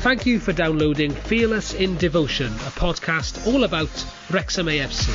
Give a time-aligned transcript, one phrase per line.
[0.00, 3.90] Thank you for downloading Fearless in Devotion, a podcast all about
[4.30, 5.12] Wrexham AFC.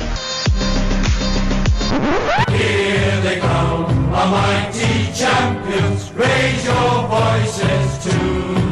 [2.50, 6.12] Here they come, a mighty champions.
[6.12, 8.16] Raise your voices to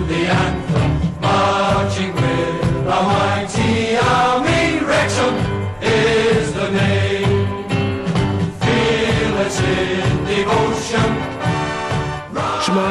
[0.06, 3.33] the anthem, marching with mighty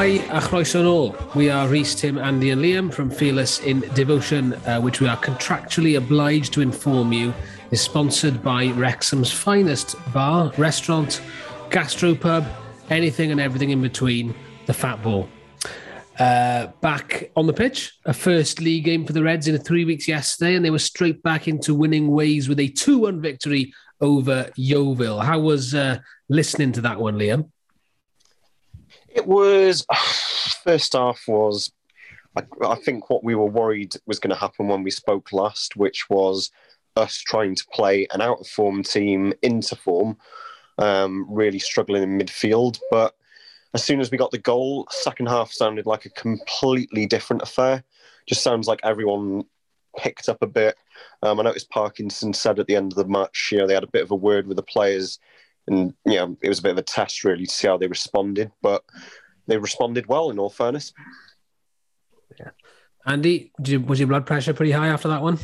[0.03, 1.33] Shmai a.
[1.33, 5.15] We are Rhys, Tim, Andy and Liam from Fearless in Devotion, uh, which we are
[5.15, 7.33] contractually obliged to inform you
[7.71, 11.21] is sponsored by Wrexham's finest bar, restaurant,
[11.69, 12.45] gastropub,
[12.89, 14.35] anything and everything in between,
[14.65, 15.29] the Fat Ball.
[16.19, 20.05] Uh, back on the pitch, a first league game for the Reds in three weeks
[20.05, 24.51] yesterday, and they were straight back into winning ways with a 2 1 victory over
[24.57, 25.21] Yeovil.
[25.21, 27.52] How was uh, listening to that one, Liam?
[29.13, 29.85] It was
[30.63, 31.71] first half was
[32.35, 35.75] I, I think what we were worried was going to happen when we spoke last,
[35.75, 36.51] which was
[36.95, 40.17] us trying to play an out of form team into form,
[40.77, 42.79] um, really struggling in midfield.
[42.91, 43.15] But
[43.73, 47.83] as soon as we got the goal, second half sounded like a completely different affair.
[48.27, 49.43] Just sounds like everyone
[49.97, 50.75] picked up a bit.
[51.21, 53.83] Um, I noticed Parkinson said at the end of the match, you know, they had
[53.83, 55.19] a bit of a word with the players,
[55.67, 57.87] and you know, it was a bit of a test really to see how they
[57.87, 58.51] responded.
[58.61, 58.83] But
[59.47, 60.93] they responded well, in all fairness.
[62.39, 62.51] Yeah.
[63.05, 63.51] Andy,
[63.85, 65.37] was your blood pressure pretty high after that one?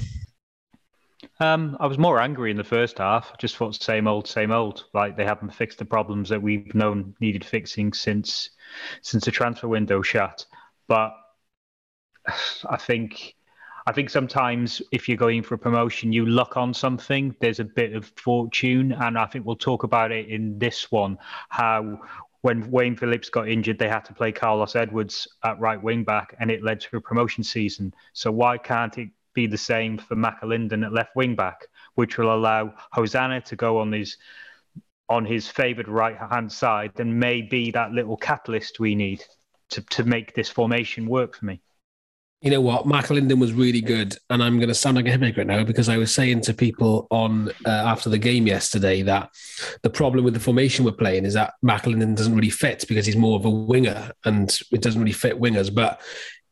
[1.41, 3.37] Um, I was more angry in the first half.
[3.37, 4.85] Just thought same old, same old.
[4.93, 8.49] Like they haven't fixed the problems that we've known needed fixing since
[9.01, 10.45] since the transfer window shut.
[10.87, 11.13] But
[12.69, 13.35] I think
[13.89, 17.35] I think sometimes if you're going for a promotion, you luck on something.
[17.39, 21.17] There's a bit of fortune, and I think we'll talk about it in this one.
[21.49, 21.99] How
[22.41, 26.35] when Wayne Phillips got injured, they had to play Carlos Edwards at right wing back,
[26.39, 27.91] and it led to a promotion season.
[28.13, 32.31] So why can't it be the same for McAlinden at left wing back, which will
[32.31, 34.17] allow Hosannah to go on his
[35.09, 39.23] on his favoured right hand side and maybe that little catalyst we need
[39.69, 41.59] to, to make this formation work for me.
[42.41, 42.85] You know what?
[42.85, 45.97] McAlinden was really good, and I'm going to sound like a hypocrite now because I
[45.97, 49.29] was saying to people on uh, after the game yesterday that
[49.81, 53.17] the problem with the formation we're playing is that McAlinden doesn't really fit because he's
[53.17, 55.73] more of a winger, and it doesn't really fit wingers.
[55.73, 55.99] But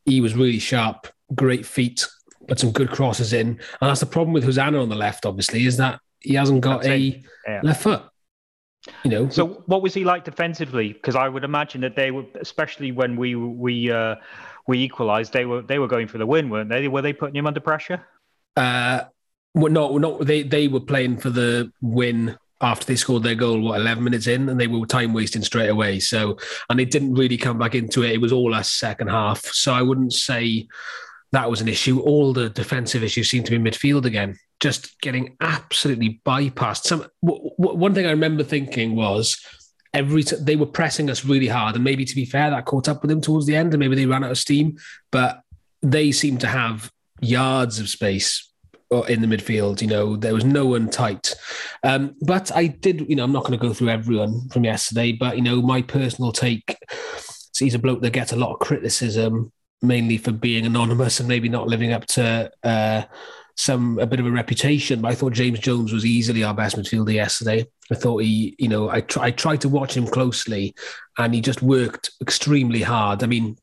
[0.04, 2.06] he was really sharp, great feet,
[2.48, 3.48] put some good crosses in.
[3.48, 6.82] And that's the problem with Hosannah on the left, obviously, is that he hasn't got
[6.82, 7.60] that's a yeah.
[7.62, 8.02] left foot.
[9.04, 9.28] You know.
[9.28, 10.92] So what was he like defensively?
[10.92, 14.16] Because I would imagine that they were, especially when we we uh,
[14.68, 16.86] we equalised, they were they were going for the win, weren't they?
[16.86, 18.06] Were they putting him under pressure?
[18.56, 19.04] Uh,
[19.54, 20.42] well, no, not they.
[20.42, 24.48] They were playing for the win after they scored their goal, what, 11 minutes in,
[24.48, 26.00] and they were time wasting straight away.
[26.00, 26.36] So,
[26.68, 28.12] and they didn't really come back into it.
[28.12, 29.44] It was all us second half.
[29.46, 30.66] So I wouldn't say
[31.32, 32.00] that was an issue.
[32.00, 36.84] All the defensive issues seem to be midfield again, just getting absolutely bypassed.
[36.84, 39.40] Some w- w- one thing I remember thinking was
[39.94, 42.88] every t- they were pressing us really hard, and maybe to be fair, that caught
[42.88, 44.78] up with them towards the end, and maybe they ran out of steam.
[45.10, 45.40] But
[45.82, 46.90] they seemed to have
[47.20, 48.50] yards of space
[48.92, 49.80] uh, in the midfield.
[49.80, 51.34] You know, there was no one tight.
[51.82, 55.12] Um, but I did, you know, I'm not going to go through everyone from yesterday,
[55.12, 56.76] but you know, my personal take.
[57.52, 61.28] So he's a bloke that gets a lot of criticism mainly for being anonymous and
[61.28, 63.02] maybe not living up to uh,
[63.58, 65.00] some a bit of a reputation.
[65.02, 67.66] But I thought James Jones was easily our best midfielder yesterday.
[67.90, 70.74] I thought he, you know, I, try, I tried to watch him closely,
[71.18, 73.22] and he just worked extremely hard.
[73.22, 73.56] I mean,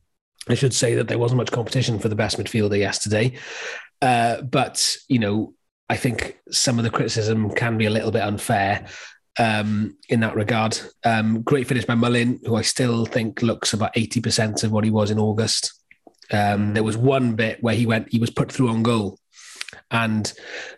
[0.49, 3.37] I should say that there wasn't much competition for the best midfielder yesterday,
[4.01, 5.53] uh, but you know,
[5.89, 8.87] I think some of the criticism can be a little bit unfair
[9.39, 10.77] um, in that regard.
[11.03, 14.91] Um, great finish by Mullin, who I still think looks about 80% of what he
[14.91, 15.73] was in August.
[16.31, 19.19] Um, there was one bit where he went, he was put through on goal,
[19.91, 20.31] and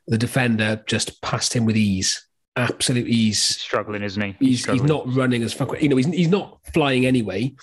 [0.08, 3.42] the defender just passed him with ease, absolute ease.
[3.42, 4.36] Struggling, isn't he?
[4.40, 5.78] He's, he's, he's not running as far.
[5.78, 7.56] You know, he's he's not flying anyway,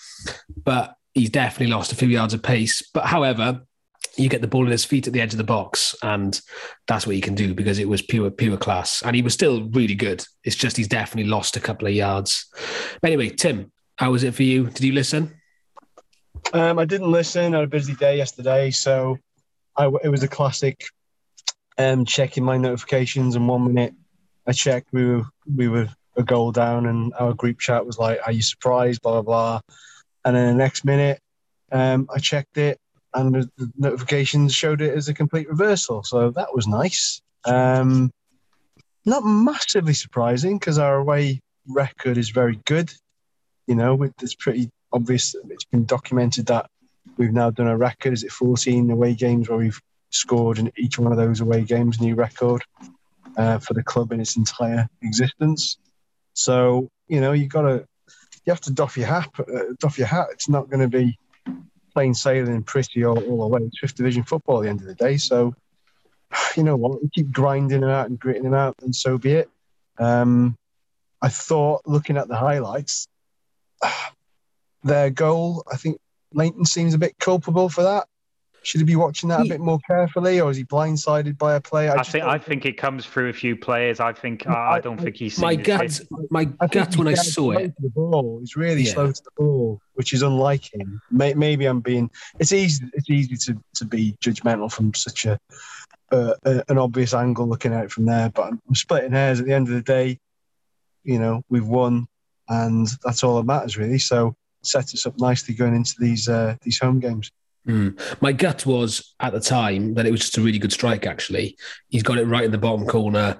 [0.64, 2.82] but he's definitely lost a few yards of pace.
[2.92, 3.62] But however,
[4.16, 6.40] you get the ball in his feet at the edge of the box, and
[6.86, 9.68] that's what he can do because it was pure pure class, and he was still
[9.70, 10.24] really good.
[10.44, 12.46] It's just he's definitely lost a couple of yards.
[13.00, 14.68] But anyway, Tim, how was it for you?
[14.68, 15.34] Did you listen?
[16.52, 17.54] Um, I didn't listen.
[17.54, 19.18] I had a busy day yesterday, so
[19.76, 20.84] I, it was a classic
[21.78, 23.36] um, checking my notifications.
[23.36, 23.94] And one minute
[24.46, 25.22] I checked, we were
[25.54, 29.22] we were a goal down, and our group chat was like, "Are you surprised?" Blah
[29.22, 29.60] blah blah.
[30.24, 31.20] And then the next minute,
[31.72, 32.78] um, I checked it,
[33.14, 36.02] and the, the, notifications showed it as a complete reversal.
[36.02, 37.20] So that was nice.
[37.44, 38.10] Um,
[39.04, 42.92] not massively surprising because our away record is very good.
[43.66, 45.34] You know, it's pretty obvious.
[45.50, 46.70] It's been documented that
[47.16, 48.12] we've now done a record.
[48.12, 49.80] Is it 14 away games where we've
[50.14, 52.62] scored in each one of those away games, new record
[53.36, 55.78] uh, for the club in its entire existence.
[56.34, 57.86] So you know you got to
[58.44, 59.28] you have to doff your hat.
[59.38, 60.28] Uh, doff your hat.
[60.32, 61.18] It's not going to be
[61.92, 63.62] plain sailing and pretty all, all the way.
[63.62, 65.16] It's fifth division football at the end of the day.
[65.16, 65.54] So
[66.56, 67.02] you know what?
[67.02, 69.50] We keep grinding them out and gritting them out, and so be it.
[69.98, 70.56] Um,
[71.22, 73.08] I thought, looking at the highlights,
[74.82, 75.98] their goal, I think
[76.34, 78.06] Lainton seems a bit culpable for that.
[78.64, 81.60] Should he be watching that a bit more carefully, or is he blindsided by a
[81.60, 81.92] player?
[81.92, 84.00] I, just think I think it comes through a few players.
[84.00, 85.64] I think I, I don't think he's My seen it.
[85.66, 86.00] gut,
[86.30, 87.68] my I gut when I dead saw slow it.
[87.76, 88.38] to the ball.
[88.40, 88.92] He's really Yeah.
[88.94, 91.00] slow to the ball, which is unlike him.
[91.10, 92.10] May, maybe I'm being.
[92.38, 92.86] It's easy.
[92.94, 95.38] It's easy to, to be judgmental from such a,
[96.10, 98.30] uh, a an obvious angle looking at it from there.
[98.30, 99.40] But I'm, I'm splitting hairs.
[99.40, 100.18] At the end of the day,
[101.02, 102.06] you know, we've won,
[102.48, 103.98] and that's all that matters really.
[103.98, 107.30] So set us up nicely going into these uh, these home games.
[107.66, 107.98] Mm.
[108.20, 111.06] My gut was at the time that it was just a really good strike.
[111.06, 111.56] Actually,
[111.88, 113.38] he's got it right in the bottom corner.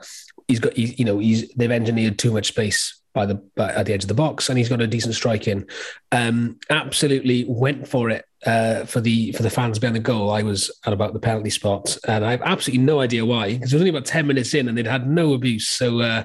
[0.49, 3.87] He's got, he's, you know, he's they've engineered too much space by the by, at
[3.87, 5.67] the edge of the box, and he's got a decent strike in.
[6.11, 10.31] Um, absolutely went for it uh, for the for the fans behind the goal.
[10.31, 13.73] I was at about the penalty spot, and I have absolutely no idea why because
[13.73, 15.69] it was only about ten minutes in, and they'd had no abuse.
[15.69, 16.01] So.
[16.01, 16.25] Uh,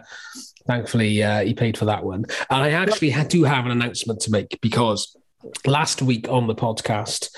[0.68, 2.26] Thankfully, uh, he paid for that one.
[2.48, 5.18] And I actually had to have an announcement to make because
[5.66, 7.30] last week on the podcast,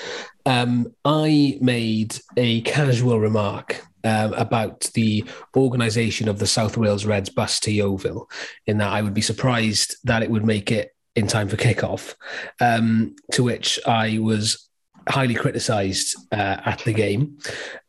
[0.45, 7.29] um, I made a casual remark um, about the organisation of the South Wales Reds
[7.29, 8.29] bus to Yeovil,
[8.65, 12.15] in that I would be surprised that it would make it in time for kickoff.
[12.59, 14.67] Um, to which I was
[15.09, 17.37] highly criticised uh, at the game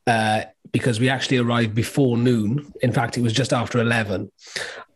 [0.06, 2.72] uh, because we actually arrived before noon.
[2.82, 4.30] In fact, it was just after 11.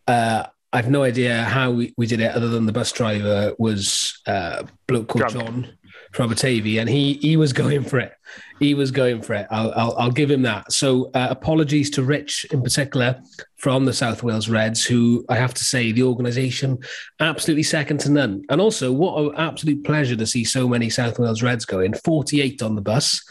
[0.06, 4.20] Uh, I've no idea how we, we did it, other than the bus driver was
[4.26, 5.46] uh, a bloke called Drunk.
[5.46, 5.72] John
[6.16, 8.12] from Batavia, and he he was going for it.
[8.58, 9.46] He was going for it.
[9.50, 10.72] I'll I'll, I'll give him that.
[10.72, 13.20] So uh, apologies to Rich in particular
[13.58, 16.78] from the South Wales Reds, who I have to say the organisation
[17.20, 18.44] absolutely second to none.
[18.48, 21.92] And also, what an absolute pleasure to see so many South Wales Reds going.
[21.92, 23.22] Forty eight on the bus.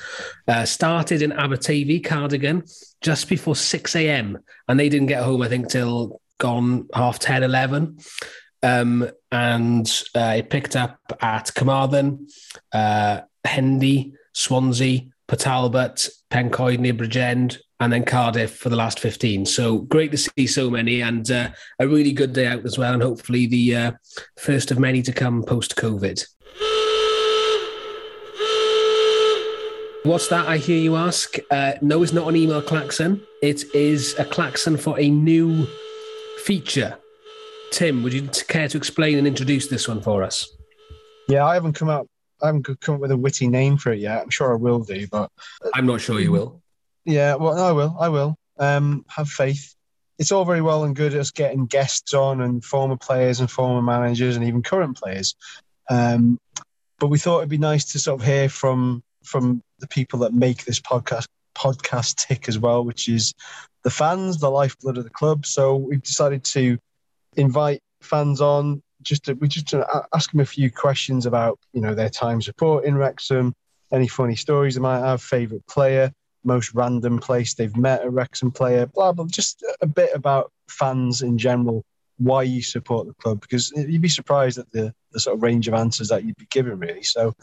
[0.48, 2.64] Uh, started in Aberteifi, Cardigan,
[3.02, 4.38] just before six a.m.
[4.68, 5.42] and they didn't get home.
[5.42, 7.98] I think till gone half 10, 11.
[8.66, 12.28] Um, and uh, it picked up at Carmarthen,
[12.74, 19.46] uh, Hendy, Swansea, Talbot, Pencoed near Bridgend, and then Cardiff for the last 15.
[19.46, 22.94] So great to see so many and uh, a really good day out as well.
[22.94, 23.92] And hopefully the uh,
[24.40, 26.26] first of many to come post COVID.
[30.04, 30.48] What's that?
[30.48, 31.36] I hear you ask.
[31.52, 33.22] Uh, no, it's not an email klaxon.
[33.44, 35.68] It is a klaxon for a new
[36.44, 36.98] feature.
[37.72, 40.50] Tim, would you care to explain and introduce this one for us?
[41.28, 42.08] Yeah, I haven't come up.
[42.42, 44.22] I haven't come up with a witty name for it yet.
[44.22, 45.32] I'm sure I will do, but
[45.74, 46.62] I'm not sure you will.
[47.06, 47.96] Yeah, well, I will.
[48.00, 48.36] I will.
[48.58, 49.76] Um, have faith.
[50.18, 53.82] It's all very well and good us getting guests on and former players and former
[53.82, 55.36] managers and even current players.
[55.90, 56.40] Um,
[57.00, 60.34] but we thought it'd be nice to sort of hear from from the people that
[60.34, 61.26] make this podcast
[61.56, 63.34] podcast tick as well, which is
[63.84, 65.46] the fans, the lifeblood of the club.
[65.46, 66.78] So we've decided to
[67.38, 68.82] invite fans on.
[69.02, 72.42] Just to, we just to ask them a few questions about you know their time
[72.42, 73.54] supporting Wrexham,
[73.92, 76.12] any funny stories they might have, favourite player,
[76.44, 79.26] most random place they've met a Wrexham player, blah blah.
[79.26, 81.84] Just a bit about fans in general,
[82.18, 85.68] why you support the club, because you'd be surprised at the, the sort of range
[85.68, 87.04] of answers that you'd be given, really.
[87.04, 87.34] So,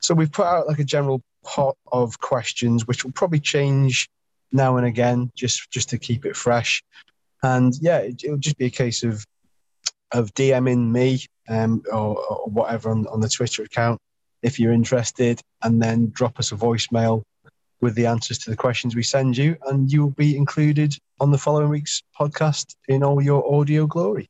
[0.00, 4.08] so we've put out like a general pot of questions, which will probably change
[4.52, 6.82] now and again, just just to keep it fresh.
[7.42, 9.24] And yeah, it, it'll just be a case of
[10.12, 14.00] of DMing me um, or, or whatever on, on the Twitter account
[14.42, 17.22] if you're interested, and then drop us a voicemail
[17.80, 21.30] with the answers to the questions we send you, and you will be included on
[21.30, 24.28] the following week's podcast in all your audio glory.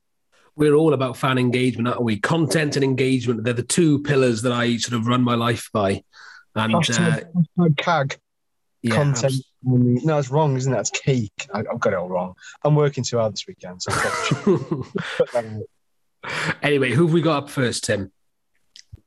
[0.56, 2.18] We're all about fan engagement, aren't we?
[2.18, 3.44] Content and engagement.
[3.44, 6.02] They're the two pillars that I sort of run my life by.
[6.54, 8.18] And uh, hashtag CAG
[8.82, 9.34] yeah, content.
[9.62, 10.76] No, it's wrong, isn't it?
[10.76, 11.48] That's cake.
[11.52, 12.34] I, I've got it all wrong.
[12.64, 16.54] I'm working too hard this weekend, so I probably should put that out.
[16.62, 18.12] anyway, who have we got up first, Tim?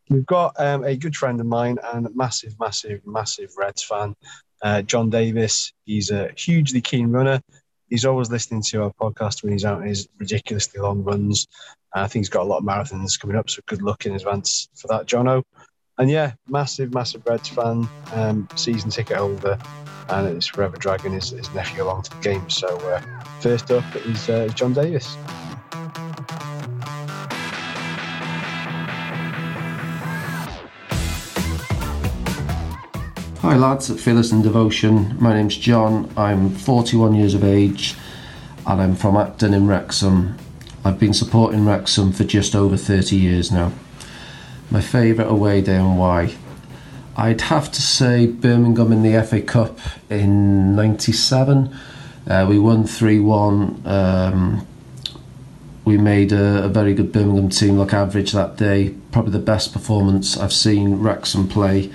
[0.10, 4.14] We've got um, a good friend of mine and massive, massive, massive Reds fan,
[4.62, 5.72] uh, John Davis.
[5.86, 7.42] He's a hugely keen runner.
[7.90, 11.48] He's always listening to our podcast when he's out on his ridiculously long runs.
[11.96, 14.14] Uh, I think he's got a lot of marathons coming up, so good luck in
[14.14, 15.44] advance for that, Jono.
[16.02, 19.60] And yeah, massive, massive Reds fan, um, season ticket holder,
[20.10, 22.50] and it's forever dragging his, his nephew along to the game.
[22.50, 23.02] So uh,
[23.40, 25.16] first up is uh, John Davis.
[33.42, 35.16] Hi lads at Fearless and Devotion.
[35.22, 36.12] My name's John.
[36.18, 37.94] I'm 41 years of age
[38.66, 40.36] and I'm from Acton in Wrexham.
[40.84, 43.72] I've been supporting Wrexham for just over 30 years now.
[44.72, 46.36] My favourite away day and why?
[47.18, 49.78] I'd have to say Birmingham in the FA Cup
[50.10, 51.78] in 97.
[52.26, 53.82] Uh, we won 3 1.
[53.86, 54.68] Um,
[55.84, 58.96] we made a, a, very good Birmingham team look average that day.
[59.12, 61.92] Probably the best performance I've seen Wrexham play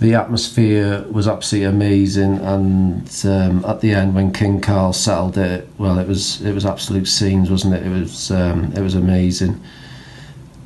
[0.00, 5.68] the atmosphere was absolutely amazing, and um, at the end when King Karl settled it,
[5.78, 7.86] well, it was it was absolute scenes, wasn't it?
[7.86, 9.60] It was um, it was amazing.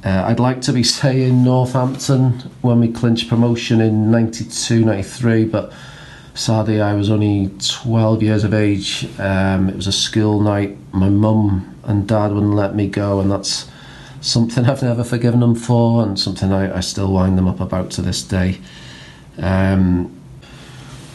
[0.04, 5.72] Uh, I'd like to be saying Northampton when we clinched promotion in 92, 93, but
[6.34, 9.08] sadly I was only 12 years of age.
[9.18, 10.76] Um, it was a school night.
[10.92, 13.68] My mum and dad wouldn't let me go, and that's
[14.20, 17.90] something I've never forgiven them for, and something I, I still wind them up about
[17.92, 18.60] to this day.
[19.38, 20.14] Um,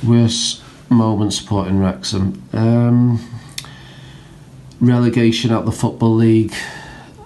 [0.05, 2.43] worst moment supporting Wrexham.
[2.51, 3.25] Um,
[4.81, 6.53] relegation at the Football League.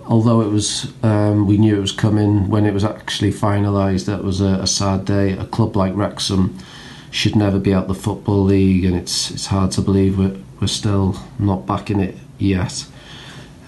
[0.07, 4.05] Although it was, um, we knew it was coming when it was actually finalised.
[4.05, 5.33] That was a, a, sad day.
[5.33, 6.57] A club like Wrexham
[7.11, 10.67] should never be at the Football League, and it's it's hard to believe we're we're
[10.67, 12.85] still not back in it yet.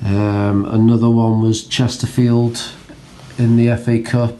[0.03, 2.71] Um, another one was Chesterfield
[3.37, 4.39] in the FA Cup.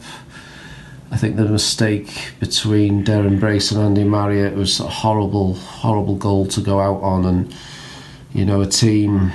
[1.10, 6.46] I think the mistake between Deryn Brace and Andy Marriott was a horrible, horrible goal
[6.46, 7.54] to go out on, and
[8.32, 9.32] you know a team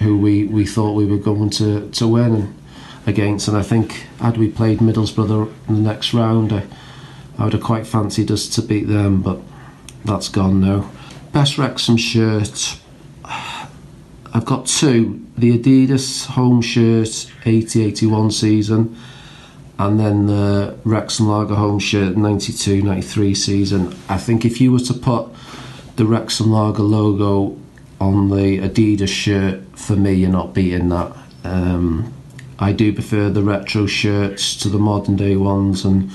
[0.00, 2.54] who we, we thought we were going to, to win
[3.06, 3.48] against.
[3.48, 6.66] And I think had we played Middlesbrough in the next round, I,
[7.38, 9.38] I would have quite fancied us to beat them, but
[10.04, 10.90] that's gone now.
[11.32, 12.78] Best Wrexham shirt.
[13.24, 15.24] I've got two.
[15.36, 17.08] The Adidas home shirt
[17.44, 18.96] 80-81 season
[19.78, 23.96] and then the Wrexham Lager home shirt 92 93 season.
[24.08, 25.28] I think if you were to put
[25.96, 27.56] the Wrexham Lager logo
[28.00, 31.16] on the Adidas shirt, for me, you're not beating that.
[31.44, 32.12] Um,
[32.58, 36.10] I do prefer the retro shirts to the modern day ones, and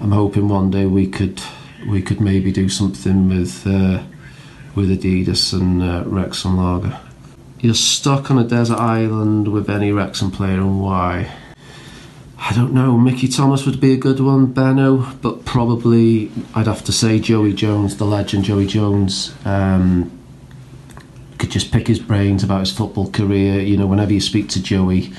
[0.00, 1.40] I'm hoping one day we could
[1.88, 4.02] we could maybe do something with uh,
[4.74, 6.98] with Adidas and uh, Wrexham Lager.
[7.60, 11.32] You're stuck on a desert island with any Wrexham player, and why?
[12.38, 12.98] I don't know.
[12.98, 17.54] Mickey Thomas would be a good one, Benno, but probably I'd have to say Joey
[17.54, 19.34] Jones, the legend Joey Jones.
[19.44, 20.10] Um,
[21.44, 23.60] could just pick his brains about his football career.
[23.60, 25.12] You know, whenever you speak to Joey,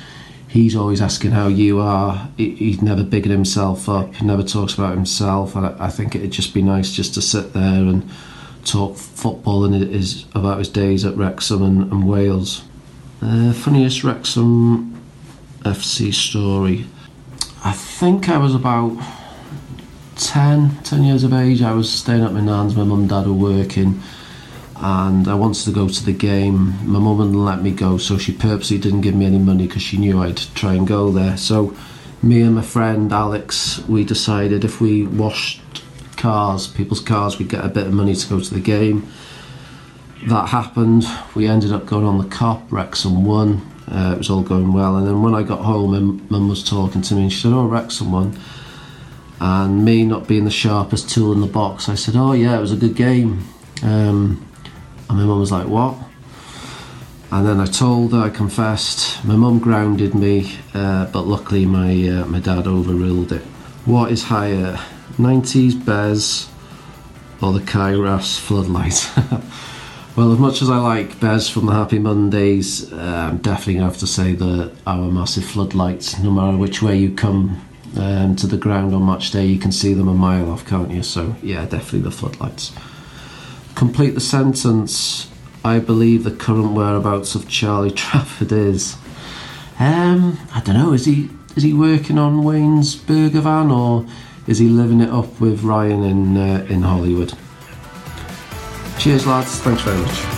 [0.48, 2.30] he's always asking how you are.
[2.36, 4.16] He's never bigged himself up.
[4.16, 5.56] He never talks about himself.
[5.56, 8.10] And I think it'd just be nice just to sit there and
[8.64, 12.64] talk football and his about his days at Wrexham and, and Wales.
[13.22, 15.00] Uh, funniest Wrexham
[15.60, 16.88] FC story.
[17.64, 18.98] I think I was about
[20.16, 21.62] 10, 10 years of age.
[21.62, 24.02] I was staying at my nan's, my mum and dad were working,
[24.78, 26.76] and I wanted to go to the game.
[26.86, 29.82] My mum wouldn't let me go, so she purposely didn't give me any money because
[29.82, 31.38] she knew I'd try and go there.
[31.38, 31.76] So,
[32.22, 35.62] me and my friend Alex, we decided if we washed
[36.18, 39.08] cars, people's cars, we'd get a bit of money to go to the game.
[40.28, 41.06] That happened.
[41.36, 42.64] We ended up going on the Kop.
[42.72, 43.62] Wrexham won.
[43.88, 46.64] Uh, it was all going well, and then when I got home, and mum was
[46.68, 48.38] talking to me, and she said, "Oh, Wrexham won."
[49.40, 52.62] And me not being the sharpest tool in the box, I said, "Oh yeah, it
[52.62, 53.46] was a good game."
[53.84, 54.45] Um,
[55.10, 55.96] and my mum was like, "What?"
[57.32, 59.24] And then I told her, I confessed.
[59.26, 63.42] My mum grounded me, uh, but luckily my uh, my dad overruled it.
[63.86, 64.80] What is higher,
[65.18, 66.50] 90s Bez
[67.42, 69.10] or the Kairos floodlight?
[70.16, 73.88] Well, as much as I like Bez from the Happy Mondays, uh, I'm definitely going
[73.88, 77.62] to have to say that our massive floodlights, no matter which way you come
[77.98, 80.90] um, to the ground on match day, you can see them a mile off, can't
[80.90, 81.04] you?
[81.04, 82.72] So, yeah, definitely the floodlights.
[83.76, 85.30] Complete the sentence.
[85.64, 88.98] I believe the current whereabouts of Charlie Trafford is.
[89.80, 90.94] Um, I don't know.
[90.94, 94.06] Is he is he working on Wayne's burger van or
[94.48, 97.34] is he living it up with Ryan in uh, in Hollywood?
[99.00, 99.60] Cheers, lads.
[99.60, 100.35] Thanks very much.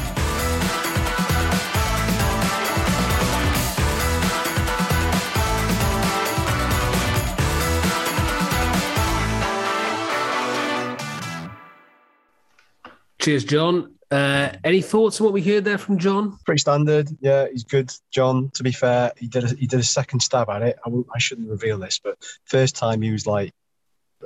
[13.27, 13.93] Cheers, John.
[14.10, 16.39] Uh, any thoughts on what we heard there from John?
[16.46, 17.10] Pretty standard.
[17.19, 18.50] Yeah, he's good, John.
[18.53, 20.77] To be fair, he did a, he did a second stab at it.
[20.86, 23.51] I, I shouldn't reveal this, but first time he was like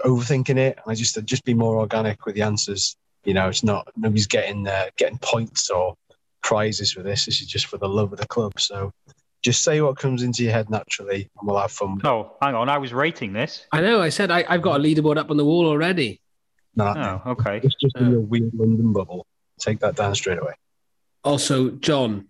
[0.05, 0.77] overthinking it.
[0.77, 2.95] And I just said, just be more organic with the answers.
[3.23, 5.95] You know, it's not nobody's getting uh, getting points or
[6.43, 7.25] prizes for this.
[7.25, 8.59] This is just for the love of the club.
[8.59, 8.93] So
[9.41, 12.01] just say what comes into your head naturally, and we'll have fun.
[12.03, 13.65] Oh, hang on, I was rating this.
[13.71, 13.99] I know.
[13.99, 16.20] I said I, have got a leaderboard up on the wall already.
[16.75, 17.59] Nah, Oh, okay.
[17.63, 19.25] it's just in your weird London bubble.
[19.59, 20.53] Take that down straight away.
[21.23, 22.27] Also, John,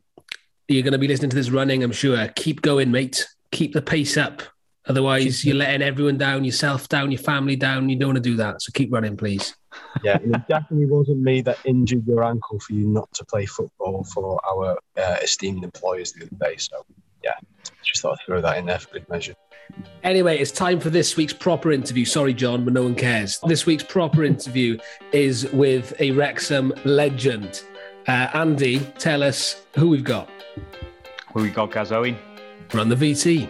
[0.68, 2.28] you're going to be listening to this running, I'm sure.
[2.36, 3.28] Keep going, mate.
[3.52, 4.42] Keep the pace up.
[4.88, 7.88] Otherwise, you're letting everyone down, yourself down, your family down.
[7.88, 8.62] You don't want to do that.
[8.64, 9.56] So keep running, please.
[10.04, 14.04] Yeah, it definitely wasn't me that injured your ankle for you not to play football
[14.06, 16.58] for our uh, esteemed employers the other day.
[16.58, 16.84] So,
[17.24, 17.36] yeah,
[17.84, 19.36] just thought I'd throw that in there for good measure.
[20.04, 22.06] Anyway, it's time for this week's proper interview.
[22.06, 23.40] Sorry, John, but no one cares.
[23.48, 24.78] This week's proper interview
[25.12, 27.63] is with a Wrexham legend.
[28.08, 30.30] Uh, Andy, tell us who we've got.
[31.34, 32.18] Who we got, Gaz Owen?
[32.74, 33.50] Run the VT.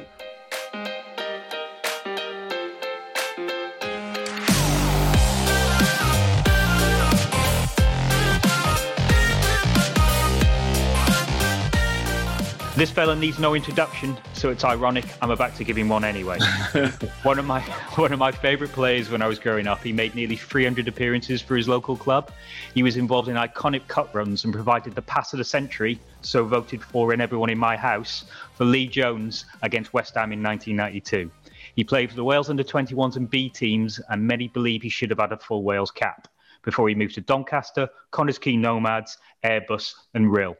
[12.82, 16.40] This fella needs no introduction, so it's ironic I'm about to give him one anyway.
[17.22, 17.62] one of my
[17.94, 19.84] one of my favourite players when I was growing up.
[19.84, 22.32] He made nearly 300 appearances for his local club.
[22.74, 26.44] He was involved in iconic cut runs and provided the pass of the century, so
[26.44, 31.30] voted for in everyone in my house, for Lee Jones against West Ham in 1992.
[31.76, 35.12] He played for the Wales under 21s and B teams, and many believe he should
[35.12, 36.28] have had a full Wales cap
[36.64, 40.56] before he moved to Doncaster, Connah's Quay Nomads, Airbus, and Rhyl.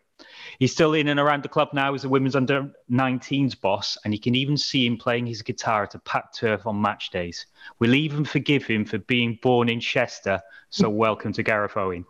[0.60, 4.14] He's still in and around the club now as the women's under 19s boss, and
[4.14, 7.46] you can even see him playing his guitar at a packed turf on match days.
[7.80, 10.42] We'll even forgive him for being born in Chester.
[10.70, 12.06] So, welcome to Gareth Owen.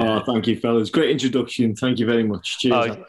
[0.00, 0.90] Oh, thank you, fellas.
[0.90, 1.76] Great introduction.
[1.76, 2.58] Thank you very much.
[2.58, 2.96] Cheers.
[2.98, 3.04] Oh,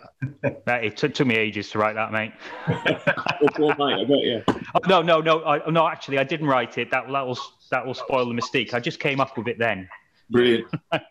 [0.67, 2.33] it took, took me ages to write that, mate.
[3.39, 4.43] Football night, I bet you.
[4.75, 5.87] Oh, no, no, no, I, no.
[5.87, 6.91] Actually, I didn't write it.
[6.91, 7.39] That that will
[7.71, 8.73] that will spoil the mystique.
[8.73, 9.89] I just came up with it then.
[10.29, 10.67] Brilliant.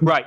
[0.00, 0.26] Right.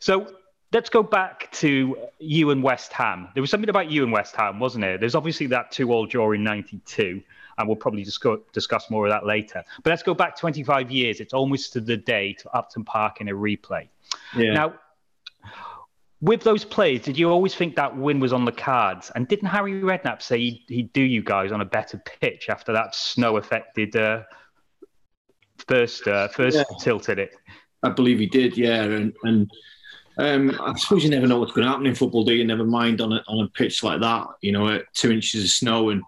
[0.00, 0.30] So
[0.72, 3.28] let's go back to you and West Ham.
[3.34, 4.98] There was something about you and West Ham, wasn't there?
[4.98, 7.22] There's obviously that two-all draw in '92,
[7.58, 9.62] and we'll probably discuss discuss more of that later.
[9.82, 11.20] But let's go back 25 years.
[11.20, 13.88] It's almost to the day to Upton Park in a replay.
[14.36, 14.54] Yeah.
[14.54, 14.74] Now,
[16.20, 19.10] with those players, did you always think that win was on the cards?
[19.14, 22.72] And didn't Harry Redknapp say he'd, he'd do you guys on a better pitch after
[22.72, 24.22] that snow-affected uh,
[25.66, 26.64] first uh, first Yeah.
[26.80, 27.34] tilt at it?
[27.82, 28.84] I believe he did, yeah.
[28.84, 29.50] And and
[30.18, 32.44] um, I suppose you never know what's going to happen in football, do you?
[32.44, 35.90] Never mind on a on a pitch like that, you know, two inches of snow.
[35.90, 36.02] And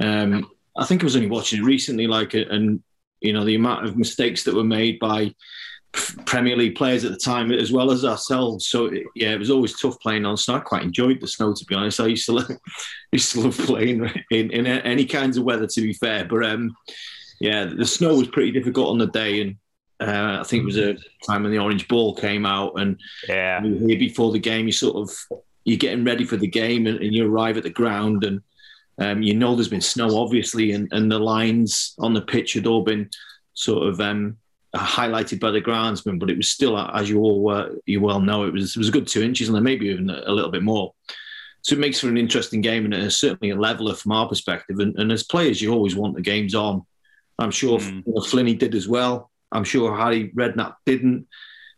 [0.00, 2.82] um, I think I was only watching it recently, like, and
[3.20, 5.34] you know, the amount of mistakes that were made by
[6.26, 8.66] Premier League players at the time, as well as ourselves.
[8.66, 10.56] So yeah, it was always tough playing on snow.
[10.56, 12.00] I quite enjoyed the snow, to be honest.
[12.00, 12.50] I used to love,
[13.12, 16.24] used to love playing in, in any kinds of weather, to be fair.
[16.24, 16.76] But um,
[17.40, 19.56] yeah, the snow was pretty difficult on the day, and
[20.00, 23.62] uh, I think it was a time when the orange ball came out, and Yeah.
[23.64, 24.66] you were here before the game.
[24.66, 27.70] You sort of you're getting ready for the game, and, and you arrive at the
[27.70, 28.40] ground, and
[28.98, 32.66] um, you know there's been snow, obviously, and, and the lines on the pitch had
[32.66, 33.08] all been
[33.54, 34.36] sort of um,
[34.74, 38.44] highlighted by the groundsman, but it was still, as you all uh, you well know,
[38.44, 40.50] it was it was a good two inches, and then maybe even a, a little
[40.50, 40.92] bit more.
[41.62, 44.78] So it makes for an interesting game, and it's certainly a leveler from our perspective.
[44.78, 46.84] And, and as players, you always want the games on.
[47.40, 48.04] I'm sure Mm.
[48.04, 49.30] Flinney did as well.
[49.52, 51.26] I'm sure Harry Redknapp didn't.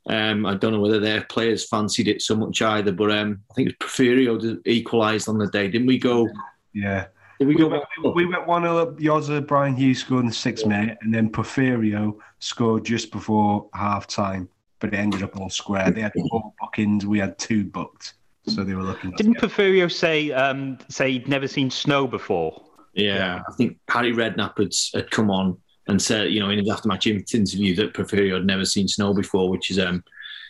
[0.09, 3.55] Um, I don't know whether their players fancied it so much either, but um, I
[3.55, 5.69] think it was Porfirio equalised on the day.
[5.69, 6.27] Didn't we go?
[6.73, 7.07] Yeah.
[7.39, 7.69] Did we We go?
[7.69, 8.99] went, we went 1 0 up.
[8.99, 14.07] Yoza, Bryan Hughes scored in the sixth minute, and then Porfirio scored just before half
[14.07, 14.49] time,
[14.81, 15.91] but it ended up all square.
[15.91, 18.15] They had four bookings, we had two booked.
[18.47, 19.11] So they were looking.
[19.11, 22.65] Didn't Porfirio say um, say he'd never seen snow before?
[22.95, 26.71] Yeah, I think Harry Redknapp had, had come on and said, you know, in his
[26.71, 30.05] after-match interview that Porfirio had never seen snow before, which is um,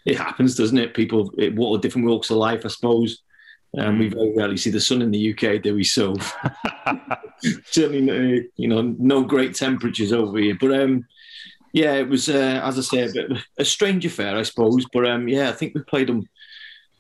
[0.04, 0.94] it happens, doesn't it?
[0.94, 3.22] People, it, what are different walks of life, I suppose.
[3.76, 5.84] Um, we very rarely see the sun in the UK, do we?
[5.84, 6.16] So
[7.66, 10.56] certainly, no, you know, no great temperatures over here.
[10.58, 11.06] But um,
[11.72, 14.86] yeah, it was, uh, as I say, a, bit, a strange affair, I suppose.
[14.92, 16.26] But um, yeah, I think we played them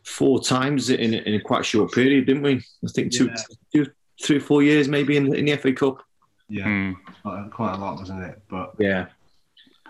[0.04, 2.56] four times in, a- in a quite short period, didn't we?
[2.56, 3.84] I think two, Yeah.
[3.84, 3.90] two
[4.22, 6.02] three or four years maybe in, in the FA Cup.
[6.48, 6.92] Yeah, Hmm.
[7.22, 8.40] quite, quite a lot, wasn't it?
[8.48, 9.06] But Yeah.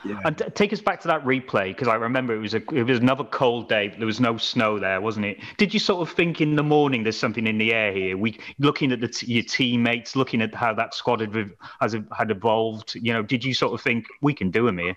[0.04, 2.62] yeah, And t- take us back to that replay because I remember it was a
[2.74, 3.94] it was another cold day.
[3.96, 5.38] There was no snow there, wasn't it?
[5.56, 8.16] Did you sort of think in the morning there's something in the air here?
[8.16, 12.30] We looking at the t- your teammates, looking at how that squad had has had
[12.30, 12.94] evolved.
[12.96, 14.96] You know, did you sort of think we can do them here?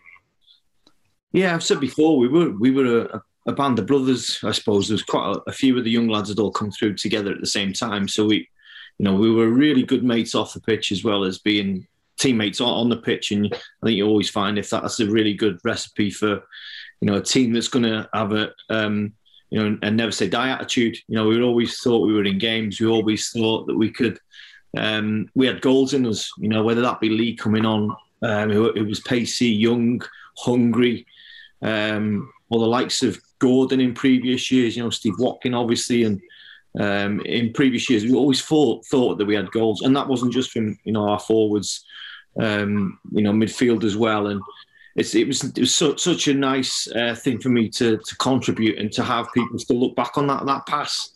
[1.31, 4.39] Yeah, I've said before we were we were a, a band of brothers.
[4.43, 6.71] I suppose there was quite a, a few of the young lads had all come
[6.71, 8.07] through together at the same time.
[8.07, 8.47] So we,
[8.97, 12.61] you know, we were really good mates off the pitch as well as being teammates
[12.61, 13.31] on, the pitch.
[13.31, 16.43] And I think you always find if that's a really good recipe for,
[17.01, 19.13] you know, a team that's going to have a, um,
[19.49, 20.97] you know, a never say die attitude.
[21.07, 22.79] You know, we always thought we were in games.
[22.79, 24.19] We always thought that we could.
[24.77, 26.31] Um, we had goals in us.
[26.37, 30.01] You know, whether that be Lee coming on, um, who, who was pacey, young,
[30.37, 31.05] hungry.
[31.61, 36.21] Um, or the likes of Gordon in previous years, you know, Steve Watkin, obviously, and
[36.79, 40.33] um, in previous years, we always thought thought that we had goals, and that wasn't
[40.33, 41.83] just from you know our forwards,
[42.39, 44.27] um, you know, midfield as well.
[44.27, 44.41] And
[44.95, 48.15] it's, it was it was so, such a nice uh, thing for me to to
[48.17, 51.11] contribute and to have people still look back on that that pass.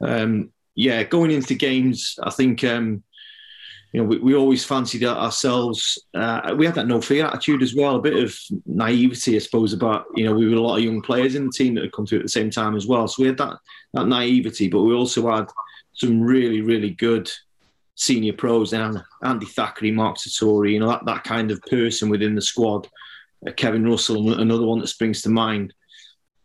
[0.00, 3.02] Um, yeah, going into games, I think um,
[3.92, 6.02] you know we, we always fancied ourselves.
[6.14, 9.72] Uh, we had that no fear attitude as well, a bit of naivety, I suppose,
[9.72, 11.92] about you know we were a lot of young players in the team that had
[11.92, 13.06] come through at the same time as well.
[13.06, 13.58] So we had that
[13.92, 15.46] that naivety, but we also had
[15.94, 17.30] some really really good
[17.94, 22.34] senior pros and Andy Thackeray, Mark Sertori, you know that that kind of person within
[22.34, 22.88] the squad.
[23.46, 25.74] Uh, Kevin Russell, another one that springs to mind,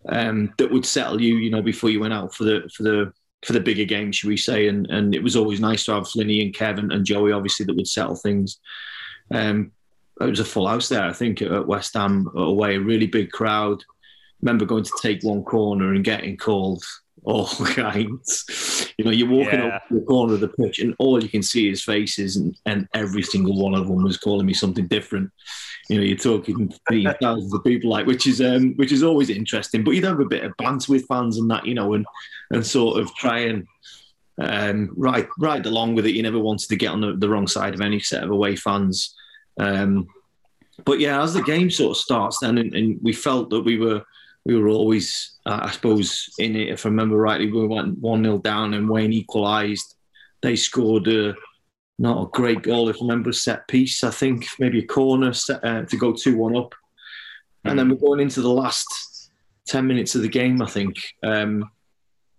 [0.09, 3.13] um, that would settle you, you know, before you went out for the for the
[3.47, 4.67] for the bigger game, should we say?
[4.67, 7.75] And and it was always nice to have Flinny and Kevin and Joey, obviously, that
[7.75, 8.59] would settle things.
[9.31, 9.71] Um,
[10.19, 13.31] it was a full house there, I think, at West Ham away, a really big
[13.31, 13.83] crowd.
[14.41, 16.83] Remember going to take one corner and getting called
[17.27, 18.93] all kinds.
[18.97, 19.75] You know, you're walking Yeah.
[19.75, 22.55] up to the corner of the pitch and all you can see is faces, and,
[22.65, 25.29] and every single one of them was calling me something different.
[25.89, 29.29] You know, you're talking to thousands of people, like which is um, which is always
[29.29, 29.83] interesting.
[29.83, 32.05] But you'd have a bit of banter with fans and that, you know, and
[32.51, 33.67] and sort of try and
[34.39, 36.15] um, ride ride along with it.
[36.15, 38.55] You never wanted to get on the, the wrong side of any set of away
[38.55, 39.13] fans.
[39.59, 40.07] Um,
[40.85, 43.77] but yeah, as the game sort of starts, then and, and we felt that we
[43.77, 44.03] were
[44.47, 46.69] we were always, uh, I suppose, in it.
[46.69, 49.95] If I remember rightly, we went one 0 down and Wayne equalised.
[50.41, 51.35] They scored a
[51.99, 52.87] not a great goal.
[52.87, 54.05] If I remember, set piece.
[54.05, 56.73] I think maybe a corner set, uh, to go two one up,
[57.65, 58.87] and then we're going into the last
[59.65, 60.61] ten minutes of the game.
[60.61, 60.95] I think.
[61.23, 61.69] Um,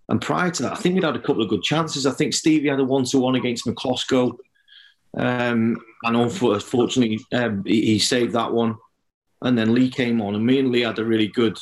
[0.08, 2.06] and prior to that, I think we'd had a couple of good chances.
[2.06, 4.38] I think Stevie had a one to one against Miklosko.
[5.14, 8.76] Um, and unfortunately, um, he, he saved that one.
[9.42, 11.58] And then Lee came on, and me and Lee had a really good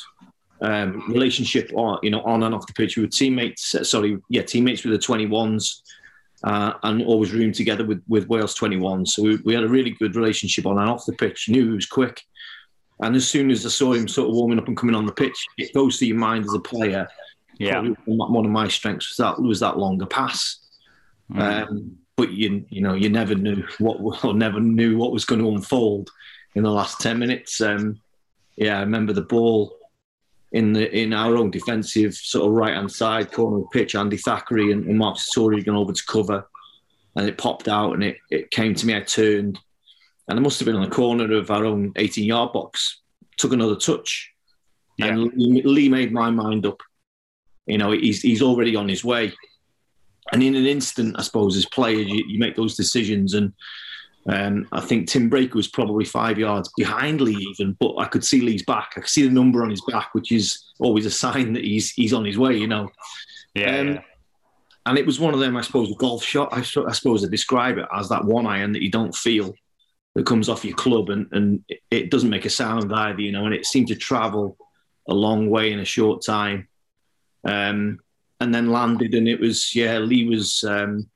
[0.61, 2.97] um, relationship, on, you know, on and off the pitch.
[2.97, 3.75] We were teammates.
[3.75, 5.83] uh, Sorry, yeah, teammates with the twenty ones,
[6.43, 9.13] uh, and always roomed together with with Wales twenty ones.
[9.15, 11.49] So we, we had a really good relationship on and off the pitch.
[11.49, 12.21] Knew he was quick,
[13.01, 15.11] and as soon as I saw him sort of warming up and coming on the
[15.11, 17.07] pitch, it goes to your mind as a player.
[17.59, 17.73] Yeah.
[17.73, 20.59] Probably one of my strengths was that was that longer pass.
[21.35, 25.41] Um, but you you know you never knew what or never knew what was going
[25.41, 26.09] to unfold
[26.55, 27.61] in the last ten minutes.
[27.61, 27.99] Um,
[28.55, 29.76] yeah, I remember the ball
[30.51, 33.95] in the in our own defensive sort of right hand side corner of the pitch.
[33.95, 36.47] Andy Thackeray and, and Mark Sertori going over to cover,
[37.15, 38.95] and it popped out and it it came to me.
[38.95, 39.59] I turned,
[40.27, 43.01] and it must have been on the corner of our own eighteen yard box.
[43.37, 44.31] Took another touch,
[44.99, 46.81] and Lee, Lee made my mind up.
[47.65, 49.33] You know, he's he's already on his way.
[50.31, 53.33] And in an instant, I suppose, as players, you, you make those decisions.
[53.33, 53.53] And
[54.27, 58.25] um, I think Tim Breacker was probably five yards behind Lee, even, but I could
[58.25, 58.91] see Lee's back.
[58.97, 61.91] I could see the number on his back, which is always a sign that he's
[61.91, 62.89] he's on his way, you know.
[63.55, 64.01] Yeah, Um, yeah.
[64.85, 66.49] And it was one of them, I suppose, a golf shot.
[66.53, 69.53] I, I suppose I describe it as that one iron that you don't feel
[70.15, 73.45] that comes off your club and, and it- doesn't make a sound either, you know,
[73.45, 74.57] and it seemed to travel
[75.09, 76.67] a long way in a short time.
[77.43, 77.99] Um,
[78.39, 81.09] and then landed, and it was, yeah, Lee was, um,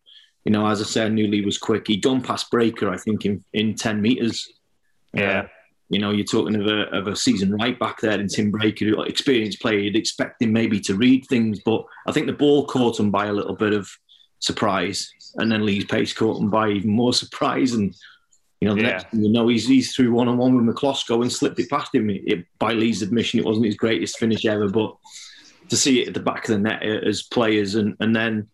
[0.45, 1.87] you know, as I said, I knew Lee was quick.
[1.87, 4.51] He'd gone past Breacker, I think, in, in 10 metres.
[5.13, 5.41] Yeah.
[5.41, 5.47] Uh,
[5.89, 8.89] you know, you're talking of a, of a season right back there in Tim Breacker,
[8.89, 9.77] who- experienced player.
[9.79, 13.25] You'd expect him maybe to read things, but I think the ball caught him by
[13.25, 13.89] a little bit of
[14.39, 17.73] surprise, and then Lee's pace caught him by even more surprise.
[17.73, 17.93] And
[18.61, 18.87] you know, the Yeah.
[18.87, 21.69] next thing you know, he's he's through one on one with Miklosko and slipped it
[21.69, 22.09] past him.
[22.09, 24.95] It, by Lee's admission, it wasn't his greatest finish ever, but
[25.69, 28.47] to see it at the back of the net uh, as players, and and then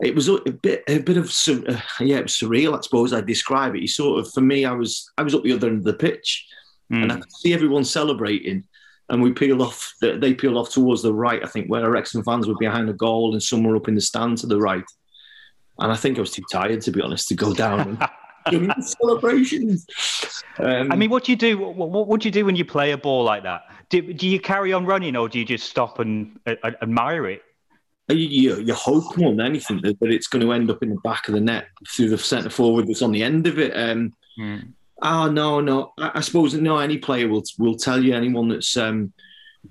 [0.00, 2.76] it was a bit a bit of uh, yeah, it was surreal.
[2.76, 3.82] I suppose I'd describe it.
[3.82, 5.94] You sort of for me, I was I was up the other end of the
[5.94, 6.46] pitch,
[6.90, 8.64] and I could see everyone celebrating.
[9.10, 9.94] And we peeled off.
[10.00, 11.42] They peeled off towards the right.
[11.42, 13.94] I think where our Wrexham fans were behind the goal, and some were up in
[13.94, 14.84] the stand to the right.
[15.78, 17.98] And I think I was too tired, to be honest, to go down
[18.46, 19.86] and celebrations.
[20.58, 21.56] Um, I mean, what do you do?
[21.58, 23.62] What, what, what do you do when you play a ball like that?
[23.88, 27.42] Do, do you carry on running, or do you just stop and uh, admire it?
[28.08, 30.90] You, you, you hope more than anything that, that it's going to end up in
[30.90, 33.72] the back of the net through the centre forward that's on the end of it.
[33.76, 34.14] Um,
[35.02, 35.92] Oh no, no.
[35.98, 36.78] I, I suppose no.
[36.78, 38.14] Any player will will tell you.
[38.14, 39.12] Anyone that's um,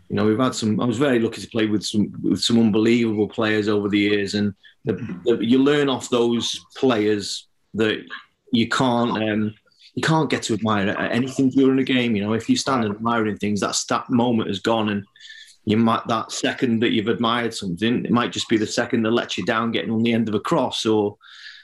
[0.10, 0.80] you know, we've had some.
[0.80, 4.36] I was very lucky to play with some with some unbelievable players over the years,
[4.36, 4.54] and
[4.86, 4.93] the,
[5.26, 8.04] the, you learn off those players that
[8.52, 9.54] you can't um,
[9.95, 12.15] you can't get to admire anything during a game.
[12.15, 15.06] You know, if you stand admiring things, that that moment is gone, and
[15.68, 19.12] you might that second that you've admired something, it might just be the second that
[19.12, 21.18] lets you down, getting on the end of a cross or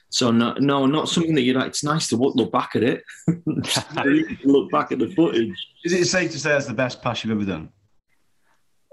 [0.09, 1.67] So no, no, not something that you like.
[1.67, 3.01] It's nice to look, look back at it.
[4.43, 5.55] look back at the footage.
[5.85, 7.69] Is it safe to say that's the best pass you've ever done?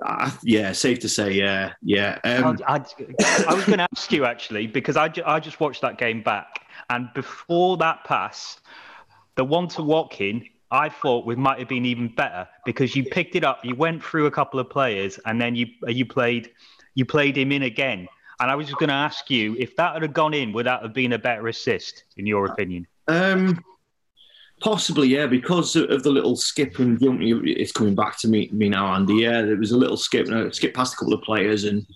[0.07, 1.33] Uh, yeah, safe to say.
[1.33, 2.21] Yeah, yeah.
[2.23, 5.59] Um, I, I, I was going to ask you actually because I, ju- I just
[5.59, 8.61] watched that game back, and before that pass,
[9.35, 13.35] the one to Watkin, I thought we might have been even better because you picked
[13.35, 16.51] it up, you went through a couple of players, and then you you played
[16.95, 18.09] you played him in again.
[18.41, 20.83] And I was just going to ask you if that had gone in, would that
[20.83, 22.87] have been a better assist in your opinion?
[23.07, 23.63] Um,
[24.63, 27.21] possibly, yeah, because of the little skip and jump.
[27.23, 29.15] It's coming back to me, me now, Andy.
[29.15, 31.87] Yeah, there was a little skip, and skip past a couple of players, and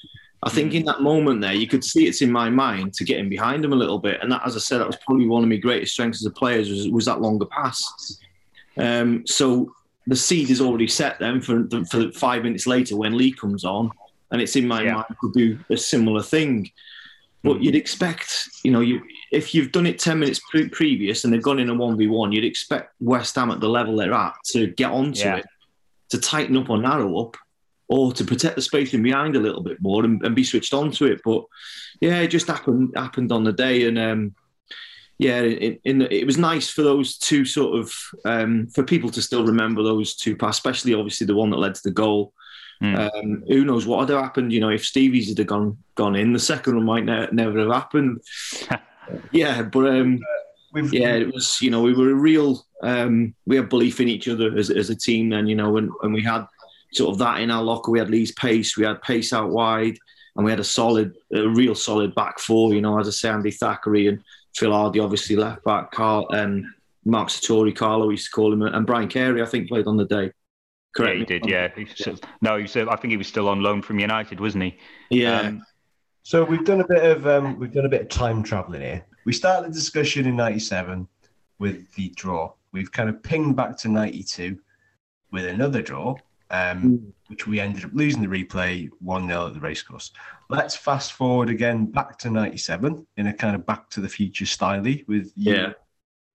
[0.42, 3.18] I think in that moment there, you could see it's in my mind to get
[3.18, 5.42] in behind him a little bit, and that, as I said, that was probably one
[5.42, 8.20] of my greatest strengths as a player was, was that longer pass.
[8.76, 9.72] Um, so
[10.06, 13.90] the seed is already set then for for five minutes later when Lee comes on,
[14.30, 14.94] and it's in my Yeah.
[14.94, 16.70] mind to do a similar thing.
[17.42, 21.32] But you'd expect, you know, you if you've done it ten minutes pre- previous and
[21.32, 24.14] they've gone in a one v one, you'd expect West Ham at the level they're
[24.14, 25.36] at to get onto Yeah.
[25.36, 25.46] it,
[26.10, 27.36] to tighten up or narrow up,
[27.88, 30.72] or to protect the space in behind a little bit more and, and be switched
[30.72, 31.20] onto it.
[31.22, 31.44] But
[32.00, 34.34] yeah, it just happened happened on the day, and um,
[35.18, 39.22] yeah, in, in it was nice for those two sort of um, for people to
[39.22, 42.32] still remember those two passes, especially obviously the one that led to the goal.
[42.82, 42.98] Mm.
[42.98, 44.52] Um, who knows what would have happened?
[44.52, 47.72] You know, if Stevie's had gone gone in, the second one might ne- never have
[47.72, 48.20] happened.
[49.30, 50.20] yeah, but um,
[50.74, 51.62] We've, yeah, it was.
[51.62, 52.66] You know, we were a real.
[52.82, 55.30] Um, we had belief in each other as, as a team.
[55.30, 56.46] Then you know, and, and we had
[56.92, 57.92] sort of that in our locker.
[57.92, 58.76] We had Lee's pace.
[58.76, 59.96] We had pace out wide,
[60.34, 62.74] and we had a solid, a real solid back four.
[62.74, 64.20] You know, as I say, Andy Thackeray and
[64.56, 65.90] Phil Hardy, obviously left back.
[65.90, 69.86] Carl, um, Mark Sertori, Carlo, used to call him, and Brian Carey, I think, played
[69.86, 70.24] on the day.
[70.24, 70.30] Yeah,
[70.96, 71.18] Correct.
[71.18, 71.46] he did.
[71.46, 74.38] Yeah, He was- no, he was, I think he was still on loan from United,
[74.40, 74.78] wasn't he?
[75.10, 75.40] Yeah.
[75.40, 75.62] Um,
[76.22, 79.04] So we've done a bit of um, we've done a bit of time traveling here.
[79.26, 81.06] we started the discussion in 97
[81.58, 82.52] with the draw.
[82.72, 84.58] We've kind of pinged back to 92
[85.32, 86.14] with another draw,
[86.50, 90.12] um, which we ended up losing the replay 1 0 at the racecourse.
[90.48, 94.46] Let's fast forward again back to 97 in a kind of back to the future
[94.46, 95.72] style with you, Yeah.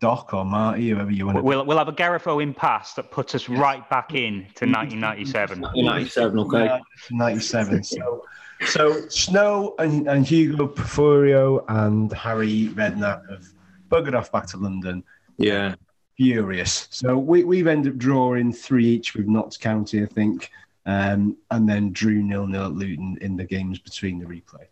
[0.01, 3.11] Doc or Marty, whoever you want to we'll we'll have a Gareth Owen pass that
[3.11, 5.65] puts us right back in to 1997.
[5.75, 6.65] In 97, okay.
[6.65, 6.79] Yeah,
[7.11, 7.83] 97.
[7.83, 8.23] So,
[8.65, 13.45] so Snow and, and Hugo Porfirio and Harry Redknapp have
[13.89, 15.03] buggered off back to London.
[15.37, 15.75] Yeah.
[16.19, 16.89] Furious.
[16.91, 20.51] So we, we've ended up drawing three each with Notts County, I think,
[20.85, 24.65] um, and then drew nil nil at Luton in the games between the replay.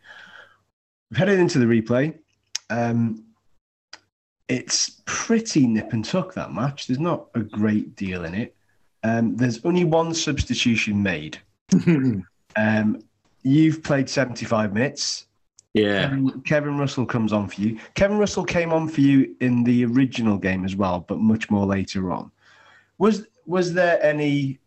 [1.09, 2.17] We've headed into the replay.
[2.69, 3.23] Um,
[4.49, 6.85] it's pretty nip and tuck that match.
[6.85, 8.53] There's not a great deal in it.
[9.03, 11.39] Um, there's only one substitution made.
[12.55, 13.03] Um,
[13.43, 15.27] you've played 75 minutes.
[15.73, 16.09] Yeah.
[16.09, 17.79] Kevin, Kevin Russell comes on for you.
[17.95, 21.65] Kevin Russell came on for you in the original game as well, but much more
[21.65, 22.31] later on.
[22.97, 24.59] Was was there any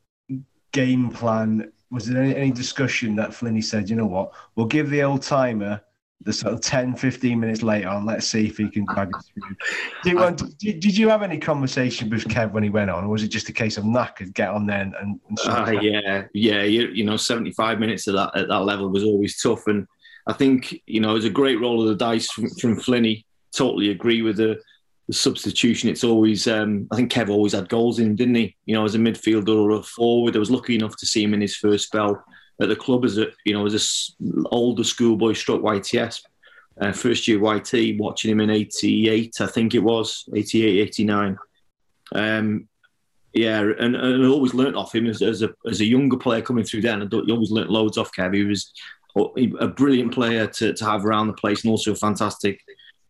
[0.73, 1.73] game plan?
[1.91, 5.23] Was there any, any discussion that Flinney said, you know what, we'll give the old
[5.23, 5.81] timer
[6.23, 9.31] the sort of 10, 15 minutes later on, let's see if he can drag us
[9.33, 9.57] through.
[10.05, 13.23] Did, did, did you have any conversation with Kev when he went on, or was
[13.23, 16.63] it just a case of knackered, get on there and, and, and Uh, yeah, yeah.
[16.63, 19.67] You, you know, 75 minutes at that, at that level was always tough.
[19.67, 19.87] And
[20.31, 23.25] I think, you know, it was a great roll of the dice from, from Flinney.
[23.53, 24.61] Totally agree with the,
[25.09, 25.89] the substitution.
[25.89, 28.57] It's always, um, I think Kev always had goals in didn't he?
[28.65, 30.37] You know, as a midfielder or a forward.
[30.37, 32.25] I was lucky enough to see him in his first spell
[32.63, 36.21] at the club as a, you know, as a older schoolboy struck YTS.
[36.81, 41.39] Uh, first year YT, watching him in 88, I think it was, 88, 89.
[42.15, 42.69] Um,
[43.33, 46.43] yeah, and, and I always learnt off him as, as a as a younger player
[46.43, 47.03] coming through then.
[47.03, 48.35] I you always learnt loads off Kev.
[48.35, 48.73] He was
[49.17, 52.61] a brilliant player to, to have around the place, and also a fantastic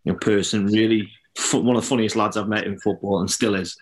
[0.05, 0.67] you know, person.
[0.67, 1.11] Really,
[1.53, 3.77] one of the funniest lads I've met in football, and still is.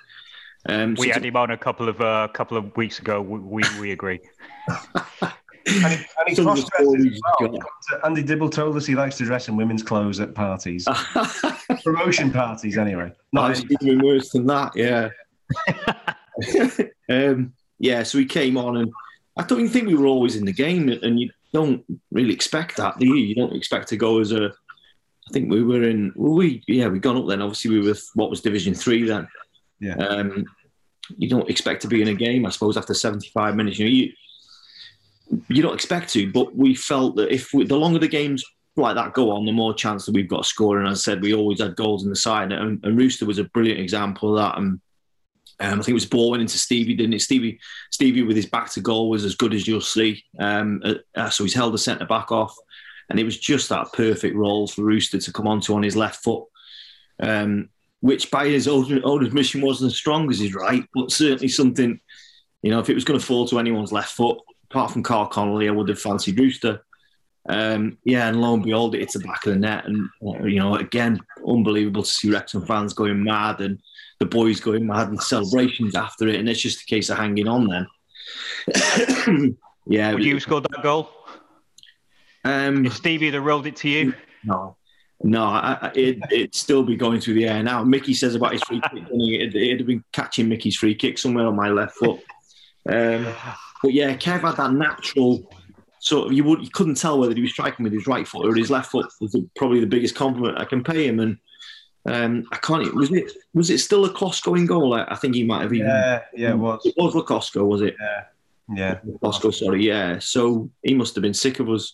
[0.69, 3.21] Um, We so had him on a couple of uh, couple of weeks ago.
[3.21, 4.21] We we, we agree.
[5.69, 7.59] And he, and he Some of the cross-dresses well.
[8.05, 10.89] Andy Dibble told us he likes to dress in women's clothes at parties,
[11.85, 13.13] promotion parties, anyway.
[13.33, 14.73] No, Not even worse than that.
[14.75, 15.11] Yeah.
[17.11, 18.03] um, yeah.
[18.03, 18.91] So he came on, and
[19.37, 22.77] I don't even think we were always in the game, and you don't really expect
[22.77, 23.15] that, do you?
[23.17, 24.47] You don't expect to go as a.
[25.29, 26.13] I think we were in.
[26.17, 27.43] Well, we yeah, we gone up then.
[27.43, 29.29] Obviously, we were what was Division Three then.
[29.81, 29.97] Yeah.
[29.97, 30.45] Um,
[31.17, 33.79] you don't expect to be in a game, I suppose, after seventy-five minutes.
[33.79, 34.13] You know, you
[35.49, 38.45] you don't expect to, but we felt that if we, the longer the games
[38.77, 40.87] like that go on, the more chance that we've got scoring.
[40.87, 42.53] And as I said, we always had goals in the side.
[42.53, 44.59] And, and Rooster was a brilliant example of that.
[44.59, 44.81] And
[45.61, 47.23] um, I think it was ball went into Stevie, didn't it?
[47.23, 47.59] Stevie,
[47.91, 50.25] Stevie with his back to goal was as good as you'll see.
[50.39, 50.83] Um,
[51.17, 52.57] uh, so he's held the centre back off.
[53.09, 56.23] and it was just that perfect role for Rooster to come onto on his left
[56.23, 56.45] foot,
[57.21, 61.49] um, which by his own, own admission wasn't as strong as his right, but certainly
[61.49, 62.01] something.
[62.63, 64.39] You know, if it was going to fall to anyone's left foot,
[64.71, 66.85] apart from Karl Connolly, I would have fancied Rooster.
[67.49, 70.59] Um, yeah, and lo and behold, it hits the back of the net, and you
[70.59, 73.81] know, again, unbelievable to see Wrexham fans going mad and
[74.21, 77.49] the boys going mad and celebrations after it, and it's just a case of hanging
[77.49, 79.57] on then.
[79.87, 81.11] yeah, Would you have scored that goal?
[82.45, 84.15] Um, If Stevie had rolled it to you?
[84.45, 84.77] no,
[85.23, 87.83] no, I, I, it, it'd still be going through the air now.
[87.85, 91.47] Mickey says about his free kick, it'd, it'd have been catching Mickey's free kick somewhere
[91.47, 92.21] on my left foot.
[92.89, 93.27] Um,
[93.83, 95.49] but yeah, Kev had that natural
[96.01, 98.47] sort of you would you couldn't tell whether he was striking with his right foot
[98.47, 101.21] or his left foot was probably the biggest compliment I can pay him.
[101.21, 101.39] And
[102.13, 102.95] um, I can't.
[102.95, 104.95] Was it was it still a Costco in goal?
[104.95, 105.87] I, I think he might have even.
[105.89, 106.81] Yeah, yeah, it was.
[106.85, 107.95] It was Lacosco, was it?
[108.01, 108.25] Yeah.
[108.75, 108.99] Yeah.
[109.23, 110.19] Costco, sorry, yeah.
[110.19, 111.93] So he must have been sick of us.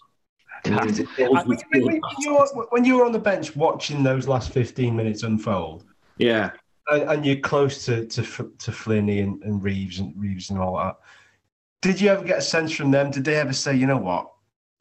[0.66, 0.70] I-
[1.18, 4.96] when, when- when you were, when you were on the bench watching those last 15
[4.96, 5.84] minutes unfold,
[6.18, 6.50] Yeah,
[6.88, 10.76] and, and you're close to to, to Flinney and, and Reeves and Reeves and all
[10.78, 10.96] that,
[11.82, 13.10] did you ever get a sense from them?
[13.10, 14.32] Did they ever say, you know what,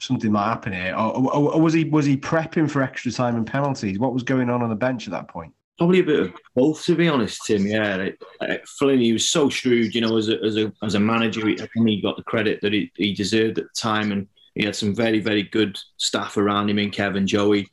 [0.04, 3.36] something might happen here, or, or, or was he was he prepping for extra time
[3.36, 4.00] and penalties?
[4.00, 5.54] What was going on on the bench at that point?
[5.78, 7.66] probably a bit of both, to be honest, Tim.
[7.66, 10.96] Yeah, it, uh, Flynn, he was so shrewd, you know, as a as a as
[10.96, 11.48] a manager.
[11.48, 14.76] He, he got the credit that he, he deserved at the time, and he had
[14.76, 17.70] some very very good staff around him in Kevin, Joey.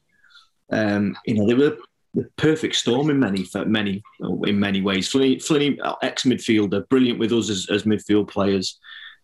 [0.70, 1.76] Um, you know, they were
[2.14, 4.02] the perfect storm in many many
[4.44, 5.08] in many ways.
[5.08, 8.78] Flynn, Flynn ex midfielder, brilliant with us as, as midfield players.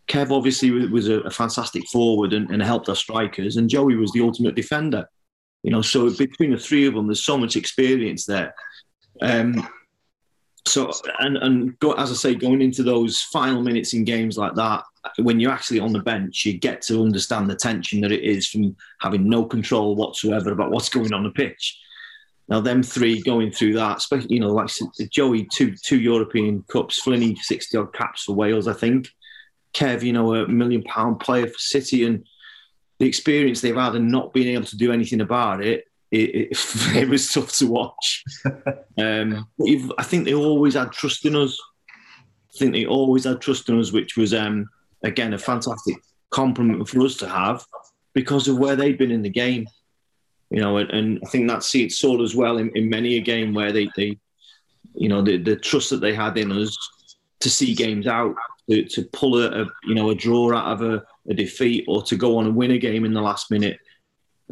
[0.09, 4.23] Kev obviously was- a fantastic forward and, and helped our strikers, and Joey was the
[4.23, 5.09] ultimate defender.
[5.63, 8.55] You know, so between the three of them, there's so much experience there.
[9.21, 9.69] Um,
[10.65, 14.55] so and and go, as I say, going into those final minutes in games like
[14.55, 14.85] that,
[15.19, 18.47] when you're actually on the bench, you get to understand the tension that it is
[18.47, 21.79] from having no control whatsoever about what's going on the pitch.
[22.49, 24.71] Now, them three going through that, especially you know, like
[25.11, 29.09] Joey, two two European cups, Flinney sixty odd caps for Wales, I think.
[29.77, 32.25] Kev, you know, a million pound player for City, and
[32.99, 36.49] the experience they've had and not being able to do anything about it, it, it,
[36.97, 38.25] it was tough to watch.
[38.99, 41.59] Um, but you've, I think they always had trust in us.
[41.91, 44.71] I think they always had trust in us, which was um,
[45.03, 45.97] again a fantastic
[46.31, 47.63] compliment for us to have
[48.15, 49.67] because of where they'd been in the game.
[50.49, 53.17] You know, and, and I think that see it sold as well in, in many
[53.17, 54.19] a game where they, they
[54.95, 56.75] you know, the, the trust that they had in us
[57.41, 58.35] to see games out,
[58.69, 62.03] to, to pull a, a you know a draw out of a, a defeat, or
[62.03, 63.79] to go on and win a game in the last minute.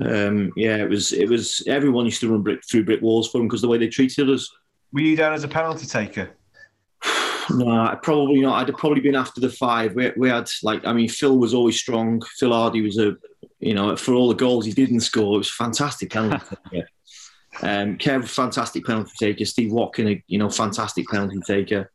[0.02, 3.38] Um, yeah, it was it was everyone used to run brick through brick walls for
[3.38, 4.50] them because the way they treated us.
[4.92, 6.30] Were you down as a penalty taker?
[7.50, 8.58] No, probably not.
[8.58, 9.94] I'd have probably been after the five.
[9.94, 12.22] We, we had like, I mean, Phil was always strong.
[12.38, 13.18] Phil Hardy was a,
[13.58, 16.88] you know, for all the goals he didn't score, it was fantastic penalty taker.
[17.60, 19.44] Um, Kev, fantastic penalty taker.
[19.44, 21.90] Steve Watkin, a, you know, fantastic penalty taker.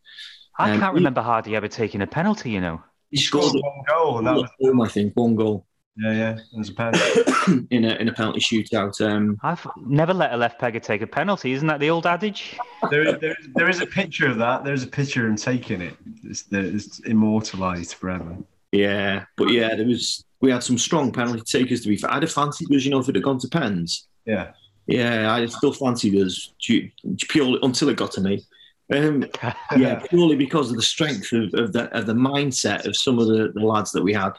[0.60, 2.82] I Um, can't remember Hardy ever taking a penalty, you know.
[3.12, 5.66] He scored one goal, and that was one, I think, one goal
[6.00, 6.32] yeah, yeah.
[6.54, 7.68] It was a penalty.
[7.72, 9.00] in a in a penalty shootout.
[9.06, 11.52] Um, I've never let a left pegger take a penalty.
[11.52, 12.58] Isn't that the old adage?
[12.90, 14.64] there, is, there, is, there is a picture of that.
[14.64, 15.98] There's a picture of him taking it.
[16.24, 18.38] It's, it's immortalized forever.
[18.72, 21.82] yeah, but yeah, there was we had some strong penalty takers.
[21.82, 24.08] To be fair, I'd have fancied us, you know, if it had gone to pens.
[24.26, 24.52] Yeah.
[24.88, 26.90] Yeah, I still fancied us ju-
[27.28, 28.42] purely until it got to me.
[28.94, 29.26] Um,
[29.78, 33.28] yeah, purely because of the strength of, of the of the mindset of some of
[33.28, 34.32] the, the lads that we had.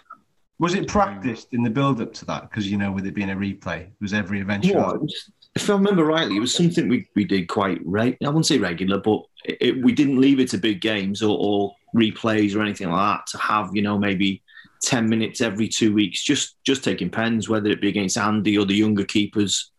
[0.58, 2.42] Was it practiced in the build up to that?
[2.50, 4.72] Because, you know, with it being a replay, it was every eventual.
[4.74, 5.14] Yeah,
[5.54, 8.16] if I remember rightly, it was something we, we did quite right.
[8.22, 11.38] I wouldn't say regular, but it, it- we didn't leave it to big games or,
[11.40, 14.42] or replays or anything like that to have you know maybe
[14.82, 18.66] ten minutes every two weeks, just just taking pens, whether it be against Andy or
[18.66, 19.70] the younger keepers,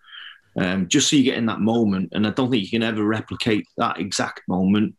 [0.57, 2.09] um, just so you get in that moment.
[2.13, 4.95] And I don't think you can ever replicate that exact moment,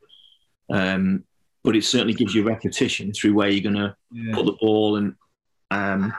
[0.70, 1.24] um,
[1.64, 4.34] but it certainly gives you repetition through where you're going to Yeah.
[4.34, 5.14] put the ball and
[5.70, 6.12] um,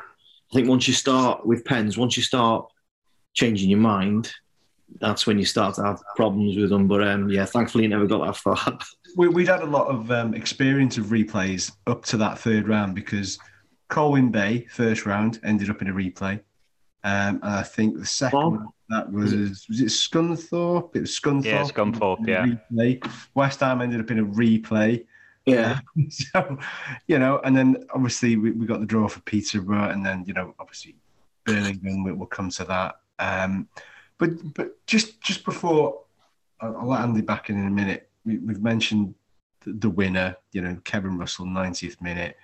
[0.52, 2.68] I think once you start with pens, once you start
[3.34, 4.32] changing your mind,
[5.00, 6.88] that's when you start to have problems with them.
[6.88, 8.80] But um, yeah, thankfully, it never got that far.
[9.16, 12.96] We, we'd had a lot of um, experience of replays up to that third round
[12.96, 13.38] because
[13.90, 16.40] Colwyn Bay, first round, ended up in a replay.
[17.04, 18.68] Um, and I think the second Bob?
[18.90, 19.34] One, that was
[19.70, 20.96] was it Scunthorpe?
[20.96, 21.46] It was Scunthorpe.
[21.46, 22.46] Yeah, Scunthorpe, yeah.
[22.72, 23.12] Replay.
[23.34, 25.06] West Ham ended up in a replay.
[25.46, 25.80] yeah,
[26.10, 26.58] so,
[27.08, 30.34] you know, and then obviously we, we got the draw for Peterborough, and then you
[30.34, 30.96] know, obviously
[31.46, 32.04] Birmingham.
[32.04, 32.96] We, we'll come to that.
[33.20, 33.68] Um,
[34.18, 36.02] but but just just before
[36.62, 38.10] I'll, I'll let Andy back in in a minute.
[38.26, 39.16] We, we've mentioned
[39.66, 40.38] the, the winner.
[40.52, 42.38] You know, Kevin Russell, 90th minute.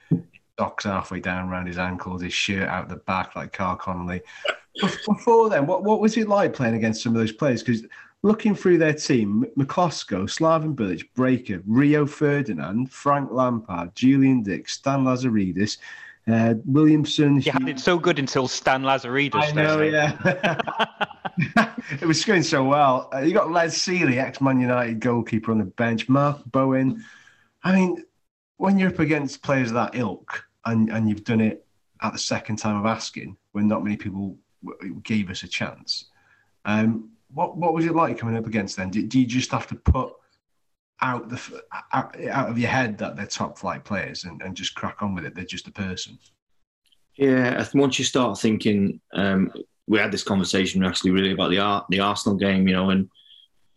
[0.60, 4.22] Socks halfway down around his ankles, his shirt out the back like Karl Connolly.
[4.82, 7.64] Before then, what, what was it like playing against some of those players?
[7.64, 7.86] Because
[8.24, 15.06] looking through their team, Miklosko, Slaven Bilic, Breacker, Rio Ferdinand, Frank Lampard, Julian Dicks, Stan
[15.06, 15.78] Lazaridis,
[16.30, 17.40] uh, Williamson.
[17.40, 19.36] You had it so good until Stan Lazaridis.
[19.36, 21.72] I know, yeah.
[22.02, 23.10] it was going so well.
[23.14, 27.06] Uh, you got Les Sealey, ex Man United goalkeeper, on the bench, Mark Bowen.
[27.64, 28.04] I mean,
[28.58, 31.66] when you're up against players of that ilk and, and you've done it
[32.02, 34.38] at the second time of asking when not many people
[35.04, 36.06] gave us a chance,
[36.66, 38.90] um, what what was it like coming up against them?
[38.90, 40.14] Do, do you just have to put
[41.02, 41.62] out the
[41.94, 45.16] out, out, of your head that they're top flight players and, and just crack on
[45.16, 45.36] with it?
[45.36, 46.18] They're just a person.
[47.16, 49.52] Yeah, once you start thinking, um,
[49.88, 53.10] we had this conversation actually really about the art the Arsenal game, you know, and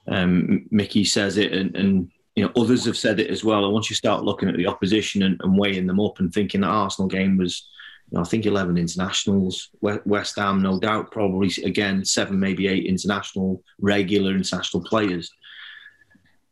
[0.08, 3.64] um, Mickey says it, and, and, you know others have said it as well.
[3.64, 6.62] And once you start looking at the opposition and, and weighing them up and thinking
[6.62, 7.68] that Arsenal game was
[8.12, 9.70] you know, I think 11 internationals.
[9.80, 15.32] West Ham, no doubt, probably again, seven, maybe eight international, regular international players.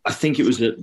[0.07, 0.75] I think it was a,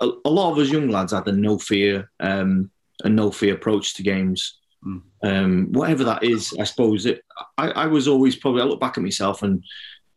[0.00, 2.70] a, a lot of us young lads had a no fear, um,
[3.04, 4.58] a no fear approach to games.
[4.84, 5.02] Mm.
[5.22, 7.22] Um, whatever that is, I suppose it.
[7.56, 8.62] I, I, was always probably.
[8.62, 9.64] I look back at myself and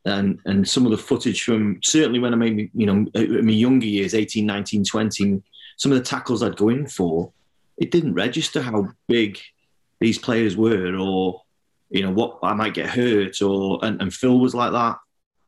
[0.07, 3.51] and and some of the footage from certainly when I made you know in my
[3.51, 5.41] younger years, 18, 19, 20,
[5.77, 7.31] some of the tackles I'd go in for,
[7.77, 9.39] it didn't register how big
[9.99, 11.41] these players were, or
[11.89, 14.97] you know what I might get hurt, or and, and Phil was like that,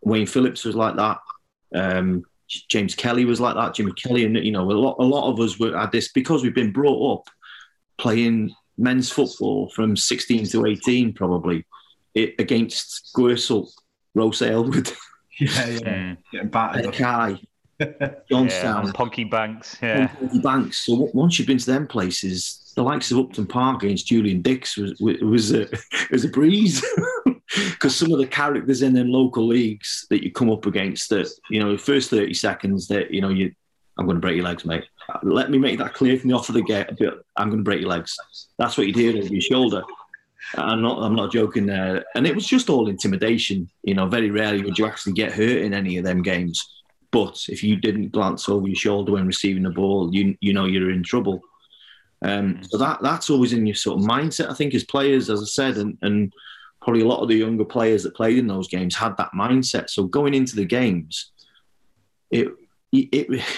[0.01, 1.19] Wayne Phillips was like that,
[1.75, 5.31] um, James Kelly was like that, Jimmy Kelly, and you know a lot a lot
[5.31, 7.29] of us were at this because we've been brought up
[7.97, 11.65] playing men's football from 16 to 18 probably
[12.15, 13.69] it, against Gursel,
[14.15, 14.91] Rose Aylward.
[15.41, 16.07] Yeah, yeah.
[16.07, 16.13] Hmm.
[16.33, 16.93] Getting battered.
[16.93, 17.39] Kai,
[18.29, 18.87] Johnstown.
[18.87, 19.77] Yeah, Ponky Banks.
[19.81, 20.07] Yeah.
[20.07, 20.79] Ponky Banks.
[20.79, 24.75] So once you've been to them places, the likes of Upton Park against Julian Dicks
[24.75, 25.67] was was a
[26.11, 26.83] was a breeze
[27.45, 31.29] because some of the characters in them local leagues that you come up against that
[31.49, 33.53] you know first thirty seconds that you know you
[33.97, 34.85] I'm going to break your legs, mate.
[35.23, 36.87] Let me make that clear from the off of the gate.
[37.35, 38.17] I'm going to break your legs.
[38.57, 39.83] That's what you'd hear over your shoulder.
[40.55, 41.01] I'm not.
[41.01, 42.05] I'm not joking there.
[42.15, 43.69] And it was just all intimidation.
[43.83, 46.67] You know, very rarely would you actually get hurt in any of them games.
[47.11, 50.65] But if you didn't glance over your shoulder when receiving the ball, you you know
[50.65, 51.41] you're in trouble.
[52.21, 55.41] Um, so that that's always in your sort of mindset, I think, as players, as
[55.41, 56.33] I said, and, and
[56.81, 59.89] probably a lot of the younger players that played in those games had that mindset.
[59.89, 61.31] So going into the games,
[62.31, 62.49] it
[62.91, 63.07] it,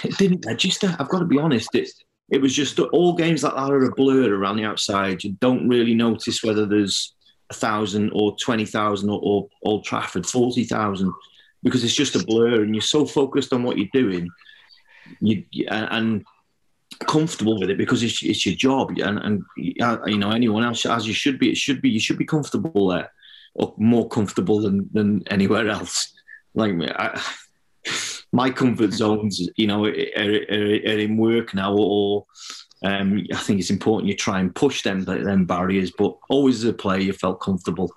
[0.04, 0.96] it didn't register.
[1.00, 1.74] I've got to be honest.
[1.74, 1.90] It
[2.32, 5.24] it was just all games like that are a blur around the outside.
[5.24, 7.14] You don't really notice whether there's
[7.50, 11.12] a thousand or twenty thousand or, or Old Trafford forty thousand
[11.62, 14.30] because it's just a blur, and you're so focused on what you're doing.
[15.20, 16.26] You and
[17.00, 21.08] comfortable with it because it's, it's your job and, and you know anyone else as
[21.08, 23.12] you should be it should be you should be comfortable there
[23.56, 26.14] or more comfortable than, than anywhere else
[26.54, 27.20] like I,
[28.32, 32.26] my comfort zones you know are, are, are in work now or
[32.84, 36.70] um, I think it's important you try and push them them barriers but always as
[36.70, 37.92] a player you felt comfortable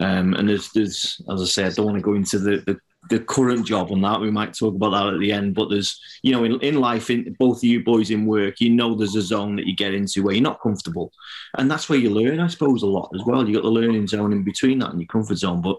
[0.00, 2.78] um, and there's, there's as I say I don't want to go into the, the
[3.10, 4.20] the current job on that.
[4.20, 5.54] We might talk about that at the end.
[5.54, 8.70] But there's, you know, in, in life, in both of you boys in work, you
[8.70, 11.12] know, there's a zone that you get into where you're not comfortable,
[11.58, 13.46] and that's where you learn, I suppose, a lot as well.
[13.46, 15.60] You got the learning zone in between that and your comfort zone.
[15.60, 15.78] But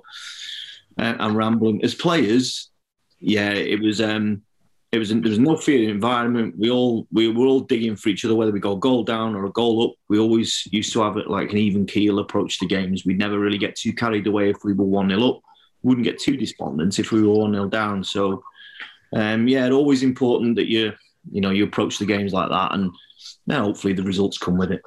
[0.97, 1.83] uh, I'm rambling.
[1.83, 2.69] As players,
[3.19, 4.01] yeah, it was.
[4.01, 4.41] um
[4.91, 6.55] it was there was no fear in the environment.
[6.57, 9.35] We all we were all digging for each other, whether we got a goal down
[9.35, 9.93] or a goal up.
[10.07, 13.05] We always used to have it like an even keel approach to games.
[13.05, 15.41] We'd never really get too carried away if we were one 0 up
[15.85, 18.03] wouldn't get too despondent if we were one 0 down.
[18.03, 18.43] So,
[19.15, 20.91] um, yeah, it's always important that you
[21.31, 22.91] you know you approach the games like that, and
[23.47, 24.81] now hopefully the results come with it.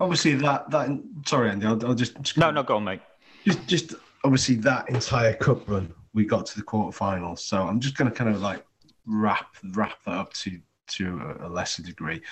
[0.00, 0.88] Obviously, that that
[1.26, 3.00] sorry, Andy, I'll, I'll just, just no, no, go on, mate.
[3.44, 3.94] Just just
[4.24, 7.40] obviously that entire cup run, we got to the quarterfinals.
[7.40, 8.64] So I'm just going to kind of like
[9.04, 10.58] wrap wrap that up to
[10.88, 12.22] to a, lesser degree.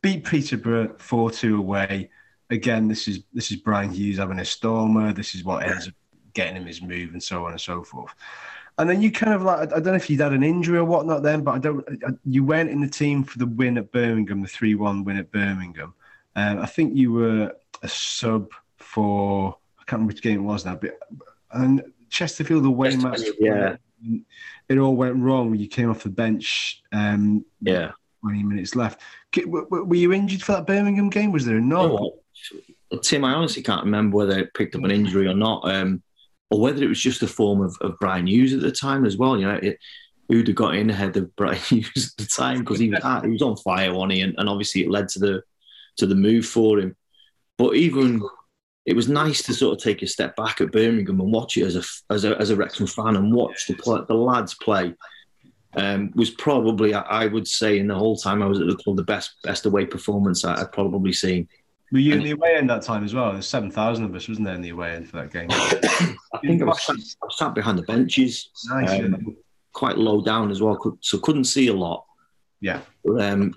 [0.00, 2.08] Beat Peterborough four two away.
[2.48, 5.12] Again, this is this is Bryan Hughes having a stormer.
[5.12, 5.94] This is what ends up
[6.34, 8.14] getting him his move and so on and so forth.
[8.78, 10.84] And then you kind of like, I don't know if you'd had an injury or
[10.84, 11.84] whatnot then, but I don't,
[12.24, 15.30] you went in the team for the win at Birmingham, the 3 1 win at
[15.30, 15.92] Birmingham.
[16.36, 20.64] Um, I think you were a sub for, I can't remember which game it was
[20.64, 20.98] now, but,
[21.50, 23.20] and Chesterfield away match.
[23.40, 23.76] Yeah.
[24.68, 25.54] It all went wrong.
[25.54, 26.82] You came off the bench.
[26.92, 27.92] Um, yeah.
[28.20, 29.00] 20 minutes left.
[29.46, 31.32] Were you injured for that Birmingham game?
[31.32, 31.90] Was there a knock?
[32.92, 35.68] Oh, Tim, I honestly can't remember whether it picked up an injury or not.
[35.68, 36.02] Um,
[36.50, 39.16] or whether it was just a form of, of Bryan Hughes at the time as
[39.16, 39.38] well.
[39.38, 39.78] You know, it,
[40.28, 43.24] who'd have got in ahead of Bryan Hughes at the time because he was at,
[43.24, 44.20] he was on fire, on he?
[44.20, 45.42] And, and, obviously it led to the
[45.96, 46.94] to the move for him.
[47.58, 48.22] but even
[48.84, 51.64] it was nice to sort of take a step back at Birmingham and watch it
[51.64, 54.94] as a as a as a Wrexham fan and watch the play, the lads play.
[55.74, 58.96] Um, was probably I, would say in the whole time I was at the club
[58.96, 61.48] the best best away performance I, I'd probably seen.
[61.92, 63.32] Were you in the away end that time as well?
[63.32, 65.48] There's 7,000 of us, wasn't there, in the away end for that game?
[65.50, 68.98] I think I was, sat, I was sat behind the benches, Nice.
[68.98, 69.36] um,
[69.74, 72.06] quite low down as well, so couldn't see a lot.
[72.62, 72.80] yeah.
[73.20, 73.52] Um,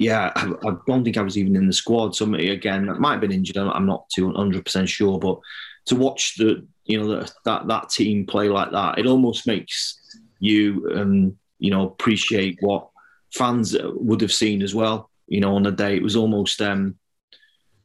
[0.00, 2.16] yeah, I, I don't think I was even in the squad.
[2.16, 3.58] Somebody again that might have been injured.
[3.58, 5.38] I'm not too 100 percent sure, but
[5.86, 10.00] to watch the you know the, that that team play like that, it almost makes
[10.38, 12.88] you um, you know appreciate what
[13.34, 15.10] fans would have seen as well.
[15.26, 16.98] You know, on the day it was almost um,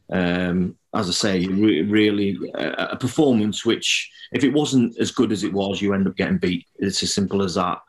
[0.09, 5.33] um, as I say, re- really a, a performance which, if it wasn't as good
[5.33, 6.65] as it was, you end up getting beat.
[6.75, 7.79] It's as simple as that.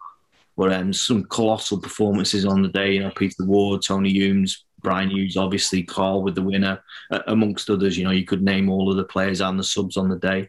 [0.56, 2.94] But um, some colossal performances on the day.
[2.94, 7.68] You know, Peter Ward, Tony Humes, Bryan Hughes, obviously Karl with the winner, uh, amongst
[7.68, 7.98] others.
[7.98, 10.48] You know, you could name all of the players and the subs on the day.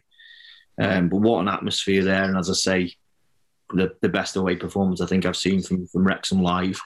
[0.80, 2.24] Um, but what an atmosphere there!
[2.24, 2.94] And as I say,
[3.74, 6.80] the, the best away performance I think I've seen from from Wrexham live.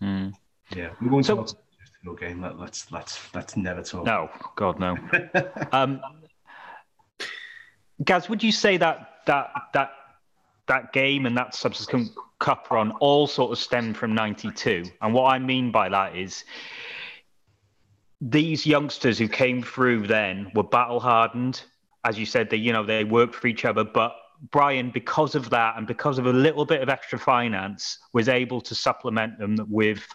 [0.00, 0.28] Hmm.
[0.74, 0.90] Yeah.
[1.00, 1.60] We won't So- talk about
[2.04, 2.40] the game.
[2.42, 4.04] Let, let's, let's, let's never talk.
[4.04, 4.96] No, God, no.
[5.72, 6.00] um,
[8.04, 9.90] Gaz, would you say that that that
[10.66, 14.84] that game and that subsequent cup run all sort of stemmed from '92?
[15.00, 16.44] And what I mean by that is
[18.20, 21.62] these youngsters who came through then were battle hardened,
[22.04, 22.50] as you said.
[22.50, 24.14] They you know they worked for each other, but
[24.50, 28.60] Brian, because of that and because of a little bit of extra finance, was able
[28.62, 30.06] to supplement them with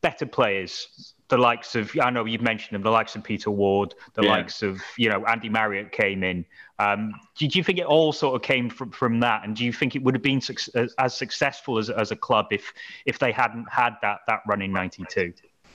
[0.00, 1.14] better players.
[1.28, 4.30] The likes of I know you've mentioned them, the likes of Peter Ward, the Yeah.
[4.30, 6.44] likes of you know Andy Marriott came in.
[6.78, 9.42] Um, do, do you think it all sort of came from, from that?
[9.44, 12.16] And do you think it would have been suc- as, as successful as, as a
[12.16, 12.72] club if
[13.06, 15.32] if they hadn't had that that run in '92?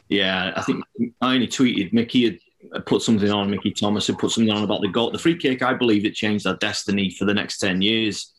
[0.08, 0.84] Yeah, I think
[1.22, 2.40] I only tweeted Mickey
[2.74, 3.50] had put something on.
[3.50, 5.62] Mickey Thomas had put something on about the goal, the free kick.
[5.62, 8.32] I believe it changed our destiny for the next ten years,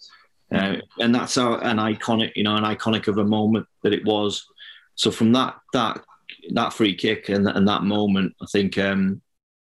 [0.55, 4.05] uh, and that's how, an iconic, you know, an iconic of a moment that it
[4.05, 4.47] was.
[4.95, 6.03] So from that that
[6.51, 9.21] that free kick and, and that moment, I think, um,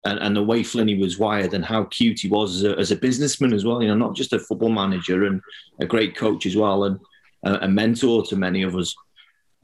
[0.06, 2.92] and, and the way Flinney was wired and how cute he was as a, as
[2.92, 3.82] a businessman as well.
[3.82, 5.42] You know, not just a football manager and
[5.82, 7.00] a great coach as well, and
[7.44, 8.96] a, a mentor to many of us.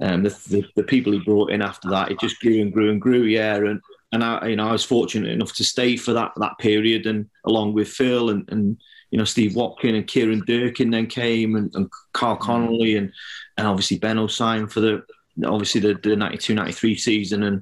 [0.01, 2.89] Um, the, the, the people he brought in after that, it just grew and grew
[2.89, 3.23] and grew.
[3.23, 3.79] Yeah, and
[4.11, 7.29] and I, you know, I was fortunate enough to stay for that that period, and
[7.45, 8.77] along with Phil and and
[9.11, 13.13] you know Steve Watkin and Kieran Durkin then came, and, and Karl Connolly and
[13.57, 15.03] and obviously Ben O'Sine for the
[15.45, 17.61] obviously the, the 92 93 season and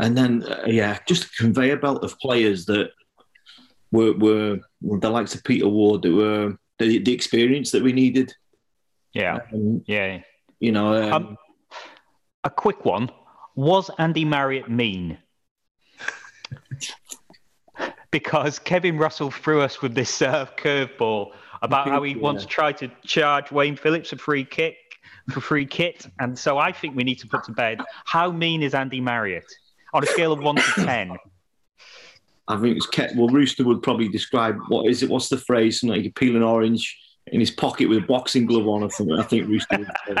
[0.00, 2.90] and then uh, yeah just a conveyor belt of players that
[3.92, 4.58] were were
[5.00, 8.34] the likes of Peter Ward that were the, the experience that we needed
[9.12, 10.20] Yeah, um, yeah.
[10.60, 11.36] you know um, Um,
[12.44, 13.08] a quick one:
[13.54, 15.18] Was Andy Marriott mean?
[18.10, 21.32] because Kevin Russell threw us with this uh, curveball
[21.62, 22.18] about how he Yeah.
[22.20, 24.76] once tried to charge Wayne Phillips a free kick
[25.30, 28.62] for free kit, and so I think we need to put to bed how mean
[28.62, 29.50] is Andy Marriott
[29.92, 31.16] on a scale of one to ten.
[32.48, 33.16] I think it's kept.
[33.16, 35.10] Well, Rooster would probably describe what is it?
[35.10, 35.80] What's the phrase?
[35.80, 36.96] Something like you peel an orange
[37.28, 39.18] in his pocket with a boxing glove on or something.
[39.18, 40.14] I think Rooster would say.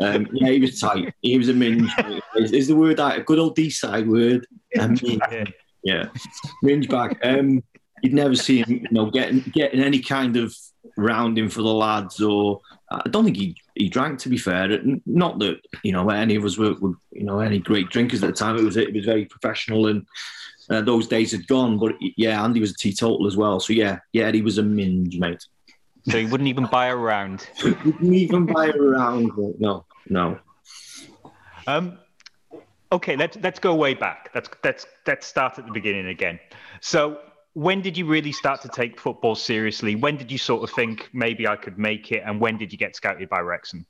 [0.00, 1.12] Um, yeah, he was tight.
[1.22, 1.90] He was a minge.
[2.36, 3.18] Is, is the word out?
[3.18, 4.46] A good old Deeside word.
[4.74, 5.02] Minge.
[5.02, 5.44] Yeah.
[5.84, 6.08] Yeah,
[6.60, 7.18] minge back.
[7.22, 7.62] Um,
[8.02, 10.54] you'd never see him, you know, getting getting any kind of
[10.96, 14.18] rounding for the lads, or I don't think he he drank.
[14.20, 17.58] To be fair, not that you know any of us were, were you know any
[17.58, 18.56] great drinkers at the time.
[18.56, 20.06] It was it was very professional, and
[20.70, 21.78] uh, those days had gone.
[21.78, 23.60] But yeah, Andy was a teetotal as well.
[23.60, 25.44] So yeah, yeah, he was a minge, mate.
[26.08, 27.48] So he wouldn't even buy a round.
[27.62, 29.30] Didn't even buy a round.
[29.58, 30.38] No, no.
[31.66, 31.98] Um,
[32.92, 34.30] okay, let's let's go way back.
[34.34, 36.40] Let's let's let's start at the beginning again.
[36.80, 37.20] So,
[37.58, 39.96] when did you really start to take football seriously?
[39.96, 42.78] When did you sort of think maybe I could make it, and when did you
[42.78, 43.84] get scouted by Wrexham?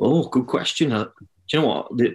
[0.00, 0.92] Oh, good question.
[0.92, 1.10] Uh, do
[1.52, 1.96] you know what?
[1.98, 2.14] The,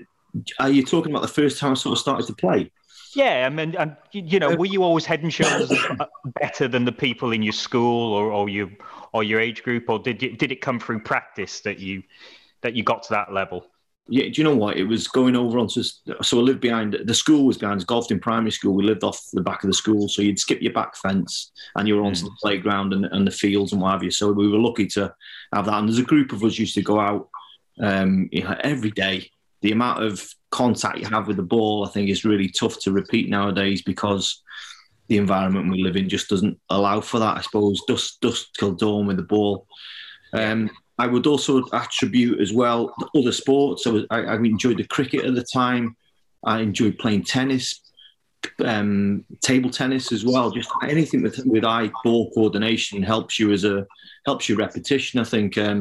[0.57, 2.71] are you talking about the first time I sort of started to play?
[3.13, 5.71] Yeah, I mean, and you know, were you always head and shoulders
[6.39, 8.71] better than the people in your school or, or your
[9.13, 12.01] or your age group, or did you, did it come through practice that you
[12.61, 13.67] that you got to that level?
[14.07, 14.77] Yeah, do you know what?
[14.77, 15.83] It was going over onto.
[15.83, 18.73] So I lived behind the school was behind Golftyn Primary School.
[18.73, 21.87] We lived off the back of the school, so you'd skip your back fence and
[21.87, 24.11] you were onto the playground and, and the fields and what have you.
[24.11, 25.13] So we were lucky to
[25.53, 25.75] have that.
[25.75, 27.29] And there's a group of us used to go out,
[27.79, 29.29] um, you know, every day.
[29.61, 32.91] The amount of contact you have with the ball, I think, is really tough to
[32.91, 34.41] repeat nowadays because
[35.07, 37.37] the environment we live in just doesn't allow for that.
[37.37, 39.67] I suppose dust, dust till dawn with the ball.
[40.33, 40.71] Um,
[41.03, 43.83] I would also attribute as well the other sports.
[43.83, 45.85] So I, I enjoyed the cricket at the time.
[46.53, 47.67] I enjoyed playing tennis.
[48.73, 50.47] um, table tennis as well.
[50.51, 53.77] Just anything with with eye ball coordination helps you as a
[54.25, 55.19] helps you repetition.
[55.19, 55.57] I think.
[55.57, 55.79] Um,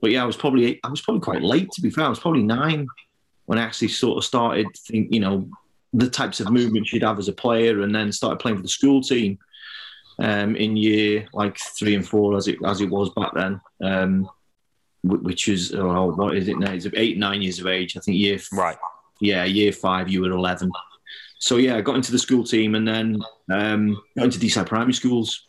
[0.00, 2.06] but yeah, I was probably I was probably quite late to be fair.
[2.06, 2.86] I was probably nine
[3.46, 5.48] when I actually sort of started think you know
[5.92, 8.76] the types of movements you'd have as a player, and then started playing for the
[8.78, 9.38] school team
[10.18, 13.60] um, in year like three and four as it as it was back then.
[13.82, 14.28] Um,
[15.08, 16.72] which is oh, what is it now?
[16.72, 17.96] It's eight nine years of age.
[17.96, 18.76] I think year Right.
[19.20, 20.70] yeah, year five, you were 11.
[21.38, 24.94] So, yeah, I got into the school team and then um, got into Deeside Primary
[24.94, 25.46] Schools,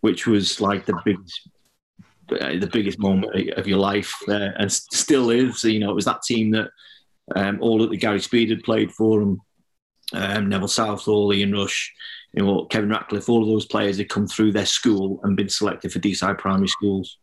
[0.00, 1.48] which was like the biggest,
[2.40, 5.64] uh, the biggest moment of your life uh, and still is.
[5.64, 6.70] You know, it was that team that
[7.34, 9.38] um, all that the Gary Speed had played for and
[10.14, 11.92] um, Neville Southall, Ian Rush,
[12.32, 15.48] you know, Kevin Ratcliffe, all of those players had come through their school and been
[15.48, 17.18] selected for Deeside Primary Schools.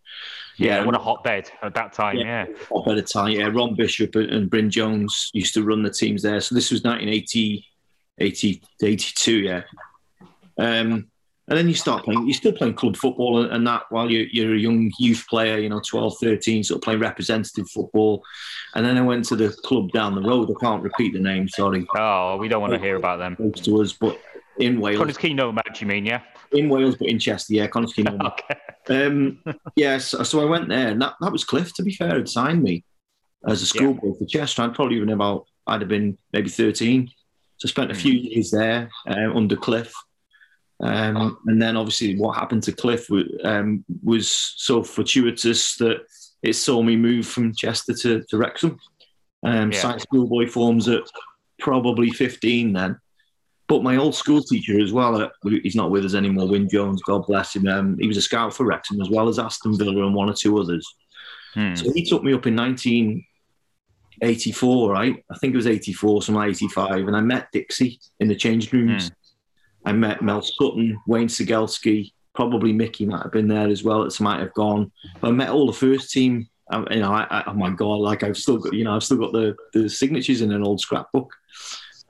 [0.57, 2.17] Yeah, what a hotbed at that time.
[2.17, 2.45] Yeah.
[2.75, 3.31] up at the time.
[3.31, 6.39] Yeah, Ron Bishop and- and Bryn Jones used to run the teams there.
[6.41, 7.65] So this was 1980,
[8.19, 9.61] 80, 82, yeah.
[10.57, 11.07] Um,
[11.47, 14.25] and then you start playing, you're still playing club football and, and that while you're,
[14.31, 18.23] you're a young youth player, you know, 12, 13, sort of playing representative football.
[18.73, 20.49] And then I went to the club down the road.
[20.49, 23.35] I can't repeat the name, sorry, Oh, we don't want to hear about them.
[23.35, 24.19] close to us, but
[24.57, 24.99] in Wales.
[24.99, 26.05] Connah's Quay Nomads, you mean?
[26.05, 26.21] Yeah.
[26.51, 28.19] In Wales, but in Chester, yeah, Kingdom.
[28.89, 29.05] Okay.
[29.07, 29.41] Um,
[29.75, 31.73] yes, so, so I went there, and that, that was Cliff.
[31.73, 32.83] To be fair, had signed me
[33.47, 34.61] as a schoolboy for Chester.
[34.61, 37.09] I'd probably been about, I'd have been maybe thirteen.
[37.57, 39.91] So I spent a few years there uh, under Cliff,
[40.81, 46.01] um, and then obviously what happened to Cliff was, um, was so fortuitous that
[46.43, 48.77] it saw me move from Chester to, to Wrexham.
[49.43, 49.79] Um, Yeah.
[49.79, 51.03] Signed schoolboy forms at
[51.59, 52.99] probably fifteen then.
[53.67, 57.01] But my old school teacher as well, uh, he's not with us anymore, Wyn Jones,
[57.01, 57.67] God bless him.
[57.67, 60.33] Um, he was a scout for Wrexham as well as Aston Villa and one or
[60.33, 60.87] two others.
[61.55, 61.73] Hmm.
[61.73, 65.25] So he took me up in 1984, right?
[65.31, 67.07] I think it was 84, something like 85.
[67.07, 69.09] And I met Dixie in the change rooms.
[69.85, 74.03] I met Mel Sutton, Wayne Cegielski, probably Mickey might have been there as well.
[74.03, 74.91] It might have gone.
[75.21, 76.47] But I met all the first team.
[76.71, 79.03] Um, you know, I, I, oh my God, like I've still got, you know, I've
[79.03, 81.31] still got the, the signatures in an old scrapbook.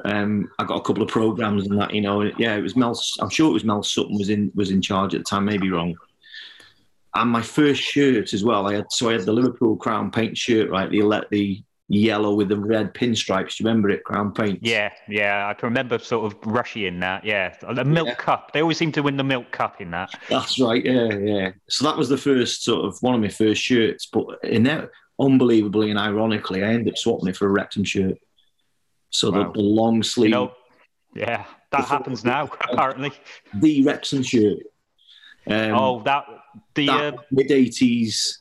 [0.03, 2.99] Um, I got a couple of programs and that, you know, yeah, it was Mel.
[3.21, 5.69] I'm sure it was Mel Sutton was in was in charge at the time, maybe
[5.71, 5.95] wrong.
[7.13, 10.37] And my first shirt as well, I had so I had the Liverpool Crown Paint
[10.37, 10.89] shirt, right?
[10.89, 13.55] The let the yellow with the red pinstripes.
[13.55, 14.03] Do you remember it?
[14.03, 14.59] Crown Paint.
[14.61, 17.23] Yeah, yeah, I can remember sort of Rushy in that.
[17.23, 18.15] Yeah, the milk Yeah.
[18.15, 18.51] cup.
[18.51, 20.09] They always seem to win the milk cup in that.
[20.29, 20.83] That's right.
[20.83, 21.51] Yeah, yeah.
[21.69, 24.07] So that was the first sort of one of my first shirts.
[24.07, 24.89] But in that,
[25.19, 28.17] unbelievably and ironically, I ended up swapping it for a Wrexham shirt.
[29.17, 29.43] So Wow.
[29.51, 30.51] the, the long sleeve, You know,
[31.15, 33.11] yeah, that happens now apparently.
[33.53, 34.59] the Wrexham shirt.
[35.47, 36.25] Um, oh, that
[36.73, 38.39] the uh, mid eighties.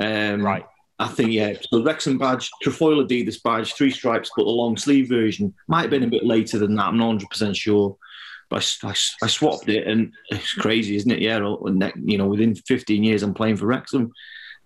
[0.00, 0.64] Um, right.
[1.00, 1.54] I think yeah.
[1.70, 5.82] So the Wrexham badge, Trefoil Adidas badge, three stripes, but the long sleeve version might
[5.82, 6.86] have been a bit later than that.
[6.86, 7.96] I'm not 100 percent sure,
[8.48, 11.20] but I swapped it, and it's crazy, isn't it?
[11.20, 14.12] Yeah, or- and that- you know, within 15 years, I'm playing for Wrexham.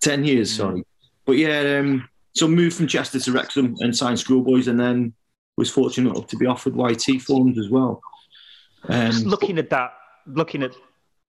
[0.01, 0.57] 10 years, Mm.
[0.57, 0.83] sorry,
[1.25, 1.79] but yeah.
[1.79, 5.13] Um, so moved from Chester to Wrexham and signed Schoolboys, and then
[5.57, 8.01] was fortunate enough to be offered YT forms as well.
[8.89, 9.93] Um, Just looking at that,
[10.25, 10.71] looking at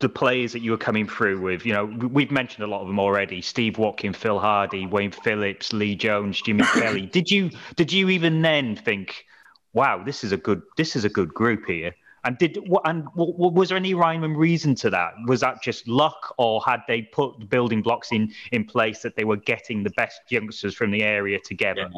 [0.01, 2.81] the players that you were coming through with, you know, we- we've mentioned a lot
[2.81, 7.07] of them already: Steve Watkin, Phil Hardy, Wayne Phillips, Lee Jones, Jimmy Kelly.
[7.07, 9.25] Did you did you even then think,
[9.73, 11.95] "Wow, this is a good this is a good group here"?
[12.25, 12.57] And did
[12.87, 15.13] and wa- wa- was there any rhyme and reason to that?
[15.27, 19.15] Was that just luck, or had they put the building blocks in in place that
[19.15, 21.89] they were getting the best youngsters from the area together?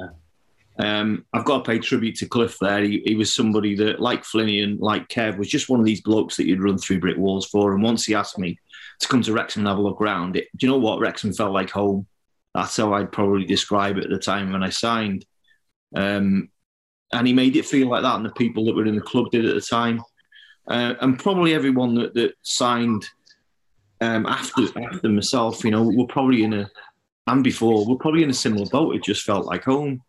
[0.79, 2.83] Um, I've got to pay tribute to Cliff there.
[2.83, 6.37] He, he was somebody that, like Flinian, like Kev, was just one of these blokes
[6.37, 7.73] that you'd run through brick walls for.
[7.73, 8.59] And once he asked me
[9.01, 11.01] to come to Wrexham and have a look around, it, do you know what?
[11.01, 12.07] Wrexham felt like home.
[12.55, 15.25] That's how I'd probably describe it at the time when I signed.
[15.95, 16.51] Um,
[17.13, 19.31] and he made it feel like that, and the people that were in the club
[19.31, 20.03] did at the time.
[20.69, 23.07] Uh, and probably everyone that, that signed
[24.01, 26.71] um, after after myself, you know, were probably in a
[27.29, 28.95] and before we're probably in a similar boat.
[28.95, 30.03] It just felt like home.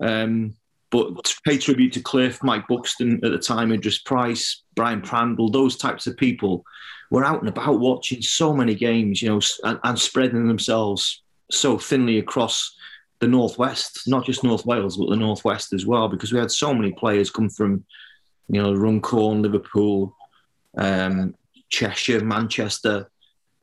[0.00, 0.54] Um,
[0.90, 5.50] but to pay tribute to Cliff, Mike Buxton at the time, Idris Price, Brian Prandle,
[5.50, 6.64] those types of people
[7.10, 11.78] were out and about watching so many games, you know, and, and spreading themselves so
[11.78, 12.76] thinly across
[13.20, 16.74] the northwest, not just North Wales, but the northwest as well, because we had so
[16.74, 17.84] many players come from,
[18.48, 20.14] you know, Runcorn, Liverpool,
[20.76, 21.34] um,
[21.68, 23.08] Cheshire, Manchester,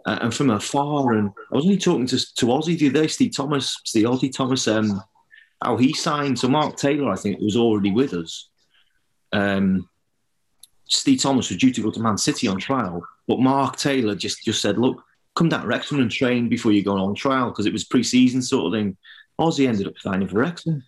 [0.06, 1.14] uh, and from afar.
[1.14, 4.34] And I was only talking to to Ozzy the other day, Steve Thomas, Steve Ozzy
[4.34, 5.02] Thomas, um,
[5.62, 6.40] how he signed.
[6.40, 8.50] So Mark Taylor, I think, was already with us.
[9.32, 9.90] Um,
[10.86, 14.44] Steve Thomas was due to go to Man City on trial, but Mark Taylor just
[14.44, 15.04] just said, "Look,
[15.36, 18.42] come down to Wrexham and train before you go on trial," because it was pre-season
[18.42, 18.98] sort of thing.
[19.40, 20.84] Ozzy ended up signing for Wrexham.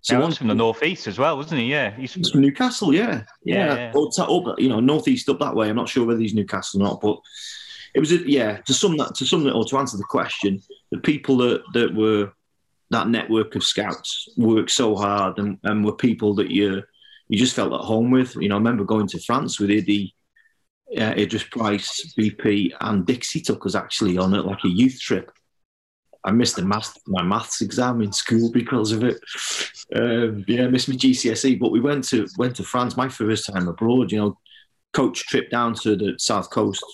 [0.00, 1.66] So Yeah, one's from the northeast as well, wasn't he?
[1.66, 3.74] Yeah, he's He's from Newcastle, yeah, Yeah, yeah.
[3.74, 4.00] yeah.
[4.00, 5.68] Up, to- up, you know, northeast up that way.
[5.68, 7.18] I'm not sure whether he's Newcastle or not, but
[7.94, 8.58] it was, a, yeah.
[8.58, 10.62] To sum that, to sum that, or to answer the question,
[10.92, 12.32] the people that that were
[12.90, 16.82] that network of scouts worked so hard and, and were people that you
[17.28, 18.34] you just felt at home with.
[18.36, 20.14] You know, I remember going to France with Eddie,
[20.98, 25.30] uh, Idris Price, BP, and Dixie took us actually on it like a youth trip.
[26.24, 29.20] I missed the math, my maths exam in school because of it.
[29.94, 32.96] Um, yeah, I missed my GCSE, but we went to went to France.
[32.96, 34.10] My first time abroad.
[34.10, 34.38] You know,
[34.92, 36.84] coach trip down to the south coast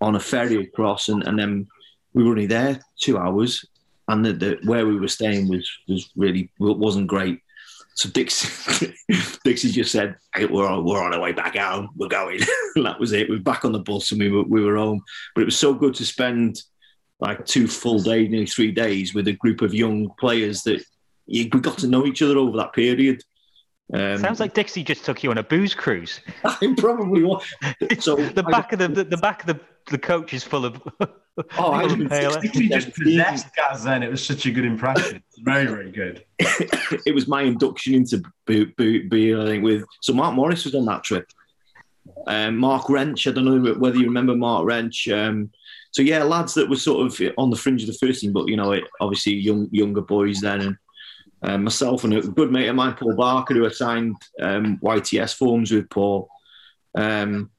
[0.00, 1.66] on a ferry across, and, and then
[2.12, 3.64] we were only there two hours,
[4.08, 7.40] and the, the where we were staying was was really wasn't great.
[7.96, 8.92] So Dixie,
[9.44, 11.90] Dixie just said, hey, "We're on, we're on our way back home.
[11.96, 12.40] We're going."
[12.76, 13.28] and that was it.
[13.30, 15.00] We were back on the bus and we were we were home.
[15.34, 16.60] But it was so good to spend
[17.20, 20.84] like two full days, nearly three days, with a group of young players that
[21.26, 23.22] you, we got to know each other over that period.
[23.92, 26.20] Um, sounds like Dixie just took you on a booze cruise.
[26.44, 27.44] I probably was.
[28.00, 30.64] So The I- back of the, the the back of the, the coach is full
[30.64, 30.82] of.
[31.58, 32.40] Oh, I full of was paler.
[32.40, 34.02] He just possessed Gaz then.
[34.02, 35.22] It was such a good impression.
[35.38, 36.24] Very, very good.
[36.38, 40.74] it was my induction into B, B, B, I think with so Mark Morris was
[40.74, 41.26] on that trip.
[42.26, 45.08] Um, Mark Wrench, I don't know whether you remember Mark Wrench.
[45.08, 45.50] Um,
[45.90, 48.48] so yeah, lads that were sort of on the fringe of the first team, but
[48.48, 50.76] you know, it, obviously young younger boys then, and
[51.42, 55.36] um, myself and a good mate of mine, Paul Barker, who had signed um, YTS
[55.36, 56.28] forms with Paul.
[56.94, 57.50] Um,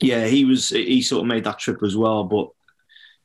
[0.00, 2.50] yeah, he was he sort of made that trip as well, but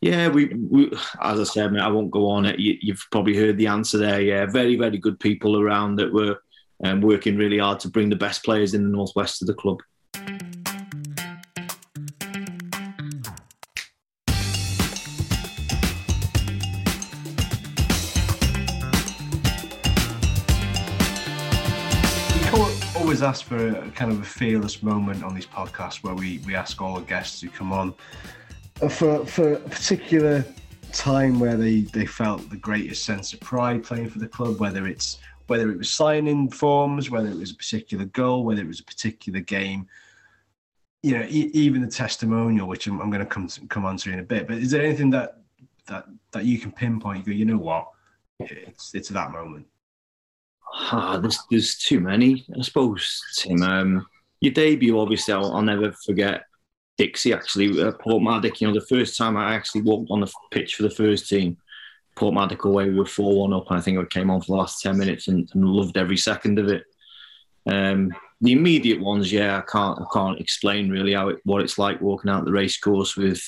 [0.01, 0.91] yeah, we, we
[1.21, 2.57] as I said, mate, I won't go on it.
[2.57, 4.21] You, you've probably heard the answer there.
[4.21, 6.37] Yeah, very, very good people around that were
[6.83, 9.79] um, working really hard to bring the best players in the northwest to the club.
[22.95, 26.53] Always ask for a kind of a fearless moment on these podcasts where we, we
[26.53, 27.95] ask all the guests who come on
[28.87, 30.45] for, for a particular
[30.93, 34.87] time where they, they felt the greatest sense of pride playing for the club, whether
[34.87, 35.17] it's
[35.47, 38.83] whether it was signing forms, whether it was a particular goal, whether it was a
[38.83, 39.87] particular game.
[41.01, 43.97] You know, e- even the testimonial, which I'm, I'm going to come to, come on
[43.97, 44.47] to in a bit.
[44.47, 45.41] But is there anything that
[45.87, 47.25] that that you can pinpoint?
[47.25, 47.89] You go, you know what?
[48.39, 49.65] It's it's that moment.
[50.71, 53.63] Ah, there's, there's too many, I suppose, Tim.
[53.63, 54.07] Um,
[54.39, 56.43] your debut, obviously, I'll, I'll never forget.
[56.99, 60.75] Dixie, actually, uh, Porthmadog, you know, the first time I actually walked on the pitch
[60.75, 61.55] for the first team,
[62.17, 64.57] Porthmadog away, we were 4 1 up, and I think I came on for the
[64.57, 66.83] last 10 minutes and, and loved every second of it.
[67.65, 71.79] Um, the immediate ones, yeah, I can't, I can't explain really how it, what it's
[71.79, 73.41] like walking out the race course with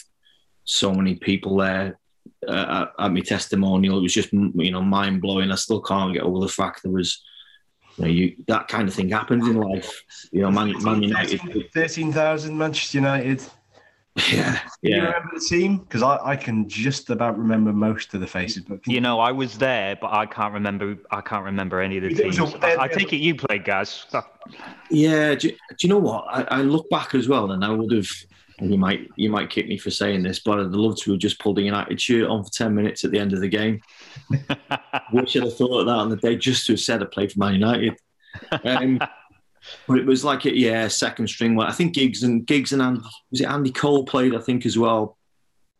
[0.63, 1.99] so many people there
[2.47, 3.97] uh, at, at my testimonial.
[3.99, 5.51] It was just you know mind blowing.
[5.51, 7.21] I still can't get over the fact there was
[7.97, 10.03] you know, you, that kind of thing happens in life.
[10.31, 11.41] You know, Man, Man United.
[11.73, 13.43] 13,000 Manchester United.
[14.29, 15.03] Yeah, Do you yeah.
[15.05, 15.77] remember the team?
[15.77, 18.61] Because I, I can just about remember most of the faces.
[18.63, 20.97] But You know, I was there, but I can't remember.
[21.11, 22.53] I can't remember any of the There was teams.
[22.55, 24.05] a- I, I take it you played, guys.
[24.89, 26.25] Yeah, do, do you know what?
[26.27, 28.09] I, I look back as well, and I would have.
[28.61, 31.39] You might you might kick me for saying this, but I'd love to have just
[31.39, 33.81] pulled a United shirt on for ten minutes at the end of the game.
[35.11, 37.31] Wish I'd have thought of that on the day, just to have said I played
[37.31, 37.97] for Man United.
[38.63, 38.99] Um,
[39.87, 41.55] but it was like, a, yeah, second string.
[41.55, 43.01] Well, I think Giggs and Giggs and Andy,
[43.31, 44.35] was it Andy Cole played?
[44.35, 45.17] I think as well.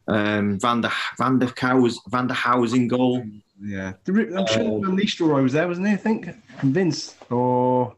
[0.08, 3.24] Um, Van der Van der Gouw Van der in goal.
[3.62, 5.94] yeah, I'm sure Uh, Van Nistelrooy was there, wasn't he?
[5.94, 6.30] I think
[6.60, 7.96] convinced or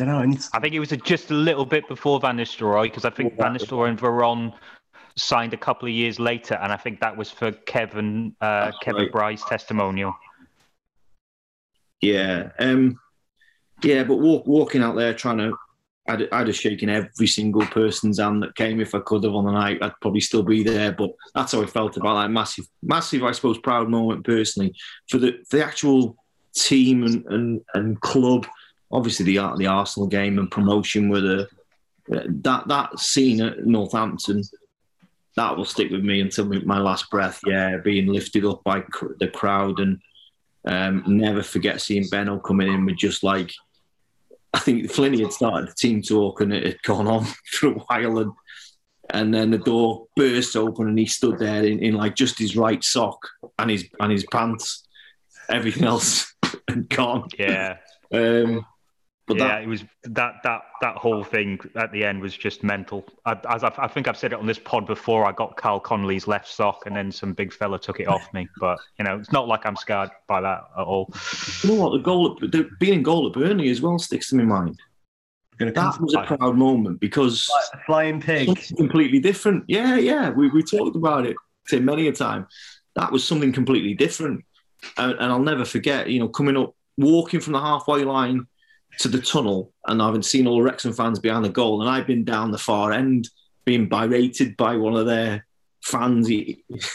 [0.00, 0.18] I don't know.
[0.18, 3.10] I to, I think it was just a little bit before Van Nistelrooy because I
[3.10, 4.54] think Van Nistelrooy and Veron
[5.16, 9.02] signed a couple of years later, and I think that was for Kevin uh, Kevin
[9.02, 9.12] right.
[9.12, 10.14] Bryce testimonial.
[12.00, 12.98] Yeah, um,
[13.82, 15.56] yeah, but walk, walking out there trying to,
[16.08, 19.46] I'd, I'd have shaken every single person's hand that came if I could have on
[19.46, 19.82] the night.
[19.82, 23.32] I'd probably still be there, but that's how I felt about that massive, massive, I
[23.32, 24.74] suppose, proud moment personally
[25.10, 26.16] for the for the actual
[26.54, 28.46] team and and, and club.
[28.90, 31.48] Obviously, the the Arsenal game and promotion were the
[32.08, 34.42] that that scene at Northampton.
[35.36, 37.40] That will stick with me until my last breath.
[37.46, 40.00] Yeah, being lifted up by cr- the crowd and
[40.64, 43.52] um, never forget seeing Benno coming in with just like
[44.52, 47.74] I think Flinney had started the team talk and it had gone on for a
[47.74, 48.32] while and
[49.10, 52.56] and then the door burst open and he stood there in, in like just his
[52.56, 53.18] right sock
[53.58, 54.86] and his and his pants.
[55.48, 56.34] Everything else
[56.68, 57.28] had gone.
[57.38, 57.76] Yeah,
[58.12, 58.64] Um,
[59.28, 62.64] But yeah, that it was that that that whole thing at the end was just
[62.64, 63.06] mental.
[63.26, 65.26] I, as I've, I think I've said it on this pod before.
[65.26, 68.48] I got Karl Connolly's left sock, and then some big fella took it off me.
[68.58, 71.12] But you know, it's not like I'm scarred by that at all.
[71.62, 74.30] you know what the goal, at, the, being in goal at Burnley as well sticks
[74.30, 74.80] to my mind.
[75.58, 78.58] Gonna That was a proud moment because to flying pig.
[78.76, 79.64] completely different.
[79.68, 81.36] Yeah, yeah, we we talked about it
[81.68, 82.46] Tim, many a time.
[82.96, 84.44] That was something completely different,
[84.96, 86.08] and, and I'll never forget.
[86.08, 88.46] You know, coming up, walking from the halfway line
[89.00, 92.06] to the tunnel, and I've seen all the Wrexham fans behind the goal, and I've
[92.06, 93.28] been down the far end,
[93.64, 95.46] being berated by one of their
[95.82, 96.28] fans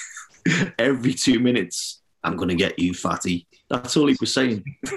[0.80, 2.02] every two minutes.
[2.24, 3.48] I'm going to get you, fatty.
[3.70, 4.64] That's all he was saying.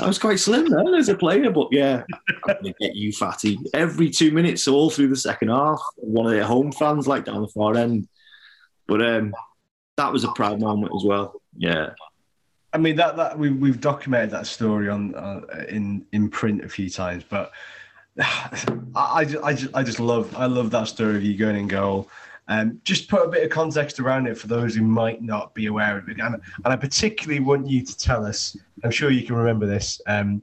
[0.00, 3.12] I was quite slim then as a player, but yeah, I'm going to get you,
[3.12, 3.58] fatty.
[3.72, 5.80] Every two minutes, all through the second half.
[5.96, 8.08] One of their home fans, like down the far end.
[8.86, 9.34] But um,
[9.96, 11.40] that was a proud moment as well.
[11.56, 11.90] Yeah.
[12.72, 16.68] I mean that that we we've documented that story on uh, in in print a
[16.68, 17.52] few times, but
[18.20, 22.08] I I just, I just love I love that story of you going in goal.
[22.48, 25.66] Um, just put a bit of context around it for those who might not be
[25.66, 28.56] aware of it, and, and I particularly want you to tell us.
[28.84, 30.00] I'm sure you can remember this.
[30.06, 30.42] Um,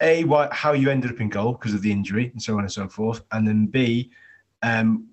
[0.00, 2.60] a why, how you ended up in goal because of the injury and so on
[2.60, 4.10] and so forth, and then B,
[4.62, 5.06] um,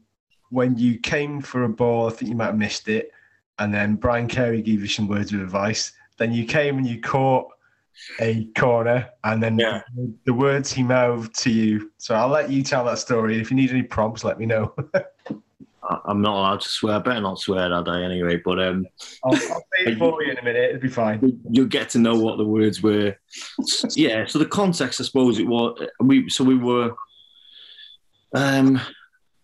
[0.49, 3.11] when you came for a ball, I think you might have missed it,
[3.59, 5.91] and then Brian Carey gave you some words of advice.
[6.17, 7.47] Then you came and you caught
[8.19, 9.81] a corner, and then Yeah.
[10.25, 11.91] the words he mouthed to you.
[11.97, 13.39] So I'll let you tell that story.
[13.39, 14.73] If you need any prompts, let me know.
[16.07, 16.95] I'm not allowed to swear.
[16.95, 18.41] I better not swear that day anyway.
[18.43, 18.87] But um,
[19.23, 20.69] I'll, I'll say it for you in a minute.
[20.71, 21.39] It'll be fine.
[21.49, 23.15] you'll get to know what the words were.
[23.91, 24.25] Yeah.
[24.25, 26.27] So the context, I suppose, it was we.
[26.29, 26.95] So we were,
[28.33, 28.81] um,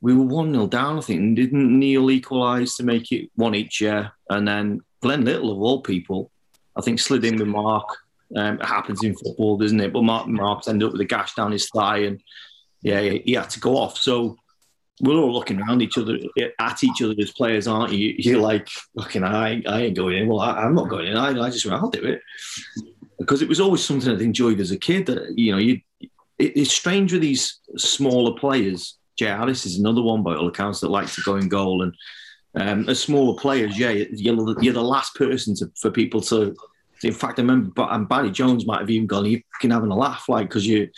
[0.02, 0.97] we were one 0 down.
[0.97, 3.82] I think, and didn't Neil equalise to make it one each?
[3.82, 6.32] Yeah, and then Glenn Little of all people,
[6.76, 7.88] I think slid in with Mark.
[8.36, 9.93] Um, it happens in football, doesn't it?
[9.93, 12.22] But Mark Marks ended up with a gash down his thigh, and
[12.82, 13.97] yeah, he had to go off.
[13.97, 14.38] So
[15.02, 16.18] we're all looking around each other
[16.60, 18.16] at each other as players, aren't you?
[18.18, 20.28] You're like, fucking, I, I ain't going in.
[20.28, 21.18] Well, I, I'm not going in.
[21.18, 22.22] I, I just went, I'll do it
[23.20, 25.06] because it was always something I'd enjoyed as a kid.
[25.06, 28.97] That you know, you it, it's strange with these smaller players.
[29.18, 31.93] Jay Harris is another one by all accounts that likes to go in goal, and
[32.55, 36.55] um, as smaller players, yeah, you're, the- you're the last person to, for people to.
[37.03, 39.95] In fact, I remember, and Barry Jones might have even gone, "You can having a
[39.95, 40.89] laugh," like because you.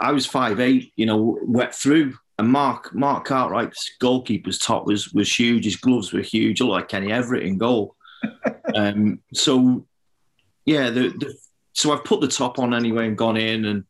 [0.00, 5.12] I was five eight, you know, wet through, and Mark Mark Cartwright's goalkeeper's top was
[5.12, 5.64] was huge.
[5.64, 7.96] His gloves were huge, like Kenny Everett in goal.
[8.74, 9.86] um, so
[10.66, 11.34] yeah, the, the
[11.72, 13.84] so I've put the top on anyway and gone in, and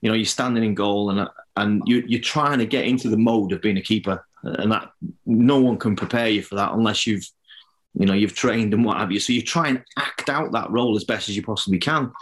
[0.00, 3.16] you know you're standing in goal, and and you, you're trying to get into the
[3.16, 4.90] mode of being a keeper, and that
[5.26, 7.26] no one can prepare you for that unless you've
[7.94, 9.20] you know you've trained and what have you.
[9.20, 12.12] So you try and act out that role as best as you possibly can.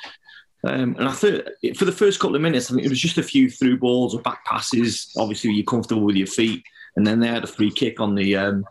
[0.65, 3.19] Um, and I thought for the first couple of minutes, I mean, it was just
[3.19, 5.11] a few through balls or back passes.
[5.17, 6.63] Obviously, you're comfortable with your feet,
[6.97, 8.65] and then they had a free kick on the um,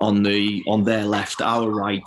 [0.00, 2.02] on the on their left, our right,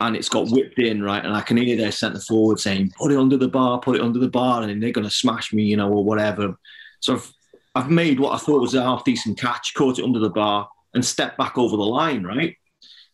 [0.00, 3.12] and it's got whipped in right, and I can hear their centre forward saying, "Put
[3.12, 5.64] it under the bar, put it under the bar," and they're going to smash me,
[5.64, 6.58] you know, or whatever.
[7.00, 7.32] So I've,
[7.74, 10.68] I've made what I thought was a half decent catch, caught it under the bar,
[10.94, 12.56] and stepped back over the line, right.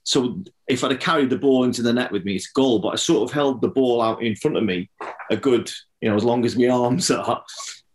[0.04, 2.80] So if I'd have carried the ball into the net with me, it's goal.
[2.80, 4.90] But I sort of held the ball out in front of me
[5.30, 5.70] a good,
[6.00, 7.44] you know, as long as my arms are,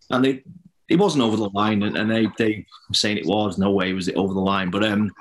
[0.09, 0.43] and they.
[0.89, 3.57] It wasn't over the line, and, and they they saying it was.
[3.57, 5.11] No way was it over the line, but um,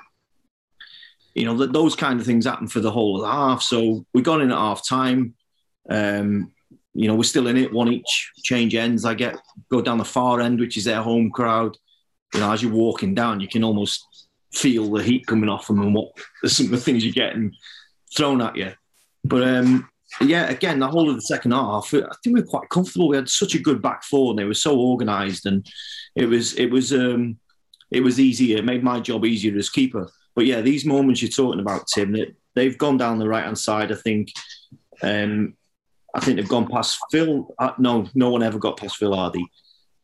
[1.37, 3.61] you know, that those kind of things happen for the whole of the half.
[3.61, 5.35] So we got in at half time.
[5.87, 6.51] Um,
[6.95, 9.05] you know, we're still in it, one each, change ends.
[9.05, 9.37] I get
[9.69, 11.77] go down the far end, which is their home crowd.
[12.33, 14.03] You know, as you're walking down, you can almost
[14.51, 16.09] feel the heat coming off them and what
[16.45, 17.53] some of the things you're getting
[18.15, 18.73] thrown at you.
[19.23, 19.87] But um,
[20.19, 23.09] yeah, again, the whole of the second half, I think we were quite comfortable.
[23.09, 25.67] We had such a good back four, and they were so organised, and
[26.15, 27.37] it was it was um,
[27.91, 28.57] it was easier.
[28.57, 30.09] It made my job easier as keeper.
[30.37, 33.57] But yeah, these moments you're talking about, Tim, that they've gone down the right hand
[33.57, 33.91] side.
[33.91, 34.31] I think,
[35.01, 35.55] um,
[36.13, 37.47] I think they've gone past Phil.
[37.57, 39.43] Uh, no, no one ever got past Phil Hardy.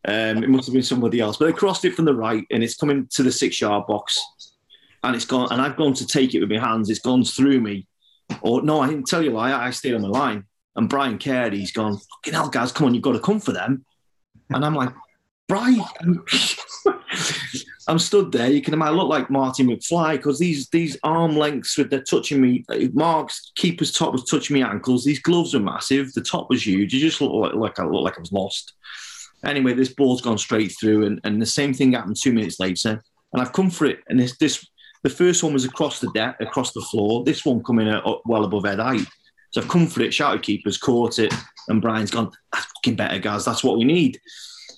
[0.08, 2.64] Um, it must have been somebody else, but they crossed it from the right, and
[2.64, 4.20] it's coming to the six-yard box,
[5.04, 5.50] and it's gone.
[5.52, 6.90] And I've gone to take it with my hands.
[6.90, 7.86] It's gone through me.
[8.42, 9.54] Or no, I didn't tell you lie.
[9.54, 12.00] I stayed on the line, and Brian Carey's gone.
[12.00, 13.86] Fucking hell, guys, come on, you've got to come for them.
[14.50, 14.94] And I'm like,
[15.48, 15.84] Brian.
[17.88, 18.50] I'm stood there.
[18.50, 22.02] You can imagine I look like Marty McFly because these these arm lengths with they're
[22.02, 22.66] touching me.
[22.94, 25.04] Mark's keeper's top was touching me ankles.
[25.04, 26.14] These gloves were massive.
[26.14, 26.94] The top was huge.
[26.94, 28.74] You just look like, like I look like I was lost.
[29.44, 33.04] Anyway, this ball's gone straight through, and, and the same thing happened two minutes later.
[33.34, 34.00] And I've come for it.
[34.08, 34.66] And this this
[35.04, 37.24] the first one was across the deck, across the floor.
[37.24, 39.08] This one coming up well above head height.
[39.52, 41.34] So I've come for it, shouted keepers, caught it,
[41.68, 43.46] and Brian's gone, That's fucking better, guys.
[43.46, 44.20] That's what we need.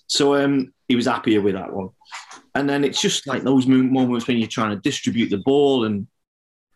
[0.07, 1.89] So um, he was happier with that one.
[2.55, 5.83] And then it's just like those moments when you're trying to distribute the ball.
[5.83, 6.07] And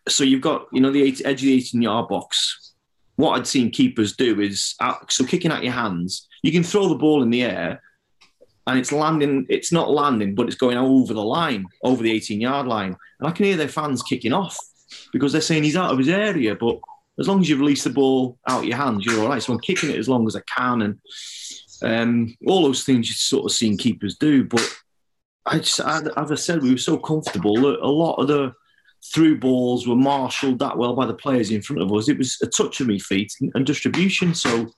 [0.08, 2.74] so you've got, you know, the edge of the 18 yard box.
[3.16, 6.88] What I'd seen keepers do is, uh, so kicking out your hands, you can throw
[6.88, 7.82] the ball in the air
[8.66, 12.40] and it's landing, it's not landing, but it's going over the line, over the 18
[12.40, 12.96] yard line.
[13.18, 14.56] And I can hear their fans kicking off
[15.12, 16.54] because they're saying he's out of his area.
[16.54, 16.78] But
[17.18, 19.42] as long as you release the ball out your hands, you're all right.
[19.42, 20.82] So I'm kicking it as long as I can.
[20.82, 20.98] And
[21.82, 24.44] um, all those things you sort of seen keepers do.
[24.44, 24.66] But
[25.46, 28.52] I just, I, as I said, we were so comfortable that a lot of the
[29.12, 32.08] through balls were marshalled that well by the players in front of us.
[32.08, 34.34] It was a touch of me feet and distribution.
[34.34, 34.68] So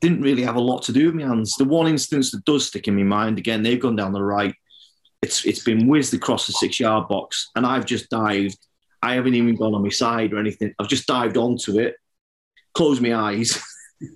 [0.00, 1.54] didn't really have a lot to do with my hands.
[1.56, 4.54] The one instance that does stick in my mind, again, they've gone down the right.
[5.22, 8.58] It's it's been whizzed across the six yard box, and I've just dived.
[9.02, 10.74] I haven't even gone on my side or anything.
[10.78, 11.94] I've just dived onto it,
[12.74, 13.62] closed my eyes,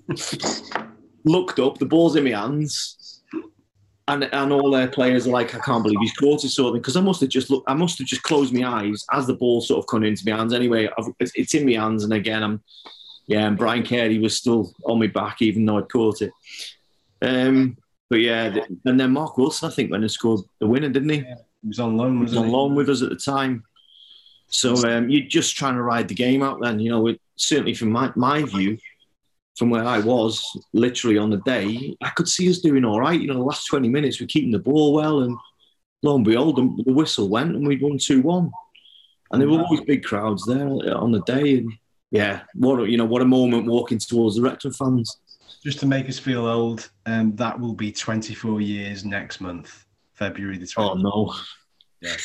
[1.25, 2.97] looked up, the ball's in my hands,
[4.11, 6.81] and and all their players are like, I can't believe he's caught it sort of
[6.81, 9.33] because I must have just looked, I must have just closed my eyes as the
[9.33, 10.53] ball sort of come into my hands.
[10.53, 12.61] Anyway, I've, it's, in my hands, and again, I'm
[13.27, 16.31] yeah, and Brian Carey was still on my back even though I'd caught it.
[17.21, 17.77] Um,
[18.09, 18.53] but yeah,
[18.85, 21.19] and then Mark Wilson, I think, went and scored the winner, didn't he?
[21.61, 22.51] He was on loan, He was on he?
[22.51, 23.63] loan with us at the time.
[24.47, 26.79] So um, you're just trying to ride the game out then.
[26.79, 28.77] You know, it, certainly from my, my view,
[29.57, 30.43] from where I was,
[30.73, 33.19] literally on the day, I could see us doing all right.
[33.19, 35.21] You know, the last 20 minutes, we're keeping the ball well.
[35.21, 35.37] And
[36.03, 38.51] lo and behold, the, the whistle went and we'd won 2 1.
[39.31, 41.59] And there were always big crowds there on the day.
[41.59, 41.71] And
[42.11, 45.17] yeah, what a, you know, what a moment walking towards the Wrexham fans.
[45.63, 50.57] Just to make us feel old, um, that will be 24 years next month, February
[50.57, 50.77] the 20th.
[50.77, 51.33] Oh, no.
[52.01, 52.15] Yeah.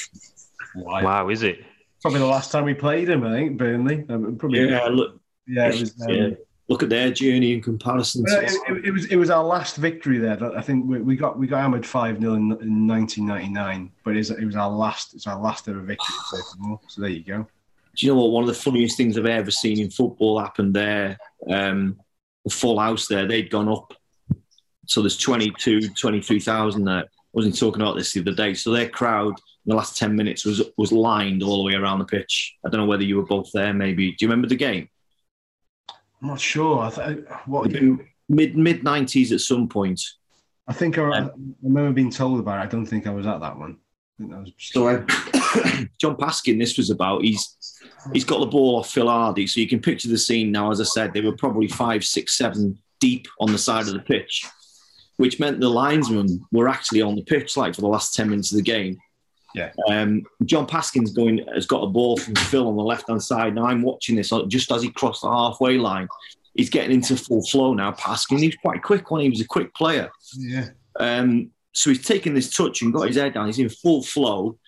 [0.75, 1.03] Wow.
[1.03, 1.61] Wow, is it?
[2.03, 4.05] Probably the last time we played him, I think, Burnley.
[4.09, 6.01] Um, probably, Yeah, look, yeah, it was.
[6.03, 6.31] Um, yeah.
[6.69, 8.25] Look at their journey in comparison.
[8.27, 10.57] Well, to it, it- it was it was our last victory there.
[10.57, 14.19] I think we, we got we got hammered five 0 in, in 1999, but it
[14.19, 16.15] was, it was our last it's our last ever victory.
[16.89, 17.47] So there you go.
[17.97, 18.31] Do you know what?
[18.33, 21.17] One of the funniest things I've ever seen in football happened there.
[21.49, 21.99] Um,
[22.45, 23.95] the full house there, they'd gone up.
[24.87, 26.95] So there's 22, 23,000 there.
[26.99, 28.55] I wasn't talking about this the other day.
[28.55, 31.99] So their crowd in the last 10 minutes was was lined all the way around
[32.01, 32.55] the pitch.
[32.65, 34.11] I don't know whether you were both there, maybe.
[34.11, 34.89] Do you remember the game?
[36.23, 36.81] I'm not sure.
[36.81, 37.99] I, th- what It'd
[38.29, 40.01] mid mid 90s at some point.
[40.69, 41.31] I think I, I
[41.63, 42.63] remember being told about it.
[42.63, 43.77] I don't think I was at that one.
[44.19, 45.05] I think that was So uh,
[46.01, 47.23] John Paskin, this was about.
[47.23, 47.57] He's
[48.13, 50.71] he's got the ball off Phil Hardy, so you can picture the scene now.
[50.71, 54.01] As I said, they were probably five, six, seven deep on the side of the
[54.01, 54.45] pitch,
[55.19, 58.51] which meant the linesmen were actually on the pitch like for the last ten minutes
[58.53, 58.99] of the game.
[59.57, 59.73] Yeah.
[59.89, 63.55] Um, John Paskin's going has got a ball from Phil on the left hand side.
[63.55, 66.09] Now I'm watching this uh, just as he crossed the halfway line.
[66.55, 67.93] He's getting into full flow now.
[67.93, 70.11] Paskin—he's was quite quick when he was a quick player.
[70.37, 70.69] yeah.
[71.01, 73.47] Um, so he's taken this touch and got his head down.
[73.47, 74.59] He's in full flow,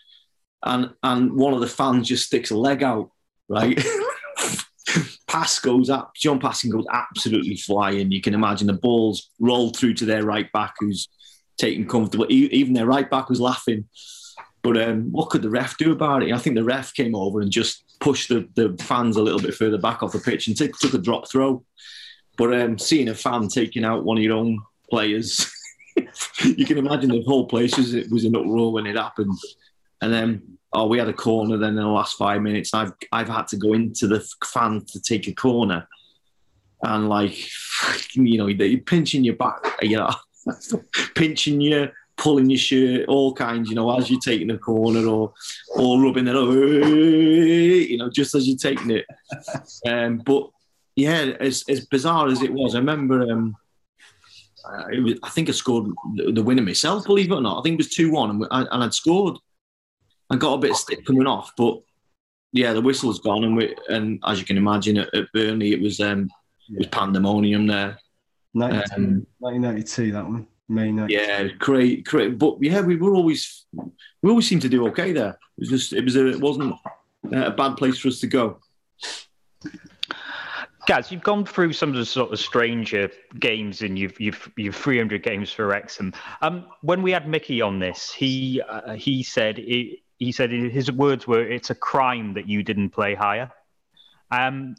[0.62, 3.11] and and one of the fans just sticks a leg out.
[3.47, 3.82] Right,
[5.26, 6.14] pass goes up.
[6.16, 8.11] John Paskin goes absolutely flying.
[8.11, 11.09] You can imagine the balls rolled through to their right back, who's
[11.59, 12.26] taking comfortable.
[12.30, 13.86] Even their right back was laughing.
[14.69, 16.31] But um, what could the ref do about it?
[16.31, 19.55] I think the ref came over and just pushed the, the fans a little bit
[19.55, 21.64] further back off the pitch and took took a drop throw.
[22.37, 24.61] But um, seeing a fan taking out one of your own
[24.91, 25.51] players,
[26.45, 29.39] you can imagine the whole place was, it was an uproar when it happened.
[30.03, 32.75] And then, oh, we had a corner then in the last five minutes.
[32.75, 35.89] I've, I've had to go into the fan to take a corner.
[36.83, 37.39] And like,
[38.12, 40.12] you know, they're pinching your back, you know,
[41.14, 41.89] pinching you,
[42.19, 45.33] pulling your shirt, all kinds, you know, as you're taking a corner or,
[45.77, 49.07] or rubbing it, up, you know, just as you're taking it.
[49.87, 50.51] Um, but
[50.97, 53.57] yeah, as, as bizarre as it was, I remember um,
[54.69, 57.61] uh, it was, I think I scored the, winner myself, believe it or not.
[57.61, 59.37] I think it was 2 1 and, I- and I'd scored.
[60.31, 61.81] I got a bit of stick coming off, but
[62.53, 63.45] yeah, the whistle's gone.
[63.45, 66.29] And, we, and as you can imagine, at, at Burnley, it was, um,
[66.71, 67.99] it was pandemonium there.
[68.55, 70.47] 92, Um, 1992, that one.
[70.69, 71.21] May 92.
[71.21, 72.39] Yeah, great, great.
[72.39, 73.64] But yeah, we were always,
[74.23, 75.31] we always seemed to do okay there.
[75.31, 76.75] It was just, it was, a, it wasn't
[77.33, 78.61] a bad place for us to go.
[80.87, 84.75] Gaz, you've gone through some of the sort of stranger games, and you've you've you've
[84.75, 86.14] 300 games for Wrexham.
[86.41, 90.91] Um, when we had Mickey on this, he uh, he said he, he said his
[90.91, 93.53] words were, "It's a crime that you didn't play higher."
[94.31, 94.77] Um,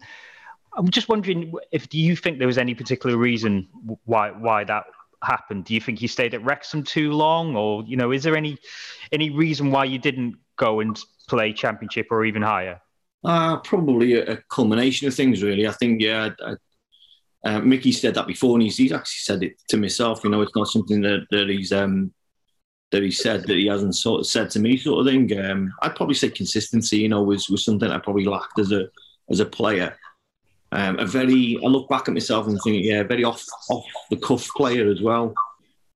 [0.75, 3.67] I'm just wondering if do you think there was any particular reason
[4.05, 4.85] why why that
[5.23, 5.65] happened?
[5.65, 8.57] Do you think you stayed at Wrexham too long, or you know, is there any
[9.11, 12.81] any reason why you didn't go and play Championship or even higher?
[13.23, 15.67] Uh, probably a, a culmination of things, really.
[15.67, 16.55] I think, yeah, I,
[17.45, 20.21] uh, Mickey said that before, and he's, he's actually said it to myself.
[20.23, 22.13] You know, it's not something that, that he's um,
[22.91, 25.39] that he said that he hasn't sort of said to me, sort of thing.
[25.39, 26.97] Um, I'd probably say consistency.
[26.97, 28.87] You know, was was something I probably lacked as a
[29.29, 29.97] as a player.
[30.71, 34.17] Um, a very, I look back at myself and think, yeah, very off off the
[34.17, 35.33] cuff player as well.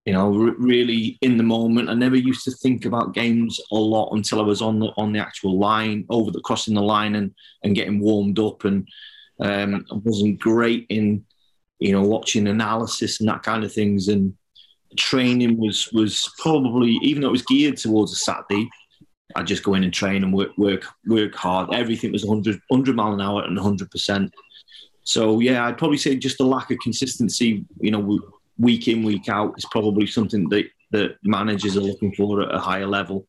[0.06, 1.90] You know, really in the moment.
[1.90, 5.14] I never used to think about games a lot until I was on the on
[5.14, 8.66] the actual line, over the crossing the line, and and getting warmed up.
[8.66, 8.88] And
[9.40, 11.24] um, I wasn't great in,
[11.80, 14.08] you know, watching analysis and that kind of things.
[14.10, 14.36] And
[14.98, 18.68] training was was probably, even though it was geared towards a Saturday,
[19.36, 21.74] I'd just go in and train and work work work hard.
[21.74, 24.34] Everything was 100, 100 mile an hour and 100 percent.
[25.04, 28.20] So yeah, I'd probably say just the lack of consistency, you know,
[28.58, 32.60] week in week out is probably something that that managers are looking for at a
[32.60, 33.28] higher level.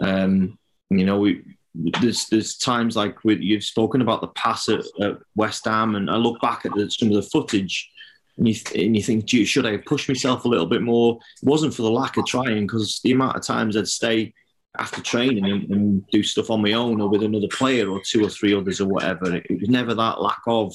[0.00, 0.58] Um,
[0.90, 1.42] you know, we
[1.74, 6.10] there's there's times like with, you've spoken about the pass at, at West Ham, and
[6.10, 7.90] I look back at the, some of the footage,
[8.36, 11.18] and you th- and you think, should I have pushed myself a little bit more?
[11.42, 14.32] It wasn't for the lack of trying, because the amount of times I'd stay
[14.78, 18.24] after training and, and, do stuff on my own or with another player or two
[18.24, 19.34] or three others or whatever.
[19.36, 20.74] It, it, was never that lack of,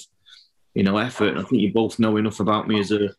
[0.74, 1.30] you know, effort.
[1.30, 3.10] And I think you both know enough about me as a,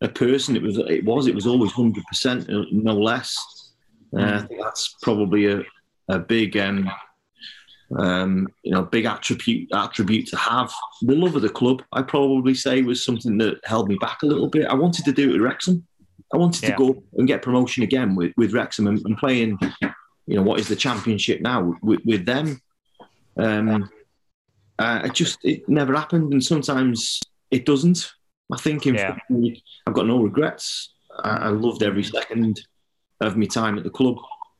[0.00, 0.54] a person.
[0.54, 3.36] It was, it was, it was always hundred percent, uh, no less.
[4.16, 5.62] Uh, I think that's probably a,
[6.08, 6.88] a big, um,
[7.98, 10.72] um, you know, big attribute attribute to have.
[11.02, 14.26] The love of the club, I probably say, was something that held me back a
[14.26, 14.66] little bit.
[14.66, 15.84] I wanted to do it with Wrexham.
[16.32, 16.70] I wanted yeah.
[16.70, 19.58] to go and get promotion again with, with Wrexham and, and playing
[20.28, 22.60] you know, what is the championship now with, with them?
[23.38, 23.90] Um,
[24.78, 27.20] uh, it just it never happened, and sometimes
[27.50, 28.12] it doesn't.
[28.52, 29.16] I think in yeah.
[29.86, 30.94] I've got no regrets.
[31.24, 32.60] I, I, loved every second
[33.20, 34.18] of my time at the club,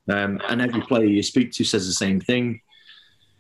[0.09, 2.61] um, and every player you speak to says the same thing.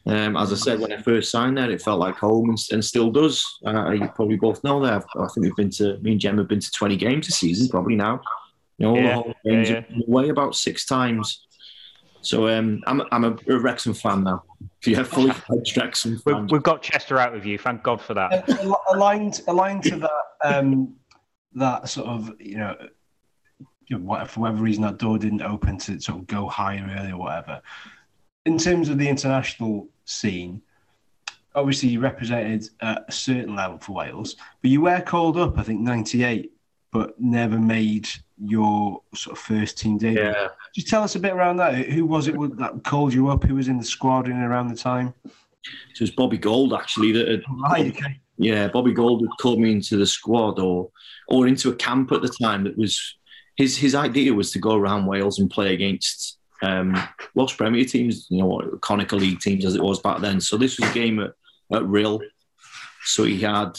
[0.07, 2.85] Um, as I said when I first signed there, it felt like home and, and
[2.85, 3.45] still does.
[3.66, 5.05] Uh, you probably both know that.
[5.18, 7.68] i think we've been to me and Jem have been to twenty games this season,
[7.68, 8.20] probably now.
[8.76, 10.03] You know, all yeah, the whole games yeah, yeah.
[10.07, 11.47] away about six times.
[12.20, 14.42] So um, I'm, I'm a, a Wrexham fan now.
[14.80, 16.48] If you have fully fledged Wrexham fan.
[16.48, 17.58] We've got Chester out with you.
[17.58, 18.48] Thank God for that.
[18.48, 20.94] Uh, aligned, aligned to that, um,
[21.54, 22.76] that sort of, you know,
[23.86, 27.12] you know, for whatever reason that door didn't open to sort of go higher early
[27.12, 27.62] or whatever.
[28.44, 30.62] In terms of the international scene,
[31.54, 35.80] obviously you represented a certain level for Wales, but you were called up, I think,
[35.80, 36.52] 98,
[36.93, 38.09] but never made
[38.41, 40.22] your sort of first team debut.
[40.22, 40.49] Yeah.
[40.74, 41.74] Just tell us a bit around that.
[41.74, 43.45] Who was it that called you up?
[43.45, 45.14] Who was in the squad in around the time?
[45.22, 48.20] So it was Bobby Gould actually that had, right, okay.
[48.39, 50.91] yeah, Bobby Gould had called me into the squad or
[51.28, 53.16] or into a camp at the time that was
[53.57, 56.97] his his idea was to go around Wales and play against um,
[57.34, 60.41] Welsh Premier teams, you know, Konica League teams as it was back then.
[60.41, 61.32] So this was a game at,
[61.72, 62.20] at Rhyl.
[63.05, 63.78] So he had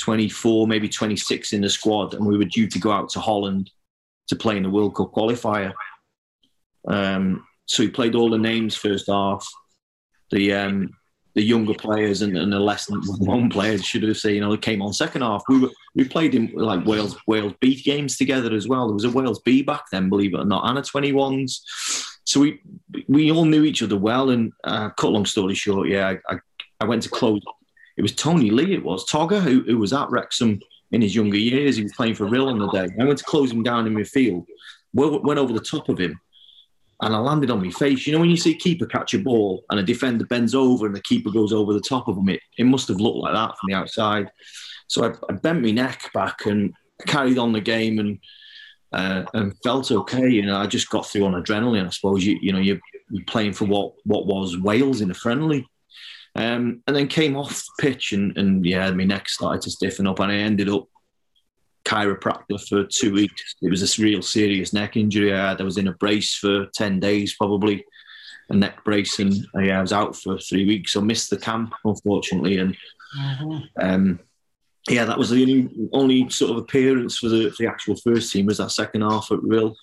[0.00, 3.70] 24, maybe 26 in the squad, and we were due to go out to Holland
[4.28, 5.72] to play in the World Cup qualifier.
[6.88, 9.46] Um, so we played all the names first half.
[10.30, 10.90] The um,
[11.34, 14.50] the younger players and, and the less than one players should have said, you know,
[14.50, 15.42] they came on second half.
[15.48, 18.86] We were we played in like Wales Wales B games together as well.
[18.86, 21.60] There was a Wales B back then, believe it or not, and a 21s.
[22.24, 22.60] So we
[23.08, 24.30] we all knew each other well.
[24.30, 26.38] And uh, cut long story short, yeah, I,
[26.80, 27.40] I went to close.
[28.00, 28.72] It was Tony Lee.
[28.72, 30.58] It was Togger who, who was at Wrexham
[30.90, 31.76] in his younger years.
[31.76, 32.88] He was playing for Rhyl on the day.
[32.98, 34.46] I went to close him down in midfield,
[34.94, 36.18] went over the top of him,
[37.02, 38.06] and I landed on my face.
[38.06, 40.86] You know, when you see a keeper catch a ball and a defender bends over
[40.86, 43.34] and the keeper goes over the top of him, it, it must have looked like
[43.34, 44.30] that from the outside.
[44.86, 46.72] So I, I bent my neck back and
[47.06, 48.18] carried on the game and
[48.94, 50.26] uh, and felt okay.
[50.26, 51.86] You know, I just got through on adrenaline.
[51.86, 55.14] I suppose you you know you're, you're playing for what what was Wales in a
[55.14, 55.66] friendly.
[56.36, 60.06] Um, and then came off the pitch and, and yeah, my neck started to stiffen
[60.06, 60.86] up and I ended up
[61.84, 63.56] chiropractor for two weeks.
[63.62, 65.60] It was a real serious neck injury I had.
[65.60, 67.84] I was in a brace for 10 days, probably
[68.48, 70.92] a neck brace, and yeah, I was out for three weeks.
[70.92, 72.58] So missed the camp, unfortunately.
[72.58, 72.76] And
[73.18, 73.58] mm-hmm.
[73.80, 74.20] um,
[74.88, 78.32] yeah, that was the only, only sort of appearance for the, for the actual first
[78.32, 79.74] team was that second half at Rhyl.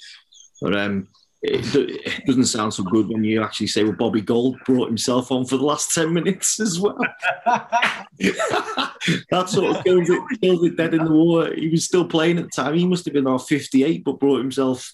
[0.61, 1.07] But um,
[1.41, 5.31] it, it, doesn't sound so good when you actually say, well, Bobby Gould brought himself
[5.31, 6.97] on for the last 10 minutes as well.
[7.45, 11.53] that sort of killed it, kills it dead in the water.
[11.53, 12.73] He was still playing at the time.
[12.73, 14.91] He must have been about 58, but brought himself.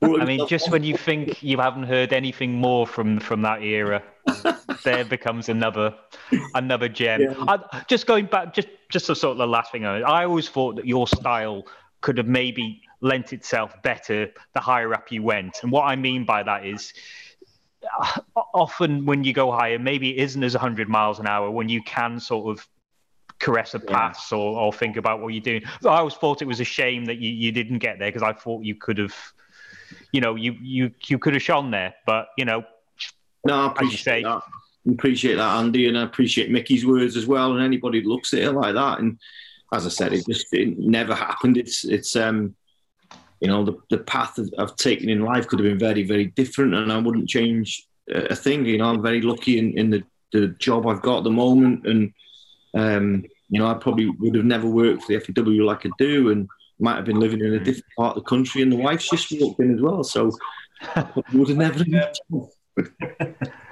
[0.00, 0.72] Brought I mean, just on.
[0.72, 4.02] when you think you haven't heard anything more from, from that era,
[4.84, 5.94] there becomes another
[6.54, 7.22] another gem.
[7.22, 7.34] Yeah.
[7.48, 9.86] I, just going back, just just a sort of the last thing.
[9.86, 11.64] I always thought that your style
[12.02, 15.58] could have maybe lent itself better the higher up you went.
[15.62, 16.92] And what I mean by that is
[18.00, 18.20] uh,
[18.54, 21.82] often when you go higher, maybe it isn't as 100 miles an hour when you
[21.82, 22.66] can sort of
[23.38, 25.62] caress a pass or, or think about what you're doing.
[25.84, 28.32] I always thought it was a shame that you, you didn't get there because I
[28.32, 29.14] thought you could have,
[30.12, 32.64] you know, you you you could have shone there, but you know,
[33.44, 34.42] No, I appreciate that.
[34.88, 37.52] Appreciate that, Andy, and I appreciate Mickey's words as well.
[37.52, 39.18] And anybody looks at it like that, and
[39.72, 41.56] as I said, it just it never happened.
[41.56, 42.54] It's it's um,
[43.40, 46.74] you know, the the path I've taken in life could have been very very different,
[46.74, 48.64] and I wouldn't change a thing.
[48.66, 50.02] You know, I'm very lucky in, in the
[50.32, 52.12] the job I've got at the moment, and
[52.74, 56.30] um, you know, I probably would have never worked for the FAW like I do,
[56.30, 56.48] and
[56.78, 59.32] might have been living in a different part of the country, and the wife's just
[59.40, 60.30] walked in as well, so
[61.32, 61.84] would have never.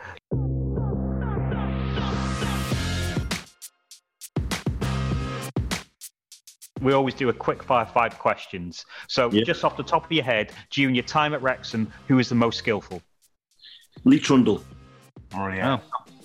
[6.80, 8.84] we always do a quick fire five questions.
[9.08, 9.44] So Yeah.
[9.44, 12.34] just off the top of your head, during your time at Wrexham, who is the
[12.34, 13.00] most skillful?
[14.04, 14.62] Lee Trundle.
[15.36, 15.78] Oh, yeah.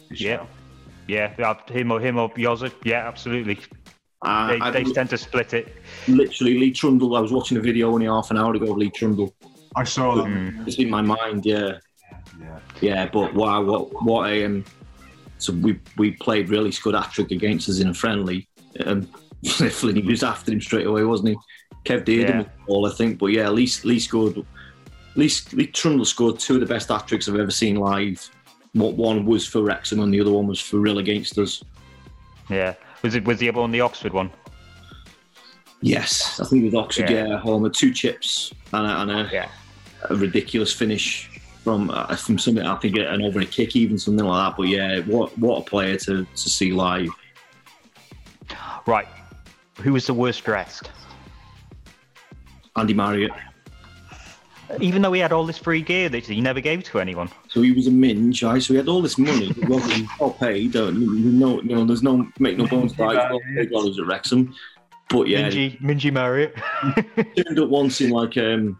[0.10, 0.38] Good Yeah.
[0.38, 0.50] shout.
[1.08, 2.72] Yeah, uh, him or him or Yoza.
[2.84, 3.60] Yeah, absolutely.
[4.24, 5.78] Uh, They, I- they tend to split it.
[6.08, 7.16] literally Lee Trundle.
[7.16, 9.34] I was watching a video only half an hour ago of Lee Trundle.
[9.76, 10.26] I saw that.
[10.26, 10.68] Mm.
[10.68, 11.78] It's in my mind, yeah,
[12.40, 12.60] Yeah.
[12.82, 13.06] yeah.
[13.08, 14.66] But wow, what what a um.
[15.38, 18.48] So we we played really good hat trick against us in a friendly.
[18.86, 19.08] Um,
[19.46, 21.36] Flinney was after him straight away, wasn't he?
[21.86, 22.50] Kev Dearden Yeah.
[22.68, 24.36] all I think, but yeah, at least Lee scored.
[25.16, 28.30] Lee, Lee Trundle scored two of the best hat tricks I've ever seen live.
[28.74, 31.64] One was for Wrexham and the other one was for Rhyl against us.
[32.50, 32.76] Yeah.
[33.02, 34.30] Was it was the other one the Oxford one?
[35.82, 37.28] Yes, I think with Oxford, Yeah.
[37.28, 39.50] yeah, Homer, two chips and a, and a, Yeah.
[40.10, 41.30] a ridiculous finish
[41.64, 44.58] from uh, from something I think an over a kick, even something like that.
[44.58, 47.10] But yeah, what what a player to, to see live.
[48.86, 49.08] Right.
[49.82, 50.92] Who was the worst dressed?
[52.76, 53.32] Andy Marriott.
[54.80, 57.30] Even though he had all this free gear that he never gave to anyone.
[57.48, 58.62] So he was a minge, right?
[58.62, 59.52] So he had all this money.
[59.52, 60.76] He wasn't well paid.
[60.76, 63.32] Uh, no, no, there's no make no bones about it.
[63.32, 64.54] Well paid while at Wrexham.
[65.10, 66.56] But yeah, Mingy, Mingy Marriott.
[67.36, 68.78] turned up once in like um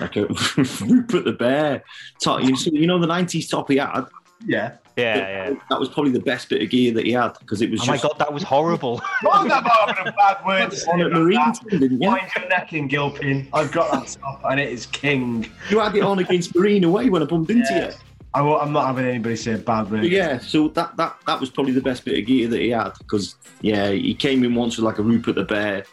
[0.00, 0.26] like a
[0.86, 1.82] Rupert the Bear.
[2.22, 4.04] Top, you, so you know the '90s top he had.
[4.46, 4.76] Yeah.
[4.98, 5.54] Yeah, yeah.
[5.70, 7.86] That was probably the best bit of gear that he had because it was Oh
[7.86, 9.00] my god, that was horrible.
[9.22, 11.54] What about a bad word on at Marine that?
[11.68, 12.08] team, didn't you?
[12.08, 13.48] Wind your neck in, Gilpin.
[13.52, 15.50] I've got that top, and it is king.
[15.70, 17.88] You had it on against Marine away when I bumped into Yeah.
[17.88, 17.92] you.
[18.34, 20.02] I will, I'm not having anybody say bad word.
[20.02, 22.68] But yeah, so that, that that was probably the best bit of gear that he
[22.70, 25.84] had because yeah, he came in once with like a Rupert the Bear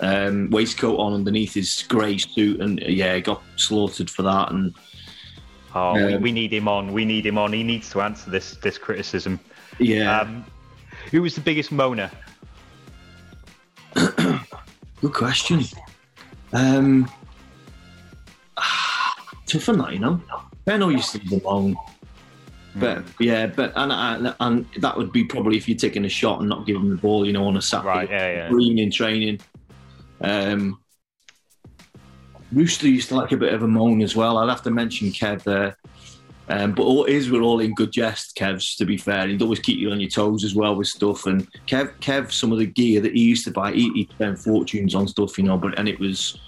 [0.00, 4.52] um, waistcoat on underneath his grey suit, and uh, yeah, got slaughtered for that.
[4.52, 4.74] And
[5.74, 6.92] Oh, we, Um, we need him on.
[6.92, 7.52] We need him on.
[7.52, 9.38] He needs to answer this this criticism.
[9.78, 10.44] yeah, Um,
[11.10, 12.10] who was the biggest moaner?
[13.94, 15.62] good question.
[16.52, 17.08] Um,
[19.46, 20.20] tough one, that, you know.
[20.64, 21.76] Benno used to be alone.
[22.76, 26.38] But yeah, but and, and and that would be probably if you're taking a shot
[26.40, 27.88] and not giving the ball, you know, on a Saturday.
[27.88, 28.48] Right, yeah, yeah.
[28.48, 29.40] green in training.
[30.20, 30.78] Um,
[32.52, 34.38] Rooster used to like a bit of a moan as well.
[34.38, 35.76] I'd have to mention Kev there.
[36.48, 39.28] Um, but all his were all in good jest, Kev's, to be fair.
[39.28, 41.26] He'd always keep you on your toes as well with stuff.
[41.26, 44.40] And Kev, Kev some of the gear that he used to buy, he, he'd spend
[44.40, 46.38] fortunes on stuff, you know, but and it was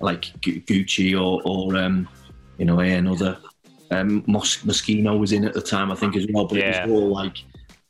[0.00, 2.08] like Gucci or, or um,
[2.56, 3.36] you know, another.
[3.90, 6.46] Um, Mos- Moschino was in at the time, I think, as well.
[6.46, 6.84] But Yeah.
[6.84, 7.36] it was all like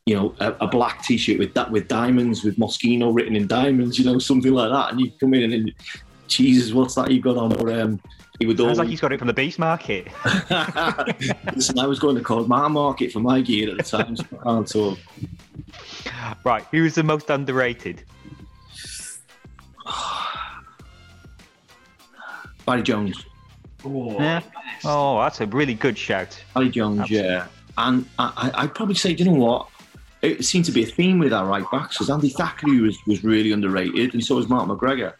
[0.06, 3.96] you know, a, a black T-shirt with that with diamonds, with Moschino written in diamonds,
[3.96, 4.90] you know, something like that.
[4.90, 5.72] And you come in and,
[6.30, 7.52] Jesus, what's that you've got on?
[7.60, 8.00] Or um,
[8.38, 8.78] he would Sounds always.
[8.78, 10.08] like he's got it from the beast market.
[11.54, 14.24] Listen, I was going to call my market for my gear at the time, so
[14.40, 14.98] I can't talk.
[16.44, 18.04] Right, who was the most underrated?
[22.66, 23.24] Barry Jones.
[23.84, 24.40] Yeah.
[24.84, 26.42] Oh, that's a really good shout.
[26.54, 27.28] Barry Jones, Absolutely.
[27.30, 27.46] yeah.
[27.78, 29.66] And I, I- I'd probably say, you know what?
[30.22, 33.24] It seemed to be a theme with our right backs because Andy Thackeray was, was
[33.24, 35.14] really underrated, and so was Mark McGregor.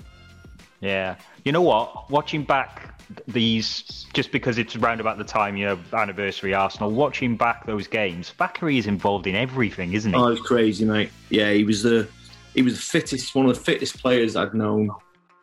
[0.81, 1.17] Yeah.
[1.45, 2.11] You know what?
[2.11, 2.95] Watching back
[3.27, 7.87] these, just because it's around about the time, you know, anniversary Arsenal, watching back those
[7.87, 10.19] games, Thackeray is involved in everything, isn't he?
[10.19, 11.11] Oh, it's crazy, mate.
[11.29, 12.09] Yeah, he was the
[12.55, 14.91] he was the fittest, one of the fittest players I've known.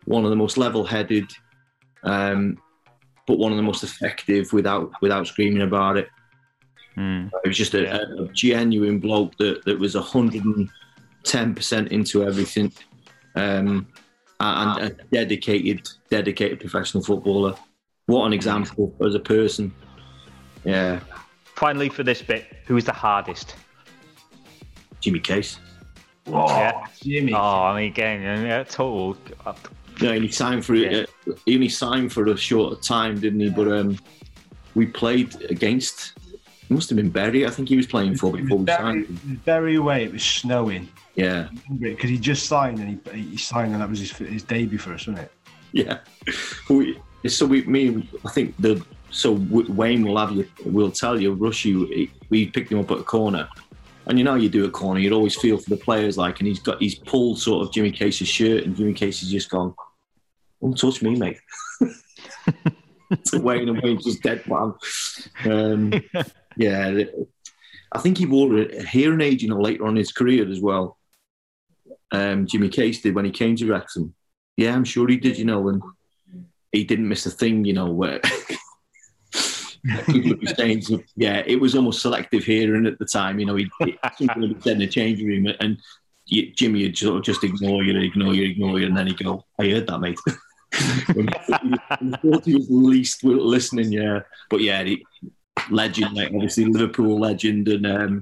[0.05, 1.31] One of the most level-headed,
[2.03, 2.57] um,
[3.27, 6.09] but one of the most effective without without screaming about it.
[6.95, 7.27] Hmm.
[7.43, 8.23] It was just a, Yeah.
[8.23, 10.69] a, genuine bloke that, that was hundred and
[11.23, 12.71] ten percent into everything,
[13.35, 13.87] um,
[14.39, 17.55] and a dedicated, dedicated professional footballer.
[18.05, 19.73] What an example as a person.
[20.63, 20.99] Yeah,
[21.55, 23.55] Finally, for this bit, who is the hardest?
[25.01, 25.59] Jimmy Case.
[26.25, 26.85] Whoa, Yeah.
[27.01, 27.33] Jimmy.
[27.33, 29.17] Oh, I mean, again, yeah, total.
[29.99, 31.05] Yeah, he signed for Yeah.
[31.27, 33.49] uh, he only signed for a short time, didn't he?
[33.49, 33.97] But um,
[34.75, 36.13] we played against
[36.69, 37.45] It must have been Bury.
[37.45, 39.19] I think he was playing for before was we very, signed it him.
[39.31, 40.03] was very away.
[40.03, 40.87] It was snowing
[41.17, 41.49] Yeah,
[41.79, 44.93] because he just signed and he, he signed and that was his, his debut for
[44.93, 45.31] us, wasn't it?
[45.71, 45.99] yeah.
[46.69, 51.33] We, so we, me, I think the so Wayne will have you, will tell you,
[51.33, 52.09] rush you.
[52.29, 53.47] We picked him up at a corner,
[54.05, 56.47] and you know you do a corner, you'd always feel for the players like, and
[56.47, 59.73] he's got he's pulled sort of Jimmy Case's shirt, and Jimmy Case has just gone,
[60.61, 61.39] "Don't touch me, mate."
[63.25, 64.73] to Wayne and Wayne's just dead man.
[65.45, 65.93] Um,
[66.57, 67.03] yeah,
[67.93, 70.59] I think he wore a hearing aid, you know, later on in his career as
[70.59, 70.96] well.
[72.11, 74.13] Um, Jimmy Case did when he came to Wrexham.
[74.55, 75.81] Yeah, I'm sure he did, you know, and
[76.71, 78.19] he didn't miss a thing, you know, where
[80.05, 80.83] people be saying,
[81.15, 83.69] yeah, it was almost selective hearing at the time, you know, he,
[84.17, 85.77] he would be in the changing room and
[86.27, 89.17] you, Jimmy would sort of just ignore you, ignore you, ignore you, and then he'd
[89.17, 90.19] go, I heard that, mate.
[92.43, 94.19] He was least listening, yeah.
[94.49, 95.05] But yeah, he,
[95.71, 98.21] legend, like obviously Liverpool legend, and um,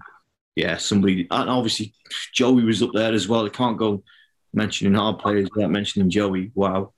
[0.56, 1.94] yeah, somebody, and obviously
[2.34, 3.46] Joey was up there as well.
[3.46, 4.04] I can't go
[4.54, 6.52] mentioning our players without mentioning Joey.
[6.56, 6.94] Wow,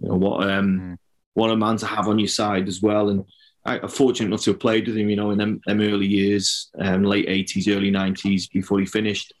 [0.00, 0.96] you know what um, Mm.
[1.34, 3.10] what a man to have on your side as well.
[3.10, 3.24] And
[3.64, 6.06] I, I'm fortunate enough to have played with him, you know, in them, them early
[6.06, 9.32] years, um, late eighties, early nineties, before he finished.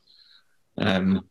[0.76, 1.28] Um,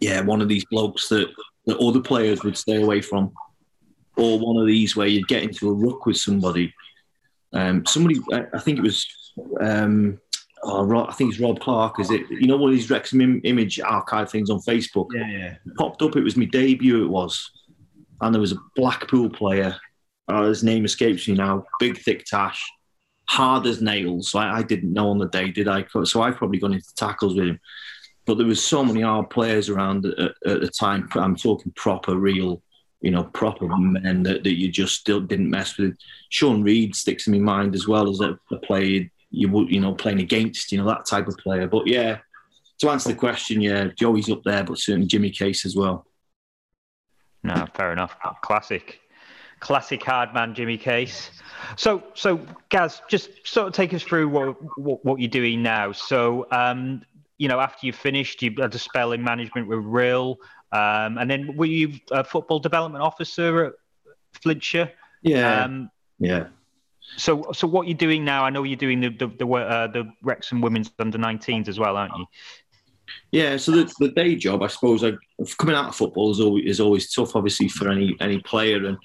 [0.00, 1.28] yeah, one of these blokes that,
[1.66, 3.32] that other players would stay away from,
[4.16, 6.72] or one of these where you'd get into a ruck with somebody.
[7.52, 9.06] Um, somebody, I, I think it was,
[9.60, 10.20] um,
[10.62, 12.00] oh, Rob, I think it's Rob Clark.
[12.00, 12.22] Is it?
[12.30, 15.56] You know, one of these Wrexham Im- image archive things on Facebook Yeah, yeah.
[15.64, 16.16] It popped up.
[16.16, 17.04] It was my debut.
[17.04, 17.50] It was,
[18.20, 19.76] and there was a Blackpool player.
[20.28, 21.64] Uh, his name escapes me now.
[21.78, 22.64] Big, thick tash,
[23.28, 24.34] hard as nails.
[24.34, 25.84] I, I didn't know on the day, did I?
[26.04, 27.60] So I've probably gone into tackles with him.
[28.26, 31.08] But there was so many hard players around at, at the time.
[31.14, 32.62] I'm talking proper, real,
[33.00, 35.96] you know, proper men that, that you just still didn't mess with.
[36.28, 39.80] Shaun Reid sticks in my mind as well as a, a player you would, you
[39.80, 41.66] know, playing against, you know, that type of player.
[41.66, 42.18] But yeah,
[42.80, 46.06] to answer the question, yeah, Joey's up there, but certainly Jimmy Case as well.
[47.42, 48.16] No, fair enough.
[48.42, 49.00] Classic,
[49.60, 51.30] classic hard man, Jimmy Case.
[51.76, 55.92] So, so Gaz, just sort of take us through what what, what you're doing now.
[55.92, 57.02] So, um,
[57.38, 60.36] you know, after you finished, you had a spell in management with Rhyl,
[60.72, 63.72] um, and then were you a football development officer at
[64.34, 64.90] Flintshire?
[65.22, 66.48] Yeah, Um, yeah.
[67.16, 68.44] So, so what you're doing now?
[68.44, 71.96] I know you're doing the the the, uh, the Wrexham women's under 19s as well,
[71.96, 72.24] aren't you?
[73.32, 75.12] Yeah, so the, the day job, I suppose, I,
[75.58, 78.86] coming out of football is always, is always tough, obviously, for any any player.
[78.86, 78.98] And